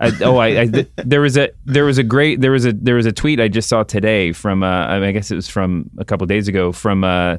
I, 0.01 0.13
oh, 0.23 0.37
I, 0.39 0.63
I 0.63 0.67
th- 0.67 0.89
there 0.97 1.21
was 1.21 1.37
a 1.37 1.51
there 1.67 1.85
was 1.85 1.99
a 1.99 2.03
great 2.03 2.41
there 2.41 2.51
was 2.51 2.65
a 2.65 2.73
there 2.73 2.95
was 2.95 3.05
a 3.05 3.13
tweet 3.13 3.39
I 3.39 3.49
just 3.49 3.69
saw 3.69 3.83
today 3.83 4.33
from 4.33 4.63
uh, 4.63 4.67
I, 4.67 4.99
mean, 4.99 5.09
I 5.11 5.13
guess 5.13 5.31
it 5.31 5.37
was 5.37 5.49
from 5.49 5.91
a 5.99 6.05
couple 6.07 6.27
days 6.27 6.49
ago 6.49 6.73
from 6.73 7.05
uh, 7.05 7.37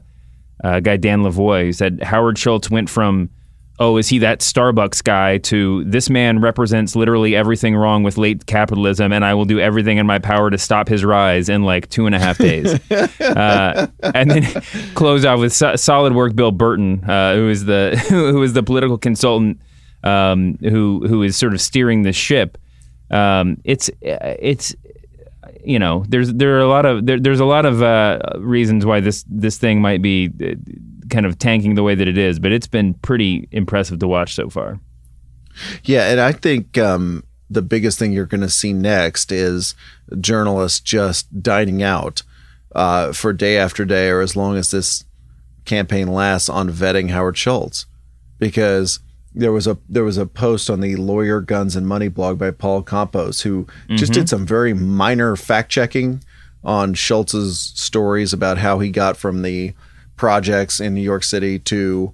a 0.64 0.80
guy 0.80 0.97
Dan 0.97 1.24
Lavoie 1.24 1.66
who 1.66 1.74
said 1.74 2.03
Howard 2.03 2.38
Schultz 2.38 2.70
went 2.70 2.88
from 2.88 3.32
oh 3.80 3.97
is 3.97 4.09
he 4.09 4.20
that 4.20 4.41
Starbucks 4.41 5.03
guy 5.03 5.39
to 5.39 5.84
this 5.86 6.07
man 6.07 6.39
represents 6.39 6.95
literally 6.95 7.36
everything 7.36 7.76
wrong 7.76 8.03
with 8.03 8.20
late 8.20 8.45
capitalism 8.45 9.12
and 9.12 9.26
I 9.26 9.34
will 9.34 9.45
do 9.45 9.59
everything 9.59 9.97
in 9.97 10.05
my 10.05 10.20
power 10.20 10.51
to 10.51 10.57
stop 10.59 10.88
his 10.88 11.03
rise 11.03 11.49
in 11.49 11.64
like 11.64 11.89
two 11.89 12.05
and 12.05 12.14
a 12.14 12.20
half 12.20 12.38
days. 12.38 12.80
Uh, 13.22 13.88
and 14.14 14.30
then 14.30 14.43
close 14.93 15.24
out 15.26 15.39
with 15.39 15.53
so- 15.53 15.76
solid 15.76 16.14
work 16.14 16.36
Bill 16.36 16.51
Burton 16.51 17.03
uh, 17.09 17.34
who 17.36 17.49
is 17.49 17.66
the 17.66 17.97
who 18.09 18.43
is 18.43 18.53
the 18.53 18.62
political 18.62 18.97
consultant 18.97 19.59
um, 20.04 20.58
who 20.62 21.06
who 21.08 21.24
is 21.24 21.38
sort 21.38 21.54
of 21.54 21.62
steering 21.62 22.04
the 22.04 22.14
ship. 22.14 22.58
Um, 23.10 23.60
it's 23.64 23.89
it's 24.02 24.76
you 25.64 25.80
know 25.80 26.06
there's 26.08 26.34
there 26.34 26.58
are 26.58 26.62
a 26.62 26.68
lot 26.68 26.86
of 26.86 27.06
there, 27.06 27.20
there's 27.20 27.39
a 27.39 27.45
lot 27.45 27.66
of 27.66 27.82
uh, 27.82 28.20
reasons 28.38 28.86
why 28.86 28.99
this 28.99 29.26
this 29.28 29.58
thing 29.58 29.82
might 29.82 30.02
be 30.02 30.30
uh, 30.43 30.56
kind 31.10 31.26
of 31.26 31.38
tanking 31.38 31.76
the 31.76 31.84
way 31.84 31.95
that 31.95 32.08
it 32.08 32.18
is, 32.18 32.39
but 32.39 32.52
it's 32.52 32.68
been 32.68 32.93
pretty 32.95 33.47
impressive 33.52 33.99
to 33.99 34.08
watch 34.08 34.34
so 34.34 34.49
far. 34.49 34.80
Yeah, 35.84 36.10
and 36.10 36.20
I 36.20 36.32
think 36.32 36.78
um, 36.78 37.24
the 37.49 37.62
biggest 37.62 37.99
thing 37.99 38.14
you're 38.14 38.26
going 38.26 38.41
to 38.41 38.49
see 38.49 38.74
next 38.74 39.32
is 39.32 39.76
journalists 40.20 40.80
just 40.80 41.41
dining 41.43 41.84
out 41.84 42.24
uh, 42.74 43.12
for 43.12 43.34
day 43.34 43.58
after 43.58 43.84
day, 43.84 44.10
or 44.10 44.22
as 44.22 44.36
long 44.36 44.56
as 44.56 44.72
this 44.72 45.04
campaign 45.66 46.08
lasts, 46.08 46.49
on 46.49 46.70
vetting 46.70 47.10
Howard 47.10 47.38
Schultz, 47.38 47.86
because 48.39 48.99
there 49.34 49.52
was 49.52 49.68
a 49.68 49.78
there 49.88 50.04
was 50.04 50.18
a 50.18 50.26
post 50.26 50.70
on 50.70 50.82
the 50.82 50.96
lawyer 50.96 51.40
guns 51.42 51.76
and 51.76 51.88
money 51.88 52.08
blog 52.08 52.38
by 52.38 52.52
Paul 52.52 52.84
Campos 52.84 53.42
who 53.42 53.66
mm-hmm. 53.66 53.96
just 53.96 54.14
did 54.14 54.30
some 54.30 54.46
very 54.46 54.74
minor 54.74 55.36
fact 55.36 55.72
checking 55.72 56.24
on 56.64 56.94
Schultz's 56.94 57.60
stories 57.76 58.34
about 58.34 58.58
how 58.58 58.80
he 58.80 58.90
got 58.90 59.18
from 59.18 59.42
the 59.42 59.74
projects 60.16 60.80
in 60.80 60.94
New 60.94 61.02
York 61.02 61.24
City 61.24 61.58
to 61.60 62.14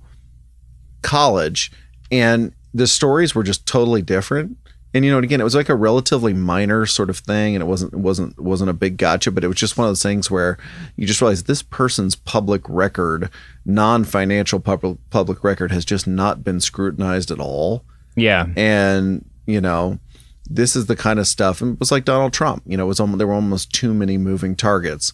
college 1.02 1.72
and 2.12 2.54
the 2.74 2.88
stories 2.88 3.34
were 3.34 3.44
just 3.44 3.66
totally 3.66 4.02
different 4.02 4.58
and 4.98 5.06
you 5.06 5.12
know, 5.12 5.20
again, 5.20 5.40
it 5.40 5.44
was 5.44 5.54
like 5.54 5.70
a 5.70 5.76
relatively 5.76 6.34
minor 6.34 6.88
sort 6.88 7.12
of 7.12 7.20
thing, 7.20 7.56
and 7.56 7.62
it 7.62 7.68
wasn't 7.68 7.94
it 7.94 8.00
wasn't 8.00 8.40
wasn't 8.40 8.72
a 8.72 8.74
big 8.74 8.98
gotcha, 8.98 9.32
but 9.32 9.44
it 9.44 9.48
was 9.48 9.58
just 9.58 9.78
one 9.78 9.86
of 9.86 9.92
those 9.92 10.02
things 10.02 10.32
where 10.32 10.58
you 10.96 11.06
just 11.06 11.22
realize 11.22 11.44
this 11.44 11.62
person's 11.62 12.16
public 12.16 12.64
record, 12.68 13.30
non-financial 13.64 14.60
public 14.60 14.98
public 15.12 15.44
record, 15.44 15.72
has 15.72 15.86
just 15.86 16.08
not 16.08 16.44
been 16.44 16.60
scrutinized 16.60 17.30
at 17.30 17.40
all. 17.40 17.86
Yeah, 18.16 18.48
and 18.56 19.24
you 19.46 19.62
know, 19.62 20.00
this 20.50 20.76
is 20.76 20.88
the 20.88 20.96
kind 20.96 21.20
of 21.20 21.28
stuff. 21.28 21.62
And 21.62 21.74
it 21.76 21.80
was 21.80 21.92
like 21.92 22.04
Donald 22.04 22.34
Trump. 22.34 22.64
You 22.66 22.76
know, 22.76 22.86
it 22.86 22.88
was 22.88 23.00
almost, 23.00 23.20
there 23.20 23.28
were 23.28 23.34
almost 23.34 23.72
too 23.72 23.94
many 23.94 24.18
moving 24.18 24.56
targets, 24.56 25.14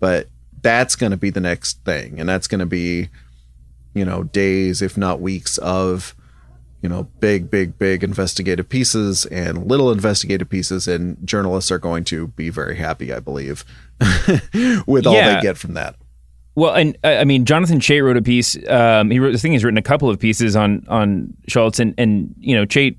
but 0.00 0.28
that's 0.60 0.96
going 0.96 1.12
to 1.12 1.16
be 1.16 1.30
the 1.30 1.40
next 1.40 1.82
thing, 1.84 2.20
and 2.20 2.28
that's 2.28 2.46
going 2.46 2.60
to 2.60 2.66
be, 2.66 3.08
you 3.94 4.04
know, 4.04 4.22
days 4.22 4.82
if 4.82 4.98
not 4.98 5.22
weeks 5.22 5.56
of 5.58 6.14
you 6.84 6.90
know, 6.90 7.04
big, 7.18 7.50
big, 7.50 7.78
big 7.78 8.04
investigative 8.04 8.68
pieces 8.68 9.24
and 9.24 9.66
little 9.66 9.90
investigative 9.90 10.50
pieces, 10.50 10.86
and 10.86 11.16
journalists 11.26 11.70
are 11.72 11.78
going 11.78 12.04
to 12.04 12.26
be 12.28 12.50
very 12.50 12.76
happy, 12.76 13.10
I 13.10 13.20
believe, 13.20 13.64
with 14.86 15.06
all 15.06 15.14
yeah. 15.14 15.36
they 15.36 15.40
get 15.40 15.56
from 15.56 15.72
that. 15.72 15.96
Well, 16.54 16.74
and 16.74 16.98
I 17.02 17.24
mean, 17.24 17.46
Jonathan 17.46 17.80
Chait 17.80 18.04
wrote 18.04 18.18
a 18.18 18.22
piece. 18.22 18.54
Um, 18.68 19.10
he 19.10 19.18
wrote 19.18 19.32
the 19.32 19.38
thing. 19.38 19.52
He's 19.52 19.64
written 19.64 19.78
a 19.78 19.82
couple 19.82 20.10
of 20.10 20.20
pieces 20.20 20.56
on 20.56 20.84
on 20.86 21.32
Schultz, 21.48 21.80
and 21.80 21.94
and 21.96 22.34
you 22.38 22.54
know, 22.54 22.66
Chait, 22.66 22.96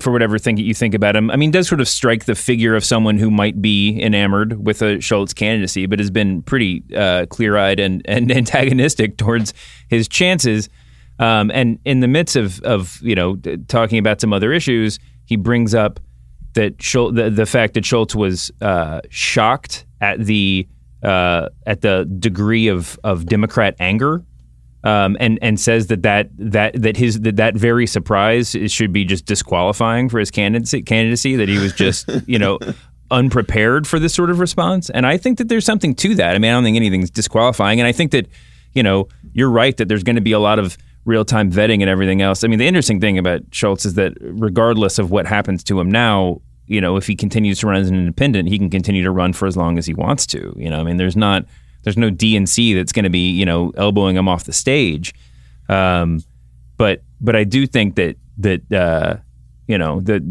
for 0.00 0.10
whatever 0.10 0.36
thing 0.36 0.56
you 0.56 0.74
think 0.74 0.92
about 0.92 1.14
him, 1.14 1.30
I 1.30 1.36
mean, 1.36 1.52
does 1.52 1.68
sort 1.68 1.80
of 1.80 1.86
strike 1.86 2.24
the 2.24 2.34
figure 2.34 2.74
of 2.74 2.84
someone 2.84 3.18
who 3.18 3.30
might 3.30 3.62
be 3.62 4.02
enamored 4.02 4.66
with 4.66 4.82
a 4.82 5.00
Schultz 5.00 5.32
candidacy, 5.32 5.86
but 5.86 6.00
has 6.00 6.10
been 6.10 6.42
pretty 6.42 6.82
uh, 6.96 7.26
clear 7.26 7.56
eyed 7.56 7.78
and 7.78 8.02
and 8.04 8.32
antagonistic 8.36 9.16
towards 9.16 9.54
his 9.88 10.08
chances. 10.08 10.68
Um, 11.22 11.52
and 11.54 11.78
in 11.84 12.00
the 12.00 12.08
midst 12.08 12.34
of, 12.34 12.60
of 12.62 13.00
you 13.00 13.14
know 13.14 13.36
talking 13.68 13.98
about 13.98 14.20
some 14.20 14.32
other 14.32 14.52
issues, 14.52 14.98
he 15.24 15.36
brings 15.36 15.72
up 15.72 16.00
that 16.54 16.82
Schultz, 16.82 17.16
the, 17.16 17.30
the 17.30 17.46
fact 17.46 17.74
that 17.74 17.84
Schultz 17.84 18.14
was 18.14 18.50
uh, 18.60 19.00
shocked 19.08 19.86
at 20.00 20.18
the 20.18 20.66
uh, 21.02 21.48
at 21.64 21.80
the 21.80 22.10
degree 22.18 22.66
of 22.66 22.98
of 23.04 23.26
Democrat 23.26 23.76
anger, 23.78 24.24
um, 24.82 25.16
and 25.20 25.38
and 25.42 25.60
says 25.60 25.86
that 25.86 26.02
that 26.02 26.30
that 26.38 26.82
that 26.82 26.96
his 26.96 27.20
that, 27.20 27.36
that 27.36 27.54
very 27.54 27.86
surprise 27.86 28.56
should 28.66 28.92
be 28.92 29.04
just 29.04 29.24
disqualifying 29.24 30.08
for 30.08 30.18
his 30.18 30.32
candidacy. 30.32 30.82
Candidacy 30.82 31.36
that 31.36 31.48
he 31.48 31.58
was 31.58 31.72
just 31.72 32.10
you 32.26 32.38
know 32.38 32.58
unprepared 33.12 33.86
for 33.86 34.00
this 34.00 34.12
sort 34.12 34.30
of 34.30 34.40
response. 34.40 34.90
And 34.90 35.06
I 35.06 35.18
think 35.18 35.38
that 35.38 35.48
there's 35.48 35.66
something 35.66 35.94
to 35.96 36.16
that. 36.16 36.34
I 36.34 36.38
mean, 36.38 36.50
I 36.50 36.54
don't 36.54 36.64
think 36.64 36.76
anything's 36.76 37.10
disqualifying. 37.10 37.78
And 37.78 37.86
I 37.86 37.92
think 37.92 38.10
that, 38.10 38.26
you 38.72 38.82
know, 38.82 39.06
you're 39.34 39.50
right 39.50 39.76
that 39.76 39.86
there's 39.86 40.02
going 40.02 40.16
to 40.16 40.22
be 40.22 40.32
a 40.32 40.38
lot 40.38 40.58
of 40.58 40.78
real 41.04 41.24
time 41.24 41.50
vetting 41.50 41.80
and 41.80 41.88
everything 41.88 42.22
else. 42.22 42.44
I 42.44 42.48
mean, 42.48 42.58
the 42.58 42.66
interesting 42.66 43.00
thing 43.00 43.18
about 43.18 43.42
Schultz 43.50 43.84
is 43.84 43.94
that 43.94 44.12
regardless 44.20 44.98
of 44.98 45.10
what 45.10 45.26
happens 45.26 45.64
to 45.64 45.80
him 45.80 45.90
now, 45.90 46.40
you 46.66 46.80
know, 46.80 46.96
if 46.96 47.06
he 47.06 47.16
continues 47.16 47.58
to 47.60 47.66
run 47.66 47.80
as 47.80 47.88
an 47.88 47.96
independent, 47.96 48.48
he 48.48 48.58
can 48.58 48.70
continue 48.70 49.02
to 49.02 49.10
run 49.10 49.32
for 49.32 49.46
as 49.46 49.56
long 49.56 49.78
as 49.78 49.86
he 49.86 49.94
wants 49.94 50.26
to. 50.28 50.54
You 50.56 50.70
know, 50.70 50.78
I 50.78 50.84
mean, 50.84 50.96
there's 50.96 51.16
not, 51.16 51.44
there's 51.82 51.96
no 51.96 52.10
DNC 52.10 52.74
that's 52.76 52.92
going 52.92 53.04
to 53.04 53.10
be, 53.10 53.30
you 53.30 53.44
know, 53.44 53.72
elbowing 53.76 54.16
him 54.16 54.28
off 54.28 54.44
the 54.44 54.52
stage. 54.52 55.12
Um, 55.68 56.22
but, 56.76 57.02
but 57.20 57.34
I 57.34 57.44
do 57.44 57.66
think 57.66 57.96
that, 57.96 58.16
that, 58.38 58.72
uh, 58.72 59.16
you 59.66 59.78
know, 59.78 60.00
that 60.00 60.22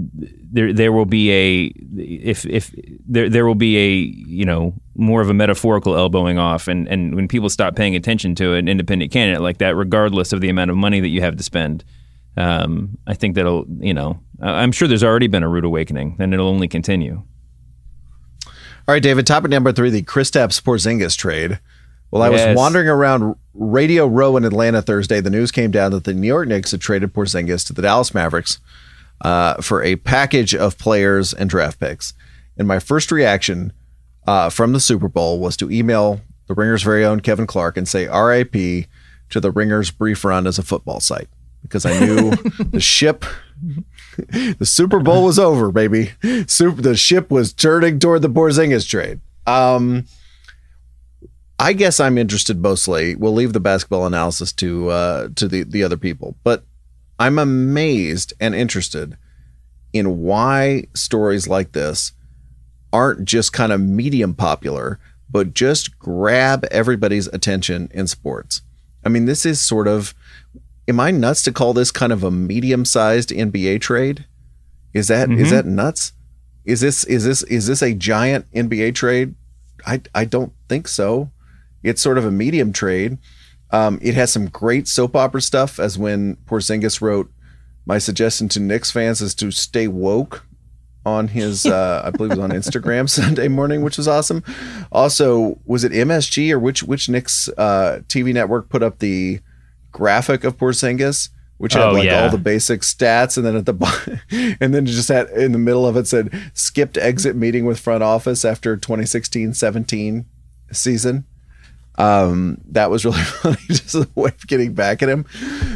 there, 0.52 0.74
there 0.74 0.92
will 0.92 1.06
be 1.06 1.32
a, 1.32 1.74
if, 1.98 2.46
if 2.46 2.74
there, 3.08 3.30
there 3.30 3.46
will 3.46 3.56
be 3.56 3.78
a, 3.78 3.90
you 4.28 4.46
know, 4.46 4.74
more 4.96 5.22
of 5.22 5.30
a 5.30 5.34
metaphorical 5.34 5.96
elbowing 5.96 6.38
off. 6.38 6.68
And, 6.68 6.88
and 6.90 7.16
when 7.16 7.28
people 7.28 7.50
stop 7.50 7.76
paying 7.76 7.96
attention 7.96 8.36
to 8.36 8.54
an 8.54 8.68
independent 8.68 9.12
candidate 9.12 9.42
like 9.42 9.58
that, 9.60 9.76
regardless 9.76 10.34
of 10.34 10.42
the 10.42 10.50
amount 10.50 10.70
of 10.72 10.78
money 10.78 11.00
that 11.00 11.08
you 11.08 11.22
have 11.22 11.38
to 11.38 11.44
spend, 11.44 11.84
um, 12.38 12.98
I 13.08 13.14
think 13.14 13.36
that'll, 13.36 13.66
you 13.80 13.94
know, 13.94 14.20
I'm 14.42 14.72
sure 14.72 14.88
there's 14.88 15.04
already 15.04 15.28
been 15.28 15.44
a 15.44 15.50
rude 15.50 15.66
awakening, 15.66 16.16
and 16.20 16.34
it'll 16.34 16.48
only 16.48 16.68
continue. 16.68 17.24
All 18.88 18.96
right, 18.96 19.04
David. 19.04 19.28
Topic 19.28 19.52
number 19.52 19.72
three: 19.72 19.90
the 19.90 20.02
Kristaps 20.02 20.62
Porzingis 20.62 21.16
trade. 21.18 21.60
Well, 22.10 22.24
I 22.24 22.30
Yes. 22.30 22.48
was 22.48 22.58
wandering 22.58 22.88
around 22.88 23.36
Radio 23.54 24.08
Row 24.08 24.36
in 24.38 24.44
Atlanta 24.44 24.82
Thursday. 24.82 25.22
The 25.22 25.30
news 25.30 25.52
came 25.52 25.72
down 25.72 25.92
that 25.92 26.04
the 26.04 26.14
New 26.14 26.28
York 26.28 26.48
Knicks 26.48 26.72
had 26.72 26.82
traded 26.82 27.14
Porzingis 27.14 27.66
to 27.68 27.74
the 27.74 27.82
Dallas 27.82 28.14
Mavericks 28.14 28.60
uh, 29.22 29.62
for 29.62 29.84
a 29.84 29.96
package 29.96 30.54
of 30.54 30.78
players 30.78 31.34
and 31.34 31.50
draft 31.50 31.80
picks. 31.80 32.14
And 32.58 32.68
my 32.68 32.80
first 32.80 33.12
reaction 33.12 33.74
uh, 34.28 34.50
from 34.50 34.74
the 34.74 34.80
Super 34.80 35.08
Bowl 35.08 35.40
was 35.40 35.56
to 35.58 35.72
email 35.72 36.22
the 36.48 36.54
Ringer's 36.54 36.84
very 36.84 37.06
own 37.06 37.22
Kevin 37.22 37.48
Clark 37.48 37.78
and 37.78 37.88
say 37.88 38.08
"R.I.P." 38.08 38.88
to 39.30 39.40
the 39.40 39.52
Ringer's 39.52 39.92
brief 39.92 40.26
run 40.26 40.46
as 40.46 40.60
a 40.60 40.64
football 40.64 41.00
site 41.00 41.30
because 41.62 41.86
I 41.86 41.98
knew 41.98 42.32
the 42.72 42.82
ship 42.82 43.24
the 44.18 44.66
Super 44.66 45.00
Bowl 45.00 45.24
was 45.24 45.40
over, 45.40 45.72
baby. 45.72 46.12
Super, 46.48 46.82
the 46.82 46.96
ship 46.96 47.32
was 47.32 47.54
turning 47.54 48.00
toward 48.00 48.22
the 48.22 48.30
Porzingis 48.30 48.88
trade. 48.88 49.20
Um, 49.48 50.06
I 51.60 51.74
guess 51.74 52.00
I'm 52.00 52.18
interested 52.18 52.62
mostly. 52.62 53.16
We'll 53.16 53.34
leave 53.34 53.54
the 53.54 53.60
basketball 53.60 54.06
analysis 54.06 54.52
to 54.54 54.90
uh, 54.90 55.30
to 55.36 55.48
the 55.48 55.64
the 55.64 55.84
other 55.84 55.98
people, 55.98 56.36
but 56.44 56.66
I'm 57.22 57.38
amazed 57.38 58.34
and 58.40 58.56
interested 58.56 59.16
in 59.94 60.22
why 60.22 60.86
stories 60.96 61.48
like 61.48 61.74
this 61.74 62.14
aren't 62.92 63.26
just 63.26 63.54
kind 63.54 63.72
of 63.72 63.80
medium 63.80 64.34
popular, 64.34 64.98
but 65.30 65.54
just 65.54 66.00
grab 66.00 66.66
everybody's 66.72 67.28
attention 67.28 67.92
in 67.94 68.08
sports. 68.08 68.64
I 69.06 69.10
mean, 69.10 69.26
this 69.26 69.46
is 69.46 69.62
sort 69.62 69.88
of 69.88 70.16
am 70.88 71.00
I 71.00 71.12
nuts 71.12 71.44
to 71.44 71.52
call 71.52 71.74
this 71.74 71.92
kind 71.92 72.12
of 72.12 72.24
a 72.24 72.32
medium-sized 72.32 73.30
NBA 73.30 73.82
trade? 73.82 74.26
Is 74.92 75.08
that 75.10 75.30
is 75.30 75.50
mm-hmm. 75.50 75.56
that 75.56 75.66
nuts? 75.68 76.14
Is 76.66 76.82
this 76.82 77.04
is 77.04 77.24
this 77.24 77.44
is 77.44 77.68
this 77.68 77.84
a 77.84 77.94
giant 77.94 78.52
NBA 78.52 78.96
trade? 78.96 79.36
I 79.86 80.02
I 80.16 80.26
don't 80.26 80.54
think 80.68 80.88
so. 80.88 81.30
It's 81.84 82.02
sort 82.02 82.18
of 82.18 82.26
a 82.26 82.32
medium 82.32 82.74
trade. 82.74 83.20
Um, 83.72 84.00
it 84.02 84.14
has 84.16 84.32
some 84.32 84.48
great 84.48 84.88
soap 84.88 85.16
opera 85.16 85.42
stuff, 85.42 85.80
as 85.80 85.98
when 85.98 86.36
Porzingis 86.46 87.02
wrote, 87.02 87.32
"My 87.86 87.98
suggestion 87.98 88.50
to 88.50 88.60
Knicks 88.60 88.92
fans 88.92 89.22
is 89.22 89.34
to 89.36 89.52
stay 89.52 89.88
woke." 89.88 90.46
On 91.04 91.30
his, 91.30 91.66
uh, 91.78 92.04
I 92.06 92.12
believe 92.12 92.32
it 92.34 92.38
was 92.38 92.44
on 92.44 92.52
Instagram 92.52 93.10
Sunday 93.22 93.48
morning, 93.48 93.82
which 93.82 93.98
was 93.98 94.08
awesome. 94.08 94.44
Also, 94.92 95.60
was 95.66 95.84
it 95.84 95.92
MSG 95.92 96.52
or 96.52 96.60
which 96.60 96.84
which 96.84 97.10
Knicks 97.10 97.50
uh, 97.58 98.02
TV 98.08 98.34
network 98.34 98.70
put 98.70 98.84
up 98.84 99.00
the 99.00 99.40
graphic 99.92 100.44
of 100.44 100.58
Porzingis, 100.58 101.30
which 101.58 101.74
had 101.74 101.88
Oh, 101.90 101.92
like 101.94 102.06
yeah. 102.06 102.24
all 102.24 102.30
the 102.30 102.38
basic 102.38 102.82
stats, 102.82 103.36
and 103.36 103.46
then 103.46 103.56
at 103.56 103.66
the 103.66 103.74
bottom, 103.74 104.20
and 104.62 104.76
then 104.76 104.86
just 104.86 105.10
had 105.10 105.28
in 105.32 105.54
the 105.54 105.58
middle 105.58 105.88
of 105.88 105.98
it 105.98 106.06
said 106.08 106.30
skipped 106.54 106.98
exit 106.98 107.36
meeting 107.36 107.66
with 107.66 107.80
front 107.80 108.04
office 108.04 108.46
after 108.46 108.78
2016-17 108.78 110.26
season. 110.72 111.26
Um, 112.02 112.58
that 112.70 112.90
was 112.90 113.06
really 113.06 113.22
funny, 113.22 113.58
just 113.68 113.96
a 113.96 114.08
way 114.16 114.30
of 114.30 114.48
getting 114.48 114.74
back 114.74 115.02
at 115.04 115.10
him. 115.10 115.26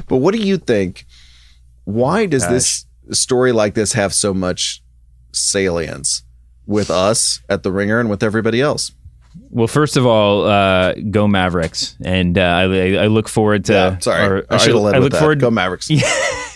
But 0.08 0.18
what 0.18 0.34
do 0.34 0.40
you 0.42 0.58
think? 0.58 1.06
Why 1.84 2.26
does 2.26 2.48
this 2.48 2.86
story 3.12 3.52
like 3.52 3.76
this 3.76 3.94
have 3.94 4.14
so 4.14 4.34
much 4.34 4.82
salience 5.32 6.24
with 6.66 6.90
us 6.90 7.42
at 7.50 7.64
the 7.64 7.72
Ringer 7.72 8.00
and 8.00 8.10
with 8.10 8.24
everybody 8.24 8.62
else? 8.62 8.92
Well, 9.50 9.68
first 9.68 9.98
of 9.98 10.06
all, 10.06 10.46
uh, 10.46 10.94
go 11.12 11.28
Mavericks, 11.28 11.98
and 12.04 12.38
uh, 12.38 12.42
I, 12.42 12.64
I 12.96 13.08
look 13.08 13.28
forward 13.28 13.66
to. 13.66 13.74
Yeah, 13.74 13.98
sorry, 14.00 14.22
our- 14.24 14.46
I 14.50 14.58
should 14.58 14.70
have 14.74 14.78
I 14.78 14.86
led 14.86 14.94
with 14.96 15.04
look 15.04 15.12
that. 15.12 15.20
forward. 15.20 15.40
Go 15.40 15.52
Mavericks. 15.52 15.90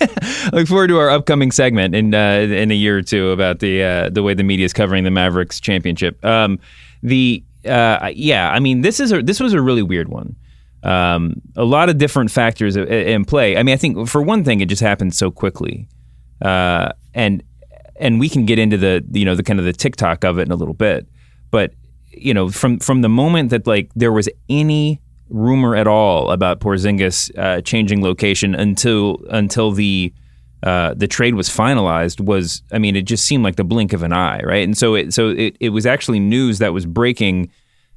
I 0.02 0.50
look 0.54 0.68
forward 0.68 0.88
to 0.88 0.98
our 0.98 1.10
upcoming 1.10 1.52
segment 1.52 1.94
in 1.94 2.16
uh, 2.16 2.18
in 2.50 2.72
a 2.72 2.76
year 2.76 2.98
or 2.98 3.02
two 3.02 3.30
about 3.32 3.60
the 3.60 3.84
uh, 3.84 4.10
the 4.10 4.24
way 4.24 4.34
the 4.34 4.44
media 4.44 4.66
is 4.66 4.72
covering 4.74 5.04
the 5.04 5.12
Mavericks 5.12 5.60
championship. 5.60 6.24
Um, 6.24 6.58
the 7.04 7.44
uh, 7.70 8.12
yeah, 8.14 8.52
I 8.52 8.60
mean 8.60 8.82
this 8.82 9.00
is 9.00 9.12
a 9.12 9.22
this 9.22 9.40
was 9.40 9.54
a 9.54 9.62
really 9.62 9.84
weird 9.84 10.10
one. 10.10 10.36
Um, 10.84 11.42
a 11.56 11.66
lot 11.66 11.90
of 11.90 11.98
different 11.98 12.32
factors 12.32 12.78
in 12.78 13.26
play. 13.26 13.58
I 13.58 13.64
mean, 13.64 13.74
I 13.74 13.78
think 13.78 14.08
for 14.08 14.22
one 14.22 14.44
thing, 14.44 14.62
it 14.62 14.70
just 14.70 14.82
happened 14.82 15.14
so 15.14 15.30
quickly, 15.30 15.88
uh, 16.42 16.92
and 17.14 17.44
and 18.00 18.20
we 18.20 18.30
can 18.30 18.46
get 18.46 18.60
into 18.60 18.78
the 18.78 19.06
you 19.12 19.26
know 19.26 19.36
the 19.36 19.44
kind 19.44 19.60
of 19.60 19.66
the 19.66 19.74
TikTok 19.74 20.24
of 20.24 20.40
it 20.40 20.44
in 20.44 20.52
a 20.52 20.56
little 20.56 20.74
bit, 20.74 21.08
but 21.52 21.74
you 22.12 22.34
know 22.34 22.50
from 22.50 22.80
from 22.80 23.02
the 23.02 23.10
moment 23.10 23.50
that 23.50 23.68
like 23.68 23.92
there 23.96 24.12
was 24.12 24.30
any 24.50 25.02
rumor 25.30 25.76
at 25.76 25.88
all 25.88 26.32
about 26.32 26.60
Porzingis 26.60 27.38
uh, 27.38 27.62
changing 27.62 28.02
location 28.02 28.56
until 28.56 29.20
until 29.30 29.72
the 29.72 30.14
uh, 30.64 30.94
the 30.94 31.08
trade 31.08 31.36
was 31.36 31.50
finalized 31.50 32.20
was 32.20 32.64
I 32.72 32.80
mean 32.80 32.96
it 32.96 33.04
just 33.04 33.26
seemed 33.26 33.44
like 33.44 33.56
the 33.56 33.64
blink 33.64 33.94
of 33.94 34.04
an 34.04 34.14
eye 34.14 34.42
right 34.44 34.64
and 34.64 34.78
so 34.78 34.96
it 34.96 35.14
so 35.14 35.30
it, 35.30 35.56
it 35.60 35.70
was 35.70 35.86
actually 35.86 36.20
news 36.20 36.60
that 36.60 36.74
was 36.74 36.86
breaking 36.86 37.50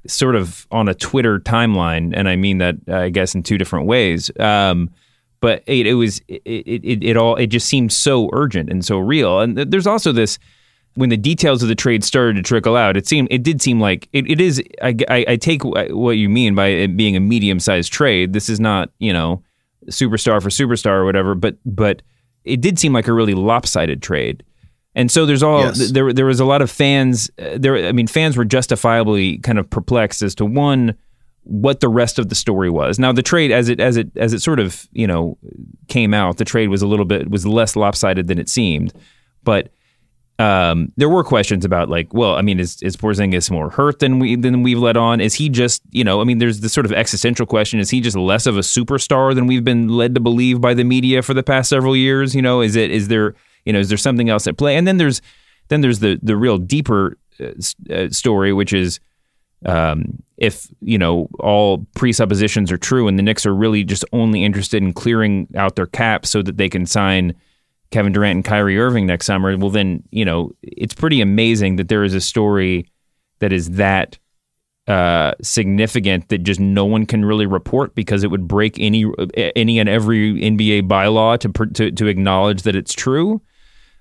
sort 0.07 0.37
of 0.37 0.67
on 0.71 0.89
a 0.89 0.95
Twitter 0.95 1.39
timeline 1.41 2.13
and 2.17 2.29
I 2.29 2.37
mean 2.37 2.59
that 2.59 2.77
I 2.89 3.09
guess 3.09 3.35
in 3.35 3.43
two 3.43 3.59
different 3.59 3.87
ways 3.87 4.31
um, 4.39 4.91
but 5.41 5.63
it, 5.67 5.87
it 5.87 5.95
was 5.95 6.21
it, 6.29 6.43
it, 6.45 7.05
it, 7.05 7.17
all 7.17 7.37
it 7.37 7.49
just 7.49 7.67
seemed 7.67 7.93
so 7.93 8.31
urgent 8.33 8.71
and 8.71 8.85
so 8.85 8.99
real 8.99 9.41
and 9.41 9.57
th- 9.57 9.69
there's 9.69 9.87
also 9.87 10.13
this 10.13 10.39
when 10.95 11.09
the 11.09 11.17
details 11.17 11.63
of 11.63 11.69
the 11.69 11.75
trade 11.75 12.05
started 12.05 12.37
to 12.37 12.43
trickle 12.43 12.77
out, 12.77 12.97
it 12.97 13.07
seemed 13.07 13.29
it 13.31 13.43
did 13.43 13.63
seem 13.63 13.81
like 13.81 14.09
it, 14.13 14.31
it 14.31 14.41
is. 14.41 14.63
I, 14.83 14.95
I, 15.09 15.25
I 15.29 15.37
take 15.37 15.65
what 15.65 16.13
you 16.13 16.29
mean 16.29 16.55
by 16.55 16.67
it 16.67 16.97
being 16.97 17.17
a 17.17 17.21
medium 17.21 17.61
sized 17.61 17.93
trade. 17.93 18.33
This 18.33 18.49
is 18.49 18.61
not 18.61 18.91
you 18.99 19.13
know 19.13 19.43
superstar 19.87 20.43
for 20.43 20.51
superstar 20.51 20.97
or 20.97 21.05
whatever, 21.05 21.35
but 21.35 21.57
but 21.65 22.03
it 22.45 22.61
did 22.61 22.79
seem 22.79 22.93
like 22.93 23.09
a 23.09 23.13
really 23.13 23.35
lopsided 23.35 24.03
trade. 24.03 24.43
And 24.95 25.11
so 25.11 25.25
there's 25.25 25.43
all 25.43 25.61
Yes. 25.61 25.91
there. 25.93 26.13
There 26.13 26.27
was 26.27 26.39
a 26.41 26.45
lot 26.45 26.61
of 26.61 26.71
fans. 26.71 27.31
Uh, 27.39 27.57
there, 27.59 27.77
I 27.89 27.93
mean, 27.93 28.07
fans 28.07 28.37
were 28.37 28.45
justifiably 28.45 29.39
kind 29.39 29.59
of 29.59 29.69
perplexed 29.71 30.21
as 30.23 30.35
to 30.37 30.45
one 30.45 30.95
what 31.45 31.81
the 31.81 31.89
rest 31.89 32.19
of 32.19 32.29
the 32.29 32.35
story 32.35 32.71
was. 32.71 32.99
Now 32.99 33.11
the 33.11 33.23
trade, 33.23 33.51
as 33.51 33.69
it 33.69 33.81
as 33.81 33.97
it 33.97 34.11
as 34.17 34.33
it 34.33 34.43
sort 34.43 34.61
of 34.61 34.87
you 34.93 35.07
know 35.07 35.39
came 35.89 36.13
out, 36.15 36.37
the 36.37 36.45
trade 36.45 36.69
was 36.69 36.83
a 36.83 36.87
little 36.87 37.05
bit 37.07 37.31
was 37.31 37.47
less 37.47 37.75
lopsided 37.75 38.27
than 38.27 38.39
it 38.39 38.49
seemed, 38.49 38.93
but 39.43 39.73
um, 40.39 40.93
there 40.97 41.09
were 41.09 41.23
questions 41.23 41.65
about 41.65 41.89
like, 41.89 42.13
well, 42.15 42.35
I 42.35 42.43
mean, 42.43 42.59
is 42.59 42.81
is 42.83 42.97
Porzingis 42.97 43.51
more 43.51 43.71
hurt 43.71 43.99
than 43.99 44.19
we 44.19 44.35
than 44.37 44.63
we've 44.63 44.79
let 44.79 44.97
on? 44.97 45.21
Is 45.21 45.35
he 45.35 45.49
just, 45.49 45.83
you 45.91 46.05
know, 46.05 46.21
I 46.21 46.25
mean, 46.25 46.39
there's 46.39 46.61
this 46.61 46.73
sort 46.73 46.87
of 46.87 46.93
existential 46.93 47.47
question: 47.47 47.79
is 47.79 47.91
he 47.91 48.01
just 48.01 48.17
less 48.17 48.47
of 48.47 48.57
a 48.57 48.61
superstar 48.61 49.35
than 49.35 49.47
we've 49.47 49.65
been 49.65 49.89
led 49.89 50.15
to 50.15 50.21
believe 50.21 50.61
by 50.61 50.75
the 50.75 50.85
media 50.85 51.23
for 51.23 51.35
the 51.35 51.43
past 51.43 51.69
several 51.69 51.95
years? 51.95 52.35
You 52.35 52.43
know, 52.43 52.61
is 52.61 52.77
it 52.77 52.91
is 52.91 53.09
there, 53.09 53.35
you 53.65 53.73
know, 53.73 53.79
is 53.79 53.89
there 53.89 53.99
something 53.99 54.31
else 54.31 54.47
at 54.47 54.57
play? 54.57 54.77
And 54.77 54.87
then 54.87 54.97
there's 54.97 55.21
then 55.69 55.81
there's 55.81 56.01
the 56.01 56.19
the 56.23 56.37
real 56.37 56.59
deeper 56.59 57.19
uh, 57.39 57.53
uh, 57.93 58.09
story, 58.09 58.53
which 58.53 58.73
is 58.73 59.01
um, 59.67 60.23
if 60.39 60.67
you 60.81 60.99
know 60.99 61.29
all 61.39 61.87
presuppositions 61.95 62.73
are 62.73 62.79
true, 62.79 63.07
and 63.07 63.19
the 63.19 63.23
Knicks 63.23 63.47
are 63.47 63.55
really 63.55 63.85
just 63.85 64.05
only 64.13 64.45
interested 64.45 64.83
in 64.83 64.93
clearing 64.93 65.47
out 65.57 65.77
their 65.77 65.87
cap 65.87 66.27
so 66.27 66.43
that 66.43 66.57
they 66.57 66.69
can 66.69 66.87
sign 66.87 67.35
Kevin 67.93 68.13
Durant 68.13 68.37
and 68.37 68.45
Kyrie 68.45 68.79
Irving 68.79 69.07
next 69.07 69.27
summer, 69.27 69.57
well, 69.57 69.71
then 69.71 70.03
you 70.11 70.25
know 70.25 70.53
it's 70.63 70.95
pretty 70.95 71.21
amazing 71.21 71.77
that 71.77 71.89
there 71.89 72.03
is 72.03 72.15
a 72.15 72.21
story 72.21 72.91
that 73.39 73.53
is 73.53 73.71
that 73.73 74.19
uh, 74.89 75.33
significant 75.43 76.29
that 76.31 76.39
just 76.39 76.59
no 76.59 76.85
one 76.85 77.07
can 77.07 77.25
really 77.25 77.47
report 77.47 77.95
because 77.95 78.25
it 78.25 78.31
would 78.33 78.49
break 78.49 78.79
any 78.81 79.05
any 79.55 79.79
and 79.79 79.89
every 79.89 80.35
NBA 80.35 80.89
bylaw 80.89 81.39
to 81.39 81.67
to 81.75 81.93
to 81.93 82.07
acknowledge 82.09 82.63
that 82.63 82.75
it's 82.75 82.93
true. 82.93 83.41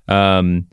Um, 0.08 0.68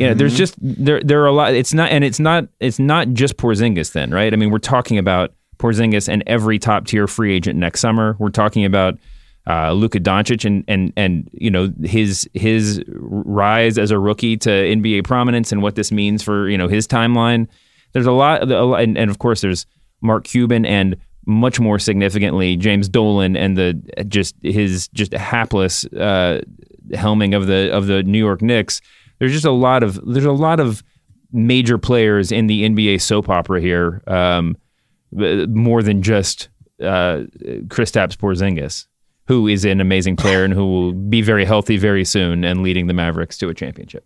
You 0.00 0.08
know, 0.08 0.14
there's 0.14 0.36
just 0.36 0.54
there 0.60 1.00
there 1.02 1.22
are 1.22 1.26
a 1.26 1.32
lot. 1.32 1.54
It's 1.54 1.74
not 1.74 1.90
and 1.90 2.02
it's 2.04 2.18
not 2.18 2.48
it's 2.58 2.78
not 2.78 3.08
just 3.10 3.36
Porzingis 3.36 3.92
then, 3.92 4.10
right? 4.10 4.32
I 4.32 4.36
mean, 4.36 4.50
we're 4.50 4.58
talking 4.58 4.98
about 4.98 5.32
Porzingis 5.58 6.08
and 6.08 6.24
every 6.26 6.58
top 6.58 6.86
tier 6.86 7.06
free 7.06 7.34
agent 7.34 7.58
next 7.58 7.80
summer. 7.80 8.16
We're 8.18 8.30
talking 8.30 8.64
about 8.64 8.98
uh, 9.46 9.72
Luka 9.72 9.98
Doncic 9.98 10.44
and 10.44 10.64
and 10.68 10.92
and 10.96 11.28
you 11.32 11.50
know 11.50 11.72
his 11.82 12.28
his 12.34 12.82
rise 12.88 13.78
as 13.78 13.90
a 13.90 13.98
rookie 13.98 14.36
to 14.38 14.50
NBA 14.50 15.04
prominence 15.04 15.50
and 15.50 15.62
what 15.62 15.76
this 15.76 15.90
means 15.90 16.22
for 16.22 16.48
you 16.48 16.58
know 16.58 16.68
his 16.68 16.86
timeline. 16.86 17.48
There's 17.92 18.06
a 18.06 18.12
lot, 18.12 18.50
a 18.50 18.64
lot 18.64 18.82
and, 18.82 18.96
and 18.96 19.10
of 19.10 19.18
course 19.18 19.40
there's 19.40 19.66
Mark 20.02 20.24
Cuban 20.24 20.64
and 20.64 20.96
much 21.26 21.58
more 21.58 21.78
significantly 21.78 22.56
James 22.56 22.88
Dolan 22.88 23.36
and 23.36 23.56
the 23.56 24.04
just 24.08 24.36
his 24.42 24.88
just 24.88 25.12
hapless 25.12 25.84
uh, 25.86 26.42
helming 26.92 27.34
of 27.34 27.46
the 27.46 27.72
of 27.72 27.86
the 27.86 28.02
New 28.02 28.18
York 28.18 28.42
Knicks. 28.42 28.80
There's 29.18 29.32
just 29.32 29.44
a 29.46 29.50
lot 29.50 29.82
of 29.82 29.98
there's 30.06 30.24
a 30.24 30.32
lot 30.32 30.60
of 30.60 30.82
major 31.32 31.78
players 31.78 32.30
in 32.30 32.46
the 32.46 32.68
NBA 32.68 33.00
soap 33.00 33.28
opera 33.28 33.60
here, 33.60 34.02
um, 34.06 34.56
more 35.12 35.82
than 35.82 36.02
just 36.02 36.48
uh, 36.80 37.24
Kristaps 37.68 38.16
Porzingis 38.16 38.86
who 39.30 39.46
is 39.46 39.64
an 39.64 39.80
amazing 39.80 40.16
player 40.16 40.42
and 40.42 40.52
who 40.52 40.66
will 40.66 40.92
be 40.92 41.22
very 41.22 41.44
healthy 41.44 41.76
very 41.76 42.04
soon 42.04 42.42
and 42.42 42.64
leading 42.64 42.88
the 42.88 42.92
Mavericks 42.92 43.38
to 43.38 43.48
a 43.48 43.54
championship. 43.54 44.04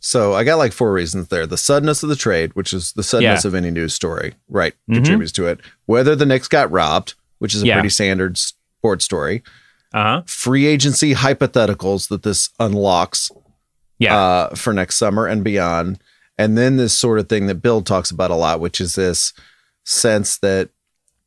So 0.00 0.34
I 0.34 0.44
got 0.44 0.58
like 0.58 0.72
four 0.74 0.92
reasons 0.92 1.28
there. 1.28 1.46
The 1.46 1.56
suddenness 1.56 2.02
of 2.02 2.10
the 2.10 2.14
trade, 2.16 2.50
which 2.54 2.74
is 2.74 2.92
the 2.92 3.02
suddenness 3.02 3.44
Yeah. 3.44 3.48
of 3.48 3.54
any 3.54 3.70
news 3.70 3.94
story, 3.94 4.34
right, 4.50 4.74
Mhm. 4.90 4.96
contributes 4.96 5.32
to 5.32 5.46
it. 5.46 5.60
Whether 5.86 6.14
the 6.14 6.26
Knicks 6.26 6.46
got 6.46 6.70
robbed, 6.70 7.14
which 7.38 7.54
is 7.54 7.62
a 7.62 7.66
Yeah. 7.66 7.76
pretty 7.76 7.88
standard 7.88 8.36
sports 8.36 9.06
story. 9.06 9.42
Uh-huh. 9.94 10.20
Free 10.26 10.66
agency 10.66 11.14
hypotheticals 11.14 12.08
that 12.08 12.22
this 12.22 12.50
unlocks 12.60 13.30
yeah. 13.98 14.14
uh, 14.14 14.54
for 14.54 14.74
next 14.74 14.96
summer 14.96 15.26
and 15.26 15.42
beyond. 15.42 16.00
And 16.36 16.58
then 16.58 16.76
this 16.76 16.92
sort 16.92 17.18
of 17.18 17.30
thing 17.30 17.46
that 17.46 17.62
Bill 17.62 17.80
talks 17.80 18.10
about 18.10 18.30
a 18.30 18.34
lot, 18.34 18.60
which 18.60 18.78
is 18.78 18.96
this 18.96 19.32
sense 19.84 20.36
that 20.38 20.68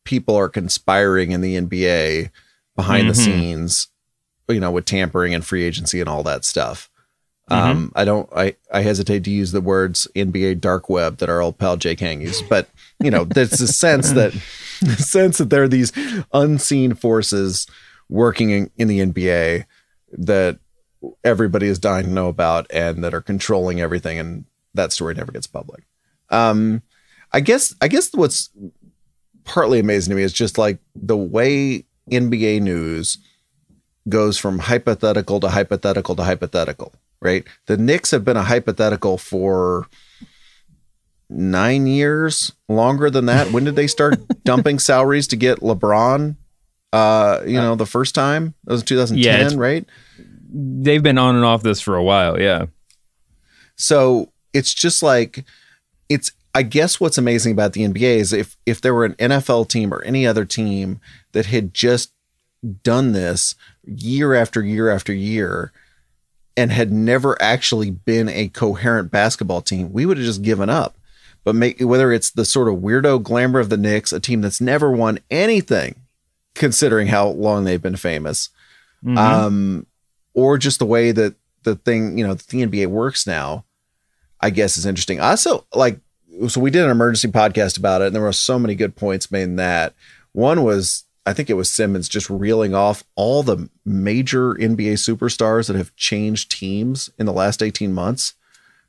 people 0.03 0.35
are 0.35 0.49
conspiring 0.49 1.31
in 1.31 1.41
the 1.41 1.55
NBA 1.55 2.29
behind 2.77 3.09
the 3.09 3.13
Mhm. 3.13 3.25
scenes, 3.25 3.87
you 4.47 4.61
know, 4.61 4.71
with 4.71 4.85
tampering 4.85 5.33
and 5.33 5.45
free 5.45 5.63
agency 5.63 5.99
and 5.99 6.07
all 6.07 6.23
that 6.23 6.45
stuff. 6.45 6.89
Mm-hmm. 7.51 7.69
Um, 7.69 7.91
I 7.95 8.05
don't, 8.05 8.29
I, 8.35 8.55
I 8.73 8.81
hesitate 8.81 9.23
to 9.25 9.29
use 9.31 9.51
the 9.51 9.61
words 9.61 10.07
NBA 10.15 10.55
dark 10.61 10.89
web 10.89 11.17
that 11.17 11.29
our 11.29 11.41
old 11.41 11.57
pal 11.57 11.75
Jay 11.77 11.95
Kang 11.95 12.21
used, 12.21 12.47
but 12.49 12.69
you 13.03 13.09
know, 13.11 13.23
there's 13.25 13.59
a 13.59 13.67
sense 13.67 14.11
that, 14.11 14.31
the 14.81 14.95
sense 14.95 15.37
that 15.39 15.49
there 15.49 15.63
are 15.63 15.67
these 15.67 15.91
unseen 16.33 16.93
forces 16.93 17.67
working 18.09 18.49
in, 18.51 18.71
in 18.77 18.87
the 18.87 18.99
NBA 18.99 19.65
that 20.17 20.59
everybody 21.23 21.67
is 21.67 21.79
dying 21.79 22.05
to 22.05 22.11
know 22.11 22.27
about 22.27 22.67
and 22.71 23.03
that 23.03 23.13
are 23.13 23.21
controlling 23.21 23.79
everything. 23.81 24.19
And 24.19 24.45
that 24.73 24.91
story 24.91 25.13
never 25.15 25.31
gets 25.31 25.47
public. 25.47 25.83
Um, 26.29 26.81
I 27.31 27.39
guess, 27.39 27.73
I 27.81 27.87
guess 27.87 28.13
what's 28.13 28.49
partly 29.45 29.79
amazing 29.79 30.11
to 30.11 30.15
me 30.15 30.23
is 30.23 30.33
just 30.33 30.57
like 30.57 30.79
the 30.95 31.15
way 31.17 31.85
NBA 32.11 32.61
news 32.61 33.17
goes 34.09 34.37
from 34.37 34.59
hypothetical 34.59 35.39
to 35.41 35.49
hypothetical 35.49 36.15
to 36.15 36.23
hypothetical, 36.23 36.93
right? 37.21 37.45
The 37.65 37.77
Knicks 37.77 38.11
have 38.11 38.23
been 38.23 38.37
a 38.37 38.43
hypothetical 38.43 39.17
for 39.17 39.87
nine 41.29 41.87
years, 41.87 42.53
longer 42.69 43.09
than 43.09 43.25
that. 43.25 43.51
When 43.51 43.65
did 43.65 43.75
they 43.75 43.87
start 43.87 44.19
dumping 44.45 44.79
salaries 44.79 45.27
to 45.27 45.35
get 45.35 45.59
LeBron? 45.59 46.35
Uh, 46.93 47.41
you 47.45 47.59
know, 47.59 47.75
the 47.75 47.85
first 47.85 48.15
time 48.15 48.53
that 48.63 48.71
was 48.73 48.83
2010, 48.83 49.51
Yeah, 49.51 49.61
right? 49.61 49.85
They've 50.49 51.03
been 51.03 51.17
on 51.17 51.35
and 51.35 51.43
off 51.43 51.63
this 51.63 51.81
for 51.81 51.95
a 51.97 52.03
while. 52.03 52.39
Yeah. 52.39 52.67
So 53.75 54.31
it's 54.53 54.73
just 54.73 55.03
like 55.03 55.43
it's 56.09 56.31
I 56.55 56.63
guess 56.63 56.99
what's 56.99 57.17
amazing 57.17 57.51
about 57.51 57.73
the 57.73 57.81
NBA 57.87 58.17
is 58.17 58.33
if 58.33 58.57
if 58.65 58.81
there 58.81 58.93
were 58.93 59.05
an 59.05 59.13
NFL 59.15 59.67
team 59.67 59.93
or 59.93 60.01
any 60.03 60.25
other 60.25 60.45
team 60.45 60.99
that 61.37 61.45
had 61.45 61.71
just 61.71 62.11
done 62.83 63.11
this 63.11 63.53
year 63.85 64.33
after 64.33 64.63
year 64.63 64.89
after 64.89 65.13
year 65.13 65.71
and 66.57 66.71
had 66.71 66.91
never 66.91 67.39
actually 67.39 67.91
been 67.91 68.27
a 68.27 68.47
coherent 68.47 69.11
basketball 69.11 69.61
team, 69.61 69.93
we 69.93 70.07
would 70.07 70.17
have 70.17 70.25
just 70.25 70.41
given 70.41 70.67
up. 70.67 70.97
But 71.43 71.53
make, 71.53 71.79
whether 71.79 72.11
it's 72.11 72.31
the 72.31 72.43
sort 72.43 72.67
of 72.67 72.79
weirdo 72.79 73.21
glamour 73.21 73.59
of 73.59 73.69
the 73.69 73.77
Knicks, 73.77 74.11
a 74.11 74.19
team 74.19 74.41
that's 74.41 74.59
never 74.59 74.91
won 74.91 75.19
anything, 75.29 75.93
considering 76.55 77.05
how 77.07 77.27
long 77.27 77.63
they've 77.63 77.79
been 77.81 77.95
famous, 77.95 78.49
Mhm. 79.05 79.17
um, 79.19 79.85
or 80.33 80.57
just 80.57 80.79
the 80.79 80.87
way 80.87 81.11
that 81.11 81.35
the 81.61 81.75
thing, 81.75 82.17
you 82.17 82.25
know, 82.25 82.33
the 82.33 82.63
NBA 82.63 82.87
works 82.87 83.27
now, 83.27 83.63
I 84.41 84.49
guess 84.49 84.75
is 84.79 84.87
interesting. 84.87 85.19
Also 85.19 85.67
like, 85.75 85.99
so 86.47 86.59
we 86.59 86.71
did 86.71 86.83
an 86.85 86.89
emergency 86.89 87.27
podcast 87.27 87.77
about 87.77 88.01
it, 88.01 88.07
and 88.07 88.15
there 88.15 88.23
were 88.23 88.33
so 88.33 88.57
many 88.57 88.73
good 88.73 88.95
points 88.95 89.29
made 89.29 89.43
in 89.43 89.55
that. 89.57 89.93
One 90.33 90.63
was, 90.63 91.03
I 91.27 91.33
think 91.33 91.49
it 91.49 91.55
was 91.55 91.69
Simmons 91.69 92.07
just 92.07 92.29
reeling 92.29 92.73
off 92.73 93.03
all 93.15 93.43
the 93.43 93.69
major 93.85 94.53
NBA 94.53 94.93
superstars 94.93 95.67
that 95.67 95.75
have 95.75 95.95
changed 95.97 96.49
teams 96.49 97.09
in 97.19 97.25
the 97.25 97.33
last 97.33 97.61
18 97.61 97.93
months. 97.93 98.33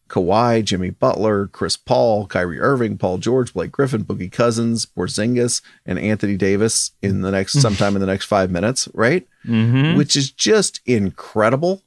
Kawhi, 0.09 0.65
Jimmy 0.65 0.91
Butler, 0.91 1.49
Chris 1.49 1.77
Paul, 1.77 2.27
Kyrie 2.27 2.61
Irving, 2.61 2.97
Paul 2.97 3.19
George, 3.19 3.53
Blake 3.53 3.73
Griffin, 3.73 4.05
Boogie 4.05 4.31
Cousins, 4.33 4.87
Porzingis, 4.87 5.61
and 5.85 5.99
Anthony 5.99 6.37
Davis 6.37 6.93
in 7.03 7.23
the 7.23 7.31
next 7.31 7.61
sometime 7.61 7.95
in 7.95 8.01
the 8.01 8.07
next 8.07 8.27
five 8.27 8.51
minutes, 8.51 8.89
right? 8.95 9.27
Mhm. 9.45 9.97
Which 9.97 10.17
is 10.17 10.31
just 10.31 10.81
incredible. 10.87 11.83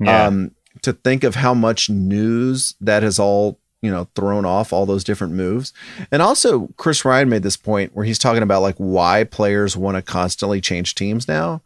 Yeah. 0.00 0.26
Um, 0.26 0.52
to 0.82 0.92
think 0.92 1.24
of 1.24 1.34
how 1.34 1.54
much 1.54 1.90
news 1.90 2.74
that 2.80 3.02
has 3.02 3.18
all 3.18 3.58
you 3.82 3.90
know 3.90 4.08
thrown 4.14 4.46
off 4.46 4.72
all 4.72 4.86
those 4.86 5.04
different 5.04 5.34
moves, 5.34 5.72
and 6.10 6.22
also 6.22 6.68
Chris 6.76 7.04
Ryan 7.04 7.28
made 7.28 7.42
this 7.42 7.56
point 7.58 7.94
where 7.94 8.06
he's 8.06 8.18
talking 8.18 8.42
about 8.42 8.62
like 8.62 8.76
why 8.76 9.24
players 9.24 9.76
want 9.76 9.96
to 9.96 10.02
constantly 10.02 10.60
change 10.60 10.94
teams 10.94 11.28
now, 11.28 11.60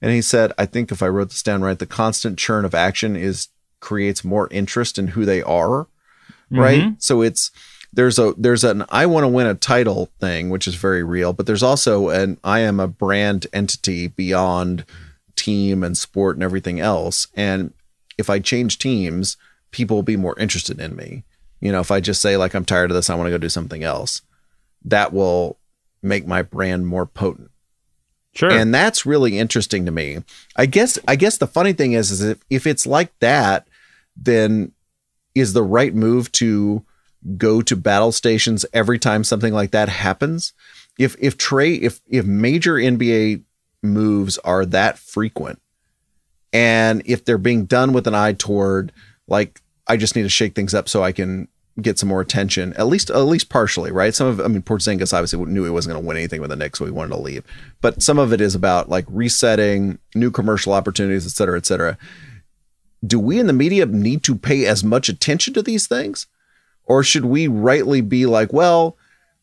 and 0.00 0.12
he 0.12 0.22
said, 0.22 0.52
I 0.58 0.66
think 0.66 0.92
if 0.92 1.02
I 1.02 1.08
wrote 1.08 1.30
this 1.30 1.42
down 1.42 1.62
right, 1.62 1.78
the 1.78 1.86
constant 1.86 2.38
churn 2.38 2.64
of 2.64 2.74
action 2.74 3.16
is 3.16 3.48
creates 3.80 4.22
more 4.24 4.46
interest 4.52 4.98
in 4.98 5.08
who 5.08 5.24
they 5.24 5.42
are, 5.42 5.88
right? 6.50 6.82
Mhm. 6.82 7.02
So 7.02 7.22
it's 7.22 7.50
there's 7.92 8.18
a 8.18 8.32
there's 8.38 8.64
an 8.64 8.84
I 8.90 9.06
want 9.06 9.24
to 9.24 9.28
win 9.28 9.46
a 9.46 9.54
title 9.54 10.10
thing, 10.20 10.50
which 10.50 10.66
is 10.68 10.76
very 10.76 11.02
real, 11.02 11.32
but 11.32 11.46
there's 11.46 11.62
also 11.62 12.08
an 12.10 12.38
I 12.44 12.60
am 12.60 12.80
a 12.80 12.88
brand 12.88 13.46
entity 13.52 14.08
beyond 14.08 14.84
team 15.36 15.82
and 15.82 15.96
sport 15.96 16.36
and 16.36 16.42
everything 16.42 16.80
else. 16.80 17.26
And 17.34 17.72
if 18.18 18.30
I 18.30 18.38
change 18.38 18.78
teams, 18.78 19.36
people 19.72 19.96
will 19.96 20.02
be 20.02 20.16
more 20.16 20.38
interested 20.38 20.78
in 20.80 20.94
me. 20.94 21.24
You 21.62 21.72
know, 21.72 21.80
if 21.80 21.90
I 21.90 22.00
just 22.00 22.20
say 22.20 22.36
like 22.36 22.54
I'm 22.54 22.64
tired 22.64 22.90
of 22.90 22.96
this, 22.96 23.08
I 23.08 23.14
want 23.14 23.28
to 23.28 23.30
go 23.30 23.38
do 23.38 23.48
something 23.48 23.84
else, 23.84 24.20
that 24.84 25.12
will 25.12 25.58
make 26.02 26.26
my 26.26 26.42
brand 26.42 26.86
more 26.86 27.06
potent. 27.06 27.50
Sure. 28.34 28.50
And 28.50 28.74
that's 28.74 29.06
really 29.06 29.38
interesting 29.38 29.86
to 29.86 29.92
me. 29.92 30.18
I 30.56 30.66
guess 30.66 30.98
I 31.06 31.16
guess 31.16 31.38
the 31.38 31.46
funny 31.46 31.72
thing 31.72 31.92
is 31.92 32.10
is 32.10 32.22
if, 32.22 32.38
if 32.50 32.66
it's 32.66 32.86
like 32.86 33.16
that, 33.20 33.68
then 34.16 34.72
is 35.34 35.52
the 35.52 35.62
right 35.62 35.94
move 35.94 36.32
to 36.32 36.84
go 37.36 37.62
to 37.62 37.76
battle 37.76 38.10
stations 38.10 38.66
every 38.72 38.98
time 38.98 39.22
something 39.22 39.54
like 39.54 39.70
that 39.70 39.88
happens? 39.88 40.54
If 40.98 41.14
if 41.20 41.38
trade 41.38 41.82
if 41.82 42.00
if 42.08 42.26
major 42.26 42.74
NBA 42.74 43.44
moves 43.82 44.38
are 44.38 44.66
that 44.66 44.98
frequent 44.98 45.60
and 46.52 47.02
if 47.04 47.24
they're 47.24 47.38
being 47.38 47.66
done 47.66 47.92
with 47.92 48.06
an 48.06 48.14
eye 48.14 48.32
toward 48.32 48.92
like 49.26 49.60
I 49.92 49.98
just 49.98 50.16
need 50.16 50.22
to 50.22 50.30
shake 50.30 50.54
things 50.54 50.72
up 50.72 50.88
so 50.88 51.02
I 51.02 51.12
can 51.12 51.48
get 51.82 51.98
some 51.98 52.08
more 52.08 52.22
attention, 52.22 52.72
at 52.78 52.86
least 52.86 53.10
at 53.10 53.18
least 53.18 53.50
partially, 53.50 53.90
right? 53.90 54.14
Some 54.14 54.26
of 54.26 54.40
I 54.40 54.48
mean 54.48 54.62
Porzingis 54.62 55.12
obviously 55.12 55.44
knew 55.44 55.64
he 55.64 55.70
wasn't 55.70 55.92
going 55.92 56.02
to 56.02 56.08
win 56.08 56.16
anything 56.16 56.40
with 56.40 56.48
the 56.48 56.56
Knicks, 56.56 56.78
so 56.78 56.86
he 56.86 56.90
wanted 56.90 57.14
to 57.14 57.20
leave. 57.20 57.44
But 57.82 58.02
some 58.02 58.18
of 58.18 58.32
it 58.32 58.40
is 58.40 58.54
about 58.54 58.88
like 58.88 59.04
resetting, 59.08 59.98
new 60.14 60.30
commercial 60.30 60.72
opportunities, 60.72 61.26
et 61.26 61.32
cetera, 61.32 61.58
et 61.58 61.66
cetera. 61.66 61.98
Do 63.06 63.18
we 63.18 63.38
in 63.38 63.48
the 63.48 63.52
media 63.52 63.84
need 63.84 64.22
to 64.24 64.34
pay 64.34 64.64
as 64.64 64.82
much 64.82 65.10
attention 65.10 65.52
to 65.54 65.62
these 65.62 65.86
things? 65.86 66.26
Or 66.84 67.02
should 67.02 67.26
we 67.26 67.48
rightly 67.48 68.00
be 68.00 68.24
like, 68.24 68.50
well, 68.50 68.96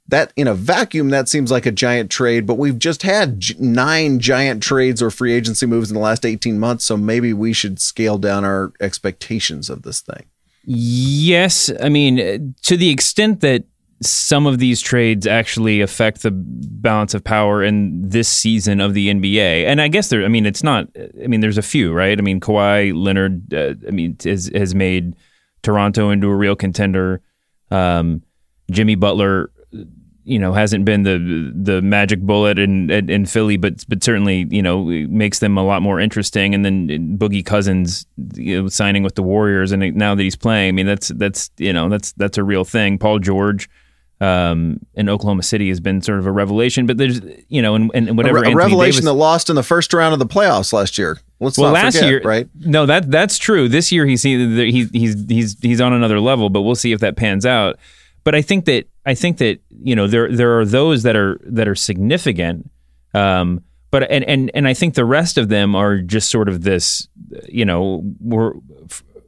that 0.10 0.34
in 0.36 0.47
a 0.47 0.56
vacuum, 0.56 1.10
that 1.10 1.30
seems 1.30 1.52
like 1.52 1.68
a 1.68 1.72
giant 1.72 2.10
trade, 2.10 2.47
but 2.47 2.58
we've 2.58 2.80
just 2.80 3.04
had 3.04 3.39
j- 3.39 3.56
nine 3.60 4.20
giant 4.20 4.64
trades 4.64 5.02
or 5.02 5.12
free 5.12 5.34
agency 5.34 5.68
moves 5.68 5.91
in 5.91 5.93
the 5.93 6.02
last 6.02 6.26
18 6.26 6.58
months. 6.58 6.86
So 6.86 6.97
maybe 6.97 7.32
we 7.32 7.54
should 7.54 7.80
scale 7.80 8.18
down 8.18 8.43
our 8.43 8.74
expectations 8.82 9.70
of 9.70 9.84
this 9.84 10.02
thing. 10.02 10.26
Yes, 10.72 11.72
I 11.82 11.89
mean 11.89 12.53
to 12.61 12.78
the 12.78 12.91
extent 12.91 13.41
that 13.41 13.63
some 14.03 14.45
of 14.45 14.59
these 14.59 14.82
trades 14.82 15.26
actually 15.26 15.82
affect 15.82 16.22
the 16.22 16.30
balance 16.32 17.15
of 17.15 17.24
power 17.24 17.63
in 17.63 18.07
this 18.07 18.30
season 18.30 18.80
of 18.80 18.93
the 18.93 19.09
NBA, 19.09 19.65
and 19.65 19.82
I 19.82 19.88
guess 19.88 20.09
there. 20.09 20.24
I 20.24 20.28
mean, 20.28 20.45
it's 20.45 20.61
not. 20.61 20.88
I 20.95 21.26
mean, 21.26 21.39
there's 21.39 21.57
a 21.57 21.63
few, 21.63 21.91
right? 21.91 22.15
I 22.15 22.22
mean, 22.22 22.39
Kawhi 22.39 22.93
Leonard. 22.95 23.51
Uh, 23.51 23.74
I 23.88 23.89
mean, 23.89 24.15
has 24.24 24.51
has 24.53 24.76
made 24.76 25.15
Toronto 25.63 26.11
into 26.11 26.28
a 26.28 26.36
real 26.36 26.55
contender. 26.55 27.22
Um, 27.72 28.22
Jimmy 28.70 28.93
Butler, 28.93 29.51
you 30.30 30.38
know, 30.38 30.53
hasn't 30.53 30.86
been 30.86 31.03
the 31.03 31.51
the 31.55 31.82
magic 31.82 32.21
bullet 32.21 32.59
in, 32.59 32.91
in 32.91 33.09
in 33.09 33.25
Philly, 33.25 33.57
but 33.57 33.84
but 33.88 34.03
certainly 34.03 34.45
you 34.51 34.61
know 34.61 34.84
makes 34.84 35.39
them 35.39 35.57
a 35.57 35.63
lot 35.63 35.82
more 35.82 35.99
interesting. 35.99 36.53
And 36.53 36.63
then 36.63 37.17
Boogie 37.17 37.43
Cousins 37.43 38.05
you 38.36 38.61
know, 38.61 38.69
signing 38.69 39.01
with 39.01 39.15
the 39.15 39.23
Warriors, 39.23 39.71
and 39.71 39.95
now 39.95 40.13
that 40.13 40.21
he's 40.21 40.36
playing, 40.36 40.69
I 40.69 40.71
mean 40.73 40.86
that's 40.86 41.07
that's 41.09 41.49
you 41.57 41.73
know 41.73 41.89
that's 41.89 42.11
that's 42.11 42.38
a 42.38 42.43
real 42.43 42.63
thing. 42.63 42.99
Paul 42.99 43.17
George, 43.17 43.67
um, 44.21 44.80
in 44.93 45.09
Oklahoma 45.09 45.41
City 45.41 45.69
has 45.69 45.80
been 45.80 46.01
sort 46.01 46.19
of 46.19 46.27
a 46.27 46.32
revelation. 46.32 46.86
But 46.86 46.97
there's, 46.97 47.21
you 47.47 47.63
know, 47.63 47.73
and, 47.73 47.89
and 47.93 48.09
A, 48.09 48.13
whatever 48.13 48.41
re- 48.41 48.51
a 48.51 48.55
revelation 48.55 49.01
Davis, 49.01 49.05
that 49.05 49.13
lost 49.13 49.49
in 49.49 49.55
the 49.55 49.63
first 49.63 49.93
round 49.93 50.13
of 50.13 50.19
the 50.19 50.27
playoffs 50.27 50.73
last 50.73 50.97
year. 50.99 51.19
Let's 51.39 51.57
well, 51.57 51.71
last 51.71 51.95
forget, 51.95 52.09
year, 52.09 52.21
right? 52.23 52.47
No, 52.59 52.86
that 52.86 53.09
that's 53.09 53.39
true. 53.39 53.67
This 53.67 53.91
year 53.91 54.05
he's 54.05 54.21
he's 54.21 54.91
he's 54.91 55.25
he's 55.27 55.57
he's 55.59 55.82
on 55.82 55.93
another 55.93 56.19
level, 56.19 56.49
but 56.49 56.61
we'll 56.61 56.75
see 56.75 56.91
if 56.91 56.99
that 56.99 57.15
pans 57.15 57.47
out. 57.47 57.80
But 58.23 58.36
I 58.36 58.41
think 58.41 58.65
that 58.65 58.89
I 59.06 59.16
think 59.16 59.38
that 59.38 59.60
you 59.70 59.95
know 59.95 60.08
there 60.08 60.32
there 60.32 60.60
are 60.60 60.66
those 60.66 61.04
that 61.04 61.16
are 61.16 61.39
that 61.43 61.68
are 61.68 61.76
significant, 61.76 62.70
um, 63.14 63.64
but 63.91 64.10
and 64.12 64.24
and 64.26 64.52
and 64.54 64.68
I 64.68 64.74
think 64.74 64.95
the 64.95 65.06
rest 65.06 65.38
of 65.38 65.50
them 65.50 65.76
are 65.76 66.00
just 66.00 66.30
sort 66.30 66.50
of 66.50 66.64
this, 66.64 67.08
you 67.47 67.66
know, 67.66 68.04
we're 68.20 68.54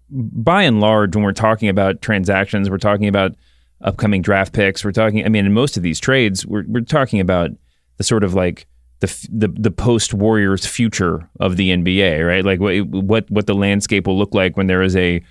by 0.10 0.64
and 0.64 0.80
large 0.80 1.16
when 1.16 1.24
we're 1.24 1.32
talking 1.32 1.70
about 1.70 2.02
transactions, 2.02 2.70
we're 2.70 2.78
talking 2.78 3.08
about 3.08 3.34
upcoming 3.82 4.22
draft 4.22 4.54
picks. 4.54 4.84
We're 4.84 4.92
talking, 4.92 5.26
I 5.26 5.30
mean, 5.30 5.46
in 5.46 5.54
most 5.54 5.78
of 5.78 5.84
these 5.84 6.00
trades, 6.00 6.46
we're 6.46 6.66
we're 6.68 6.82
talking 6.82 7.20
about 7.20 7.52
the 7.98 8.04
sort 8.04 8.24
of 8.24 8.34
like 8.34 8.68
the 9.00 9.28
the 9.32 9.48
the 9.48 9.72
post 9.72 10.14
Warriors 10.14 10.66
future 10.66 11.30
of 11.40 11.58
the 11.58 11.70
NBA, 11.70 12.26
right? 12.26 12.46
Like 12.46 12.60
what 12.60 12.86
what 12.88 13.30
what 13.32 13.48
the 13.48 13.56
landscape 13.56 14.08
will 14.08 14.18
look 14.18 14.34
like 14.34 14.58
when 14.58 14.68
there 14.68 14.82
is 14.82 14.96
a 14.96 15.24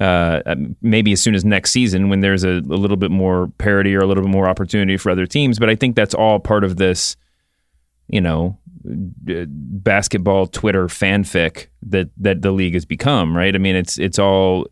uh, 0.00 0.54
maybe 0.80 1.12
as 1.12 1.20
soon 1.20 1.34
as 1.34 1.44
next 1.44 1.72
season 1.72 2.08
when 2.08 2.20
there's 2.20 2.44
a, 2.44 2.58
a 2.58 2.78
little 2.78 2.96
bit 2.96 3.10
more 3.10 3.48
parity 3.58 3.94
or 3.94 4.00
a 4.00 4.06
little 4.06 4.22
bit 4.22 4.30
more 4.30 4.48
opportunity 4.48 4.96
for 4.96 5.10
other 5.10 5.26
teams. 5.26 5.58
But 5.58 5.70
I 5.70 5.74
think 5.74 5.96
that's 5.96 6.14
all 6.14 6.38
part 6.38 6.64
of 6.64 6.76
this, 6.76 7.16
you 8.08 8.20
know, 8.20 8.58
basketball 8.84 10.46
Twitter 10.46 10.86
fanfic 10.86 11.66
that 11.82 12.10
that 12.16 12.42
the 12.42 12.52
league 12.52 12.74
has 12.74 12.84
become, 12.84 13.36
right? 13.36 13.54
I 13.54 13.58
mean, 13.58 13.76
it's 13.76 13.98
it's 13.98 14.18
all 14.18 14.66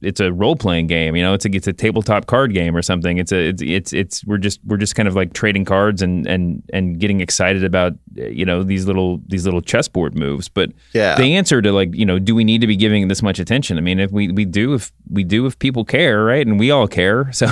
it's 0.00 0.20
a 0.20 0.32
role 0.32 0.54
playing 0.56 0.86
game. 0.86 1.16
You 1.16 1.22
know, 1.22 1.34
it's 1.34 1.44
a 1.44 1.48
it's 1.54 1.66
a 1.66 1.72
tabletop 1.72 2.26
card 2.26 2.54
game 2.54 2.76
or 2.76 2.82
something. 2.82 3.18
It's 3.18 3.32
a 3.32 3.48
it's 3.48 3.62
it's, 3.62 3.92
it's 3.92 4.24
we're 4.24 4.38
just 4.38 4.60
we're 4.64 4.76
just 4.76 4.94
kind 4.94 5.08
of 5.08 5.14
like 5.16 5.32
trading 5.32 5.64
cards 5.64 6.02
and 6.02 6.26
and 6.26 6.62
and 6.72 6.98
getting 7.00 7.20
excited 7.20 7.64
about 7.64 7.94
you 8.14 8.44
know 8.44 8.62
these 8.62 8.86
little 8.86 9.20
these 9.26 9.44
little 9.44 9.60
chessboard 9.60 10.14
moves. 10.14 10.48
But 10.48 10.70
Yeah. 10.92 11.16
the 11.16 11.34
answer 11.36 11.60
to 11.62 11.72
like 11.72 11.94
you 11.94 12.06
know 12.06 12.18
do 12.18 12.34
we 12.34 12.44
need 12.44 12.60
to 12.60 12.66
be 12.66 12.76
giving 12.76 13.08
this 13.08 13.22
much 13.22 13.38
attention? 13.38 13.78
I 13.78 13.80
mean, 13.80 13.98
if 13.98 14.12
we 14.12 14.30
we 14.30 14.44
do 14.44 14.74
if 14.74 14.92
we 15.10 15.24
do 15.24 15.46
if 15.46 15.58
people 15.58 15.84
care, 15.84 16.24
right? 16.24 16.46
And 16.46 16.58
we 16.58 16.70
all 16.70 16.86
care. 16.86 17.30
So 17.38 17.46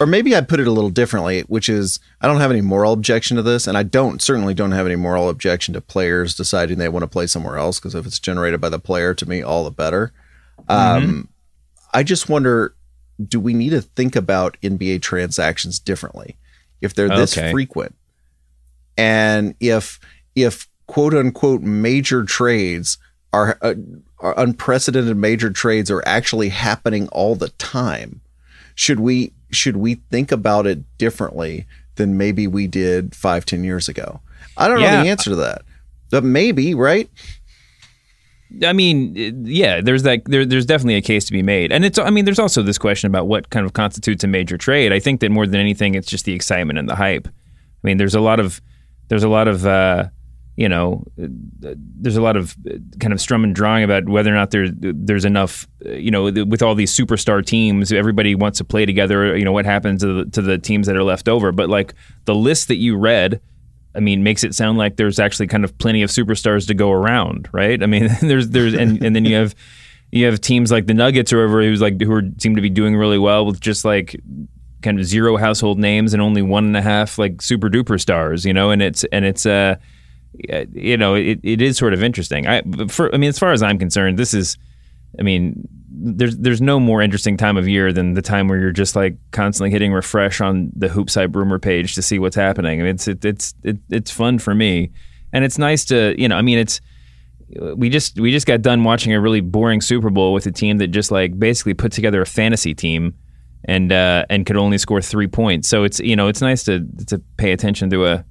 Or 0.00 0.06
maybe 0.06 0.34
I 0.34 0.40
put 0.40 0.58
it 0.60 0.66
a 0.66 0.72
little 0.72 0.90
differently, 0.90 1.40
which 1.42 1.68
is 1.68 2.00
I 2.20 2.26
don't 2.26 2.40
have 2.40 2.50
any 2.50 2.60
moral 2.60 2.92
objection 2.92 3.36
to 3.36 3.42
this, 3.42 3.66
and 3.66 3.78
I 3.78 3.82
don't 3.82 4.20
certainly 4.20 4.52
don't 4.54 4.72
have 4.72 4.86
any 4.86 4.96
moral 4.96 5.28
objection 5.28 5.74
to 5.74 5.80
players 5.80 6.34
deciding 6.34 6.78
they 6.78 6.88
want 6.88 7.02
to 7.04 7.08
play 7.08 7.26
somewhere 7.26 7.56
else 7.56 7.78
because 7.78 7.94
if 7.94 8.06
it's 8.06 8.18
generated 8.18 8.60
by 8.60 8.68
the 8.68 8.78
player, 8.78 9.14
to 9.14 9.28
me, 9.28 9.42
all 9.42 9.64
the 9.64 9.70
better. 9.70 10.12
Um, 10.68 11.28
I 11.98 12.04
just 12.04 12.28
wonder, 12.28 12.76
do 13.26 13.40
we 13.40 13.54
need 13.54 13.70
to 13.70 13.82
think 13.82 14.14
about 14.14 14.56
NBA 14.62 15.02
transactions 15.02 15.80
differently 15.80 16.36
if 16.80 16.94
they're 16.94 17.08
this 17.08 17.36
Okay. 17.36 17.50
frequent, 17.50 17.96
and 18.96 19.56
if 19.58 19.98
if 20.36 20.68
quote 20.86 21.12
unquote 21.12 21.60
major 21.62 22.22
trades 22.22 22.98
are, 23.32 23.58
uh, 23.62 23.74
are 24.20 24.38
unprecedented 24.38 25.16
major 25.16 25.50
trades 25.50 25.90
are 25.90 26.00
actually 26.06 26.50
happening 26.50 27.08
all 27.08 27.34
the 27.34 27.48
time 27.58 28.20
should 28.76 29.00
we 29.00 29.32
should 29.50 29.76
we 29.76 29.94
think 30.12 30.30
about 30.30 30.68
it 30.68 30.78
differently 30.98 31.66
than 31.96 32.16
maybe 32.16 32.46
we 32.46 32.68
did 32.68 33.12
five 33.12 33.44
ten 33.44 33.64
years 33.64 33.88
ago? 33.88 34.20
I 34.56 34.68
don't 34.68 34.80
know 34.80 35.02
the 35.02 35.08
answer 35.08 35.30
to 35.30 35.36
that 35.36 35.62
but 36.12 36.22
maybe 36.22 36.74
right 36.74 37.10
I 38.64 38.72
mean, 38.72 39.44
yeah, 39.46 39.82
there's 39.82 40.04
that. 40.04 40.24
There, 40.24 40.46
there's 40.46 40.64
definitely 40.64 40.94
a 40.94 41.02
case 41.02 41.26
to 41.26 41.32
be 41.32 41.42
made, 41.42 41.70
and 41.70 41.84
it's. 41.84 41.98
I 41.98 42.08
mean, 42.08 42.24
there's 42.24 42.38
also 42.38 42.62
this 42.62 42.78
question 42.78 43.06
about 43.06 43.28
what 43.28 43.50
kind 43.50 43.66
of 43.66 43.74
constitutes 43.74 44.24
a 44.24 44.26
major 44.26 44.56
trade. 44.56 44.90
I 44.90 45.00
think 45.00 45.20
that 45.20 45.30
more 45.30 45.46
than 45.46 45.60
anything, 45.60 45.94
it's 45.94 46.08
just 46.08 46.24
the 46.24 46.32
excitement 46.32 46.78
and 46.78 46.88
the 46.88 46.96
hype. 46.96 47.28
I 47.28 47.82
mean, 47.82 47.98
there's 47.98 48.14
a 48.14 48.20
lot 48.20 48.40
of, 48.40 48.62
there's 49.08 49.22
a 49.22 49.28
lot 49.28 49.48
of, 49.48 49.66
uh, 49.66 50.08
you 50.56 50.68
know, 50.68 51.04
uh, 51.22 51.26
there's 52.00 52.16
a 52.16 52.22
lot 52.22 52.36
of 52.36 52.56
uh, 52.66 52.78
kind 52.98 53.12
of 53.12 53.20
sturm 53.20 53.44
und 53.44 53.54
drang 53.54 53.84
about 53.84 54.08
whether 54.08 54.32
or 54.32 54.34
not 54.34 54.50
there's 54.50 54.70
there's 54.74 55.26
enough. 55.26 55.68
You 55.84 56.10
know, 56.10 56.24
with 56.24 56.62
all 56.62 56.74
these 56.74 56.96
superstar 56.96 57.44
teams, 57.44 57.92
everybody 57.92 58.34
wants 58.34 58.56
to 58.58 58.64
play 58.64 58.86
together. 58.86 59.36
You 59.36 59.44
know, 59.44 59.52
what 59.52 59.66
happens 59.66 60.00
to 60.00 60.24
the, 60.24 60.30
to 60.30 60.40
the 60.40 60.56
teams 60.56 60.86
that 60.86 60.96
are 60.96 61.04
left 61.04 61.28
over? 61.28 61.52
But 61.52 61.68
like 61.68 61.94
the 62.24 62.34
list 62.34 62.68
that 62.68 62.76
you 62.76 62.96
read. 62.96 63.42
I 63.98 64.00
mean, 64.00 64.22
makes 64.22 64.44
it 64.44 64.54
sound 64.54 64.78
like 64.78 64.94
there's 64.94 65.18
actually 65.18 65.48
kind 65.48 65.64
of 65.64 65.76
plenty 65.76 66.02
of 66.02 66.10
superstars 66.10 66.68
to 66.68 66.74
go 66.74 66.92
around, 66.92 67.48
right? 67.50 67.82
I 67.82 67.86
mean, 67.86 68.08
there's 68.22 68.48
there's 68.50 68.72
and, 68.72 69.02
and 69.02 69.14
then 69.14 69.24
you 69.24 69.34
have 69.34 69.56
you 70.12 70.24
have 70.26 70.40
teams 70.40 70.70
like 70.70 70.86
the 70.86 70.94
Nuggets 70.94 71.32
or 71.32 71.38
whoever 71.38 71.62
who's 71.62 71.80
like 71.80 72.00
who 72.00 72.12
are, 72.12 72.22
seem 72.38 72.54
to 72.54 72.62
be 72.62 72.70
doing 72.70 72.96
really 72.96 73.18
well 73.18 73.44
with 73.44 73.60
just 73.60 73.84
like 73.84 74.14
kind 74.82 75.00
of 75.00 75.04
zero 75.04 75.36
household 75.36 75.80
names 75.80 76.12
and 76.12 76.22
only 76.22 76.42
one 76.42 76.64
and 76.64 76.76
a 76.76 76.80
half 76.80 77.18
like 77.18 77.42
super 77.42 77.68
duper 77.68 78.00
stars, 78.00 78.44
you 78.44 78.52
know, 78.52 78.70
and 78.70 78.82
it's 78.82 79.02
and 79.10 79.24
it's 79.24 79.44
uh 79.44 79.74
you 80.72 80.96
know 80.96 81.14
it, 81.14 81.40
it 81.42 81.60
is 81.60 81.76
sort 81.76 81.92
of 81.92 82.04
interesting. 82.04 82.46
I 82.46 82.62
for 82.86 83.12
I 83.12 83.18
mean, 83.18 83.30
as 83.30 83.38
far 83.40 83.50
as 83.50 83.64
I'm 83.64 83.80
concerned, 83.80 84.16
this 84.16 84.32
is 84.32 84.56
I 85.18 85.22
mean, 85.22 85.68
there's 86.00 86.36
there's 86.38 86.60
no 86.60 86.78
more 86.78 87.02
interesting 87.02 87.36
time 87.36 87.56
of 87.56 87.68
year 87.68 87.92
than 87.92 88.14
the 88.14 88.22
time 88.22 88.48
where 88.48 88.58
you're 88.58 88.70
just 88.70 88.94
like 88.94 89.16
constantly 89.32 89.70
hitting 89.70 89.92
refresh 89.92 90.40
on 90.40 90.70
the 90.74 90.88
HoopsHype 90.88 91.34
rumor 91.34 91.58
page 91.58 91.94
to 91.94 92.02
see 92.02 92.18
what's 92.18 92.36
happening. 92.36 92.80
I 92.80 92.84
mean, 92.84 92.94
it's 92.94 93.08
it, 93.08 93.24
it's 93.24 93.54
it, 93.64 93.78
it's 93.90 94.10
fun 94.10 94.38
for 94.38 94.54
me, 94.54 94.92
and 95.32 95.44
it's 95.44 95.58
nice 95.58 95.84
to 95.86 96.14
you 96.20 96.28
know. 96.28 96.36
I 96.36 96.42
mean, 96.42 96.58
it's 96.58 96.80
we 97.74 97.88
just 97.88 98.18
we 98.20 98.30
just 98.30 98.46
got 98.46 98.62
done 98.62 98.84
watching 98.84 99.12
a 99.12 99.20
really 99.20 99.40
boring 99.40 99.80
Super 99.80 100.10
Bowl 100.10 100.32
with 100.32 100.46
a 100.46 100.52
team 100.52 100.78
that 100.78 100.88
just 100.88 101.10
like 101.10 101.38
basically 101.38 101.74
put 101.74 101.92
together 101.92 102.20
a 102.20 102.26
fantasy 102.26 102.74
team 102.74 103.14
and 103.64 103.90
uh, 103.90 104.24
and 104.30 104.46
could 104.46 104.56
only 104.56 104.78
score 104.78 105.00
three 105.00 105.26
points. 105.26 105.68
So 105.68 105.84
it's 105.84 105.98
you 106.00 106.14
know 106.16 106.28
it's 106.28 106.40
nice 106.40 106.62
to 106.64 106.86
to 107.06 107.18
pay 107.36 107.52
attention 107.52 107.90
to 107.90 108.06
a 108.06 108.24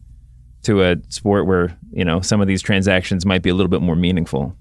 to 0.64 0.84
a 0.84 0.96
sport 1.10 1.48
where 1.48 1.78
you 1.92 2.06
know 2.06 2.22
some 2.22 2.42
of 2.42 2.48
these 2.48 2.62
transactions 2.62 3.26
might 3.26 3.42
be 3.42 3.50
a 3.50 3.54
little 3.54 3.70
bit 3.70 3.82
more 3.82 3.96
meaningful. 3.96 4.56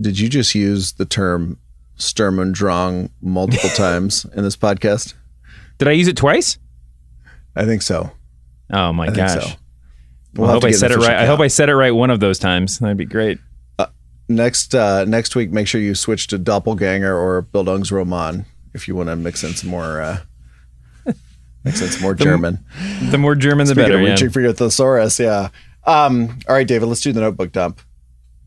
Did 0.00 0.18
you 0.18 0.28
just 0.28 0.54
use 0.54 0.92
the 0.92 1.04
term 1.04 1.58
sturm 1.96 2.38
und 2.38 2.54
drang 2.54 3.10
multiple 3.20 3.70
times 3.74 4.24
in 4.36 4.44
this 4.44 4.56
podcast 4.56 5.14
Did 5.78 5.88
I 5.88 5.92
use 5.92 6.08
it 6.08 6.16
twice? 6.16 6.58
i 7.56 7.64
think 7.64 7.82
so 7.82 8.10
Oh 8.70 8.92
my 8.92 9.06
I 9.06 9.10
gosh! 9.10 9.32
so. 9.32 9.40
Well, 9.40 9.56
We'll 10.34 10.50
I 10.50 10.52
hope 10.52 10.64
I 10.64 10.70
said 10.72 10.90
it 10.90 10.98
right. 10.98 11.16
I 11.16 11.24
hope. 11.24 11.40
I 11.40 11.48
said 11.48 11.70
it 11.70 11.74
right 11.74 11.90
one 11.90 12.10
of 12.10 12.20
those 12.20 12.38
times. 12.38 12.78
That'd 12.78 12.98
be 12.98 13.06
great. 13.06 13.38
next 14.28 14.74
uh 14.74 15.06
next 15.06 15.34
week 15.34 15.50
make 15.50 15.66
sure 15.66 15.80
you 15.80 15.94
switch 15.94 16.26
to 16.28 16.36
doppelganger 16.38 17.16
or 17.16 17.42
bildungsroman 17.42 18.44
if 18.74 18.86
you 18.86 18.94
want 18.94 19.08
to 19.08 19.16
mix 19.16 19.42
in 19.42 19.54
some 19.54 19.70
more 19.70 20.02
uh 20.02 20.18
mix 21.64 21.80
in 21.80 21.88
some 21.88 22.02
more 22.02 22.14
german 22.14 22.58
The 23.10 23.16
more 23.16 23.34
German, 23.34 23.66
the 23.66 23.72
Speaking 23.72 23.84
better. 23.84 23.98
of 24.00 24.04
yeah. 24.04 24.10
reaching 24.10 24.28
for 24.30 24.40
your 24.42 24.52
thesaurus, 24.52 25.18
yeah. 25.18 25.48
Um, 25.84 26.38
all 26.46 26.54
right, 26.54 26.66
David, 26.68 26.86
let's 26.86 27.00
do 27.00 27.12
the 27.12 27.20
notebook 27.22 27.52
dump. 27.52 27.80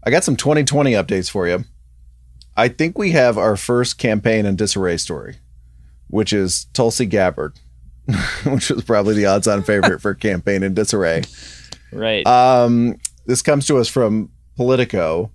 I 0.04 0.10
got 0.12 0.24
some 0.24 0.36
2020 0.36 0.94
updates 0.94 1.30
for 1.30 1.48
you. 1.48 1.66
I 2.58 2.68
think 2.68 2.98
we 2.98 3.12
have 3.12 3.38
our 3.38 3.56
first 3.56 3.98
campaign 3.98 4.46
and 4.46 4.58
disarray 4.58 4.98
story, 4.98 5.38
which 6.08 6.34
is 6.34 6.66
Tulsi 6.74 7.06
Gabbard, 7.06 7.60
which 8.44 8.70
was 8.70 8.84
probably 8.84 9.16
the 9.16 9.26
odds-on 9.26 9.64
favorite 9.64 10.02
for 10.02 10.14
campaign 10.14 10.64
and 10.64 10.76
disarray. 10.76 11.24
Right. 11.92 12.26
Um, 12.26 12.98
this 13.26 13.42
comes 13.42 13.68
to 13.68 13.78
us 13.78 13.88
from 13.88 14.32
Politico, 14.56 15.32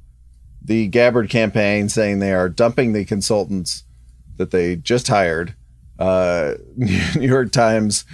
the 0.63 0.89
Gabbard 0.89 1.31
campaign 1.31 1.89
saying 1.89 2.19
they 2.19 2.33
are 2.33 2.49
dumping 2.49 2.93
the 2.93 3.05
consultants 3.05 3.85
that 4.37 4.51
they 4.51 4.77
just 4.77 5.09
hired. 5.09 5.55
Uh, 5.99 6.55
New 6.77 7.29
York 7.29 7.53
Times 7.53 8.05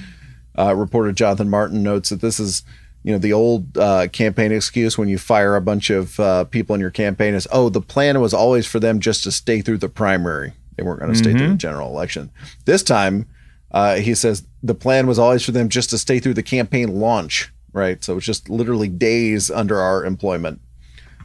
uh, 0.59 0.75
reporter 0.77 1.13
Jonathan 1.13 1.49
Martin 1.49 1.83
notes 1.83 2.11
that 2.11 2.21
this 2.21 2.39
is, 2.39 2.63
you 3.03 3.13
know, 3.13 3.19
the 3.19 3.33
old 3.33 3.77
uh, 3.77 4.07
campaign 4.09 4.53
excuse 4.53 4.97
when 4.97 5.09
you 5.09 5.19
fire 5.19 5.57
a 5.57 5.61
bunch 5.61 5.91
of 5.91 6.19
uh, 6.21 6.45
people 6.45 6.75
in 6.75 6.81
your 6.81 6.91
campaign 6.91 7.35
is, 7.35 7.49
oh, 7.51 7.69
the 7.69 7.81
plan 7.81 8.21
was 8.21 8.33
always 8.33 8.67
for 8.67 8.79
them 8.79 9.01
just 9.01 9.25
to 9.25 9.33
stay 9.33 9.61
through 9.61 9.79
the 9.79 9.89
primary. 9.89 10.53
They 10.77 10.85
weren't 10.85 11.01
going 11.01 11.13
to 11.13 11.19
stay 11.19 11.33
through 11.33 11.49
the 11.49 11.55
general 11.57 11.89
election. 11.89 12.31
This 12.65 12.83
time, 12.83 13.27
uh, 13.73 13.97
he 13.97 14.15
says 14.15 14.45
the 14.63 14.75
plan 14.75 15.07
was 15.07 15.19
always 15.19 15.45
for 15.45 15.53
them 15.53 15.69
just 15.69 15.91
to 15.91 15.99
stay 15.99 16.19
through 16.19 16.35
the 16.35 16.43
campaign 16.43 17.01
launch, 17.01 17.53
right? 17.73 18.03
So 18.03 18.17
it's 18.17 18.27
just 18.27 18.49
literally 18.49 18.89
days 18.89 19.51
under 19.51 19.81
our 19.81 20.05
employment. 20.05 20.61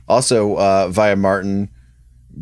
Also, 0.08 0.58
uh, 0.58 0.88
via 0.90 1.16
Martin, 1.16 1.70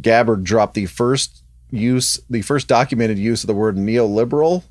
Gabbard 0.01 0.43
dropped 0.43 0.75
the 0.75 0.85
first 0.85 1.43
use, 1.71 2.19
the 2.29 2.41
first 2.41 2.67
documented 2.67 3.17
use 3.17 3.43
of 3.43 3.47
the 3.47 3.53
word 3.53 3.75
neoliberal 3.75 4.63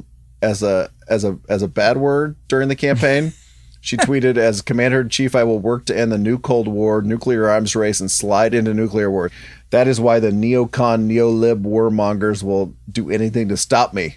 as 0.43 0.62
a 0.62 0.91
as 1.09 1.25
a 1.25 1.39
as 1.49 1.62
a 1.62 1.69
bad 1.69 1.97
word 1.97 2.37
during 2.49 2.69
the 2.69 2.77
campaign. 2.77 3.33
She 3.85 3.99
tweeted, 3.99 4.39
"As 4.39 4.62
Commander 4.62 5.03
in 5.03 5.11
Chief, 5.11 5.35
I 5.35 5.45
will 5.45 5.59
work 5.59 5.85
to 5.87 5.99
end 5.99 6.11
the 6.11 6.16
new 6.16 6.39
Cold 6.39 6.66
War, 6.66 7.03
nuclear 7.03 7.51
arms 7.51 7.76
race, 7.76 8.01
and 8.01 8.11
slide 8.11 8.55
into 8.55 8.72
nuclear 8.72 9.11
war. 9.11 9.30
That 9.68 9.87
is 9.87 10.01
why 10.01 10.20
the 10.20 10.30
neocon, 10.30 11.07
neolib 11.07 11.62
warmongers 11.64 12.43
will 12.43 12.74
do 12.91 13.11
anything 13.11 13.47
to 13.51 13.59
stop 13.59 13.93
me." 13.93 14.16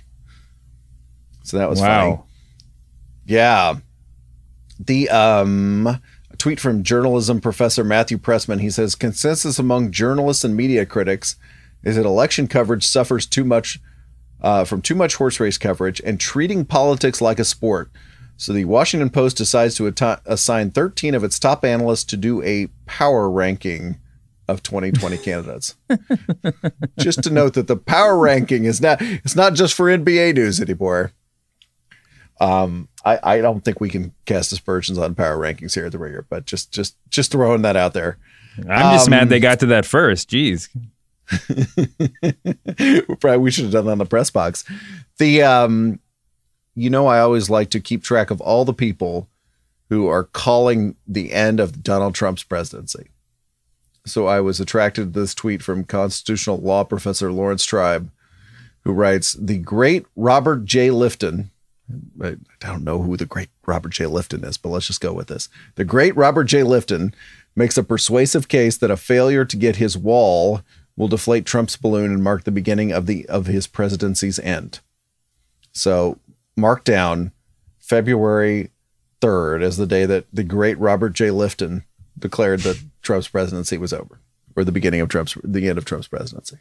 So 1.44 1.58
that 1.58 1.70
was 1.70 1.82
funny. 1.82 2.12
wow. 2.12 2.24
Yeah. 3.26 3.76
The 4.80 5.10
um 5.10 5.88
a 5.88 6.38
tweet 6.38 6.62
from 6.62 6.84
journalism 6.84 7.42
professor 7.42 7.84
Matthew 7.84 8.18
Pressman. 8.18 8.62
He 8.62 8.70
says 8.70 8.96
consensus 8.96 9.60
among 9.60 9.92
journalists 9.92 10.46
and 10.46 10.56
media 10.56 10.86
critics 10.86 11.36
is 11.84 11.98
that 11.98 12.06
election 12.06 12.48
coverage 12.48 12.86
suffers 12.86 13.26
too 13.26 13.44
much 13.44 13.82
uh, 14.42 14.64
from 14.64 14.82
too 14.82 14.96
much 14.96 15.16
horse 15.16 15.42
race 15.42 15.58
coverage 15.58 16.00
and 16.06 16.22
treating 16.22 16.64
politics 16.64 17.20
like 17.20 17.40
a 17.40 17.44
sport. 17.44 17.92
So 18.38 18.54
the 18.54 18.66
Washington 18.66 19.10
Post 19.10 19.38
decides 19.38 19.76
to 19.76 19.84
atti- 19.92 20.22
assign 20.26 20.72
13 20.72 21.16
of 21.16 21.24
its 21.24 21.40
top 21.40 21.66
analysts 21.66 22.04
to 22.06 22.18
do 22.18 22.42
a 22.44 22.68
power 22.86 23.30
ranking 23.30 23.98
of 24.48 24.62
2020 24.64 25.18
candidates. 25.24 25.76
just 27.00 27.24
to 27.24 27.30
note 27.32 27.54
that 27.56 27.68
the 27.68 27.76
power 27.76 28.18
ranking 28.18 28.66
is 28.66 28.80
not 28.80 29.00
it's 29.02 29.36
not 29.36 29.54
just 29.56 29.74
for 29.74 29.88
NBA 29.88 30.36
news 30.36 30.62
anymore. 30.62 31.12
Um, 32.40 32.88
I, 33.04 33.20
I 33.24 33.42
don't 33.42 33.66
think 33.66 33.82
we 33.82 33.90
can 33.90 34.14
cast 34.26 34.52
aspersions 34.52 35.00
on 35.00 35.16
power 35.16 35.36
rankings 35.38 35.74
here 35.74 35.88
at 35.88 35.92
the 35.92 35.98
Ringer, 35.98 36.26
but 36.30 36.46
just 36.46 36.72
just 36.72 36.96
just 37.10 37.32
throwing 37.32 37.64
that 37.64 37.76
out 37.76 37.94
there. 37.94 38.18
I'm 38.60 38.94
just 38.96 39.08
Um, 39.08 39.12
mad 39.12 39.30
they 39.30 39.40
got 39.40 39.60
to 39.62 39.66
that 39.68 39.86
first. 39.86 40.30
Jeez. 40.30 40.70
Probably 43.20 43.38
we 43.40 43.52
should 43.52 43.66
have 43.66 43.74
done 43.74 43.86
that 43.86 43.92
on 43.94 43.98
the 43.98 44.06
press 44.06 44.30
box. 44.30 44.64
The 45.18 45.42
um, 45.44 46.00
you 46.78 46.92
know, 46.92 47.08
I 47.08 47.20
always 47.20 47.50
like 47.50 47.72
to 47.72 47.80
keep 47.80 48.04
track 48.04 48.30
of 48.30 48.40
all 48.40 48.64
the 48.64 48.74
people 48.74 49.28
who 49.90 50.08
are 50.08 50.24
calling 50.24 50.96
the 51.08 51.34
end 51.34 51.60
of 51.60 51.82
Donald 51.82 52.14
Trump's 52.14 52.44
presidency. 52.44 53.10
So 54.06 54.28
I 54.28 54.42
was 54.42 54.60
attracted 54.60 55.14
to 55.14 55.20
this 55.20 55.34
tweet 55.34 55.64
from 55.64 55.86
constitutional 55.86 56.58
law 56.58 56.84
professor 56.84 57.32
Laurence 57.32 57.66
Tribe, 57.66 58.12
who 58.84 58.94
writes, 58.94 59.34
"The 59.34 59.58
great 59.58 60.06
Robert 60.16 60.66
J. 60.66 60.90
Lifton." 60.90 61.50
I 62.22 62.36
don't 62.60 62.84
know 62.84 63.02
who 63.02 63.18
the 63.18 63.26
great 63.26 63.50
Robert 63.66 63.94
J. 63.94 64.06
Lifton 64.06 64.46
is, 64.46 64.58
but 64.58 64.70
let's 64.70 64.88
just 64.88 65.02
go 65.02 65.14
with 65.14 65.28
this. 65.28 65.50
The 65.76 65.86
great 65.86 66.16
Robert 66.16 66.44
J. 66.44 66.60
Lifton 66.62 67.14
makes 67.56 67.78
a 67.78 67.84
persuasive 67.84 68.50
case 68.50 68.78
that 68.78 68.92
a 68.92 68.98
failure 68.98 69.46
to 69.46 69.58
get 69.58 69.78
his 69.78 69.98
wall 69.98 70.62
will 70.96 71.08
deflate 71.08 71.46
Trump's 71.46 71.76
balloon 71.76 72.12
and 72.12 72.24
mark 72.24 72.44
the 72.44 72.52
beginning 72.52 72.92
of 72.92 73.08
the 73.08 73.26
of 73.28 73.48
his 73.48 73.66
presidency's 73.66 74.38
end. 74.38 74.80
So 75.72 76.20
mark 76.58 76.84
down 76.84 77.32
February 77.80 78.72
3rd 79.22 79.64
as 79.64 79.78
the 79.78 79.88
day 79.88 80.06
that 80.06 80.26
the 80.34 80.44
great 80.44 80.78
Robert 80.78 81.14
J. 81.14 81.28
Lifton 81.28 81.84
declared 82.20 82.62
that 82.62 82.84
Trump's 83.02 83.28
presidency 83.28 83.78
was 83.78 83.94
over, 83.94 84.20
or 84.56 84.64
the 84.64 84.72
beginning 84.72 85.02
of 85.02 85.10
Trump's 85.10 85.38
the 85.44 85.70
end 85.70 85.78
of 85.78 85.86
Trump's 85.86 86.08
presidency. 86.08 86.58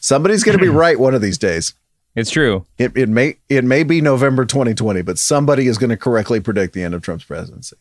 Somebody's 0.00 0.44
going 0.44 0.56
to 0.56 0.62
be 0.62 0.70
right 0.70 0.98
one 0.98 1.14
of 1.14 1.22
these 1.22 1.38
days. 1.38 1.74
It's 2.14 2.30
true. 2.30 2.64
It, 2.78 2.96
it 2.96 3.08
may 3.08 3.38
it 3.48 3.64
may 3.64 3.82
be 3.82 4.00
November 4.00 4.44
2020, 4.44 5.02
but 5.02 5.18
somebody 5.18 5.66
is 5.66 5.78
going 5.78 5.90
to 5.90 5.96
correctly 5.96 6.38
predict 6.38 6.74
the 6.74 6.84
end 6.84 6.94
of 6.94 7.02
Trump's 7.02 7.24
presidency. 7.24 7.76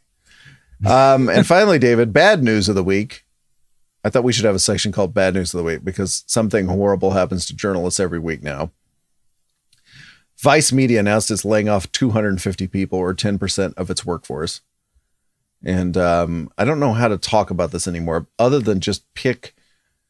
Um, 0.86 1.30
and 1.30 1.46
finally, 1.46 1.80
David, 1.80 2.12
bad 2.12 2.44
news 2.44 2.68
of 2.68 2.76
the 2.76 2.84
week. 2.84 3.24
I 4.04 4.10
thought 4.10 4.24
we 4.24 4.34
should 4.34 4.46
have 4.46 4.56
a 4.56 4.60
section 4.60 4.92
called 4.92 5.14
Bad 5.14 5.34
News 5.34 5.54
of 5.54 5.60
the 5.60 5.64
Week 5.64 5.86
because 5.86 6.26
something 6.28 6.68
horrible 6.68 7.12
happens 7.12 7.46
to 7.46 7.56
journalists 7.56 8.02
every 8.02 8.20
week 8.20 8.44
now. 8.44 8.72
Vice 10.44 10.74
Media 10.74 11.00
announced 11.00 11.32
it's 11.32 11.46
laying 11.46 11.70
off 11.70 11.90
250 11.94 12.68
people 12.68 13.00
or 13.00 13.14
10% 13.14 13.74
of 13.76 13.90
its 13.90 14.06
workforce. 14.06 14.60
And 15.64 15.96
um, 15.96 16.52
I 16.58 16.66
don't 16.66 16.82
know 16.82 16.92
how 16.92 17.08
to 17.08 17.18
talk 17.18 17.50
about 17.50 17.72
this 17.72 17.88
anymore 17.88 18.28
other 18.38 18.60
than 18.60 18.82
just 18.82 19.06
pick 19.14 19.56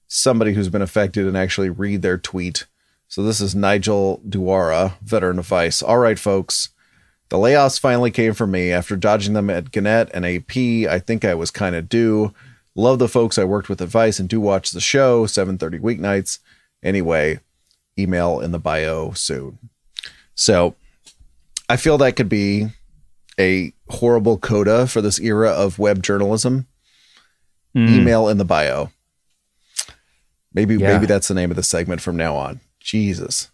somebody 0.08 0.54
who's 0.54 0.70
been 0.70 0.82
affected 0.82 1.28
and 1.28 1.38
actually 1.38 1.70
read 1.70 2.02
their 2.02 2.18
tweet. 2.18 2.66
So 3.08 3.22
this 3.22 3.40
is 3.40 3.54
Nigel 3.54 4.22
Duara, 4.28 5.00
veteran 5.04 5.38
of 5.38 5.46
Vice. 5.46 5.84
All 5.84 6.00
right, 6.00 6.18
folks. 6.18 6.70
The 7.30 7.38
layoffs 7.38 7.80
finally 7.80 8.10
came 8.10 8.34
for 8.34 8.48
me 8.48 8.72
after 8.72 8.96
dodging 8.96 9.34
them 9.34 9.52
at 9.52 9.72
Gannett 9.72 10.10
and 10.16 10.26
AP. 10.26 10.58
I 10.92 10.98
think 10.98 11.24
I 11.24 11.36
was 11.36 11.52
kind 11.52 11.76
of 11.76 11.88
due. 11.88 12.34
Love 12.74 12.98
the 12.98 13.08
folks 13.08 13.38
I 13.38 13.44
worked 13.44 13.70
with 13.70 13.84
at 13.84 13.88
Vice 13.88 14.20
and 14.20 14.28
do 14.28 14.42
watch 14.42 14.72
the 14.72 14.82
show 14.82 15.28
7:30 15.28 15.80
weeknights. 15.80 16.40
Anyway, 16.82 17.40
email 18.00 18.40
in 18.40 18.52
the 18.52 18.58
bio 18.58 19.12
soon. 19.12 19.60
So, 20.36 20.76
I 21.70 21.78
feel 21.78 21.98
that 22.00 22.16
could 22.16 22.30
be 22.30 22.68
a 23.40 23.74
horrible 23.90 24.38
coda 24.38 24.88
for 24.88 25.02
this 25.02 25.20
era 25.20 25.50
of 25.50 25.80
web 25.80 26.04
journalism. 26.04 26.68
Email 27.76 28.28
in 28.30 28.38
the 28.38 28.46
bio. 28.46 28.92
Maybe 30.54 30.76
Yeah. 30.76 30.94
maybe 30.94 31.08
that's 31.08 31.28
the 31.28 31.34
name 31.34 31.50
of 31.50 31.56
the 31.56 31.64
segment 31.64 32.02
from 32.02 32.16
now 32.18 32.36
on. 32.36 32.60
Jesus. 32.80 33.50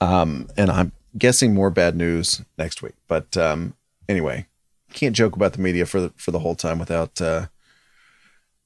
Um, 0.00 0.48
and 0.56 0.70
I'm 0.70 0.92
guessing 1.16 1.52
more 1.52 1.68
bad 1.70 1.94
news 1.96 2.40
next 2.56 2.80
week. 2.80 2.94
But 3.08 3.36
um, 3.36 3.74
anyway, 4.08 4.46
can't 4.94 5.14
joke 5.14 5.36
about 5.36 5.52
the 5.52 5.60
media 5.60 5.84
for 5.84 6.00
the 6.00 6.12
for 6.16 6.30
the 6.30 6.38
whole 6.38 6.54
time 6.54 6.78
without 6.78 7.20
uh, 7.20 7.46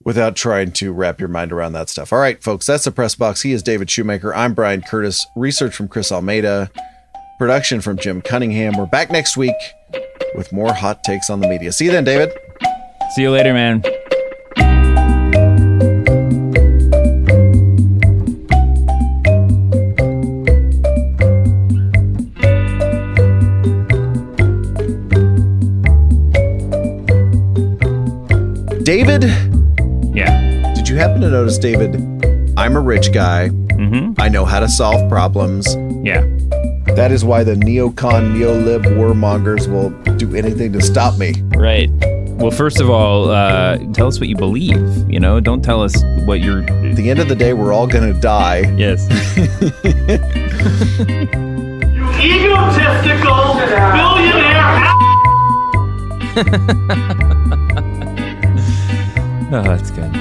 without 0.04 0.36
trying 0.36 0.70
to 0.72 0.92
wrap 0.92 1.18
your 1.18 1.28
mind 1.28 1.52
around 1.52 1.72
that 1.72 1.88
stuff. 1.88 2.12
All 2.12 2.20
right, 2.20 2.40
folks, 2.42 2.66
that's 2.66 2.84
the 2.84 2.92
press 2.92 3.16
box. 3.16 3.42
He 3.42 3.52
is 3.52 3.62
David 3.62 3.90
Shoemaker. 3.90 4.32
I'm 4.34 4.54
Bryan 4.54 4.82
Curtis. 4.82 5.26
Research 5.34 5.74
from 5.74 5.88
Chris 5.88 6.12
Almeida. 6.12 6.70
Production 7.38 7.80
from 7.80 7.96
Jim 7.98 8.22
Cunningham. 8.22 8.76
We're 8.76 8.86
back 8.86 9.10
next 9.10 9.36
week 9.36 9.56
with 10.36 10.52
more 10.52 10.72
hot 10.72 11.02
takes 11.02 11.28
on 11.28 11.40
the 11.40 11.48
media. 11.48 11.72
See 11.72 11.86
you 11.86 11.90
then, 11.92 12.04
David. 12.04 12.32
See 13.14 13.22
you 13.22 13.30
later, 13.30 13.52
man. 13.52 13.82
David, 28.82 29.24
Yeah. 30.14 30.72
did 30.74 30.88
you 30.88 30.96
happen 30.96 31.20
to 31.20 31.28
notice, 31.28 31.58
David? 31.58 31.94
I'm 32.56 32.76
a 32.76 32.80
rich 32.80 33.12
guy. 33.12 33.48
Mm-hmm. 33.50 34.20
I 34.20 34.28
know 34.28 34.44
how 34.44 34.60
to 34.60 34.68
solve 34.68 35.08
problems. 35.08 35.76
Yeah. 36.02 36.22
That 36.96 37.10
is 37.10 37.24
why 37.24 37.42
the 37.42 37.54
neocon, 37.54 38.34
neolib 38.34 38.84
warmongers 38.84 39.66
will 39.66 39.90
do 40.16 40.36
anything 40.36 40.72
to 40.74 40.82
stop 40.82 41.18
me. 41.18 41.32
Right. 41.56 41.90
Well, 42.42 42.50
first 42.50 42.80
of 42.80 42.90
all, 42.90 43.30
uh, 43.30 43.78
tell 43.92 44.08
us 44.08 44.18
what 44.18 44.28
you 44.28 44.36
believe. 44.36 45.08
You 45.08 45.20
know, 45.20 45.38
don't 45.40 45.62
tell 45.62 45.82
us 45.82 45.94
what 46.24 46.40
you're. 46.40 46.64
At 46.64 46.96
the 46.96 47.08
end 47.08 47.18
of 47.18 47.28
the 47.28 47.36
day, 47.36 47.54
we're 47.54 47.72
all 47.72 47.86
going 47.86 48.12
to 48.12 48.20
die. 48.20 48.74
Yes. 48.76 49.08
You 49.36 49.44
egotistical 52.20 53.54
billionaire. 53.94 54.92
oh, 59.54 59.62
that's 59.62 59.90
good. 59.90 60.12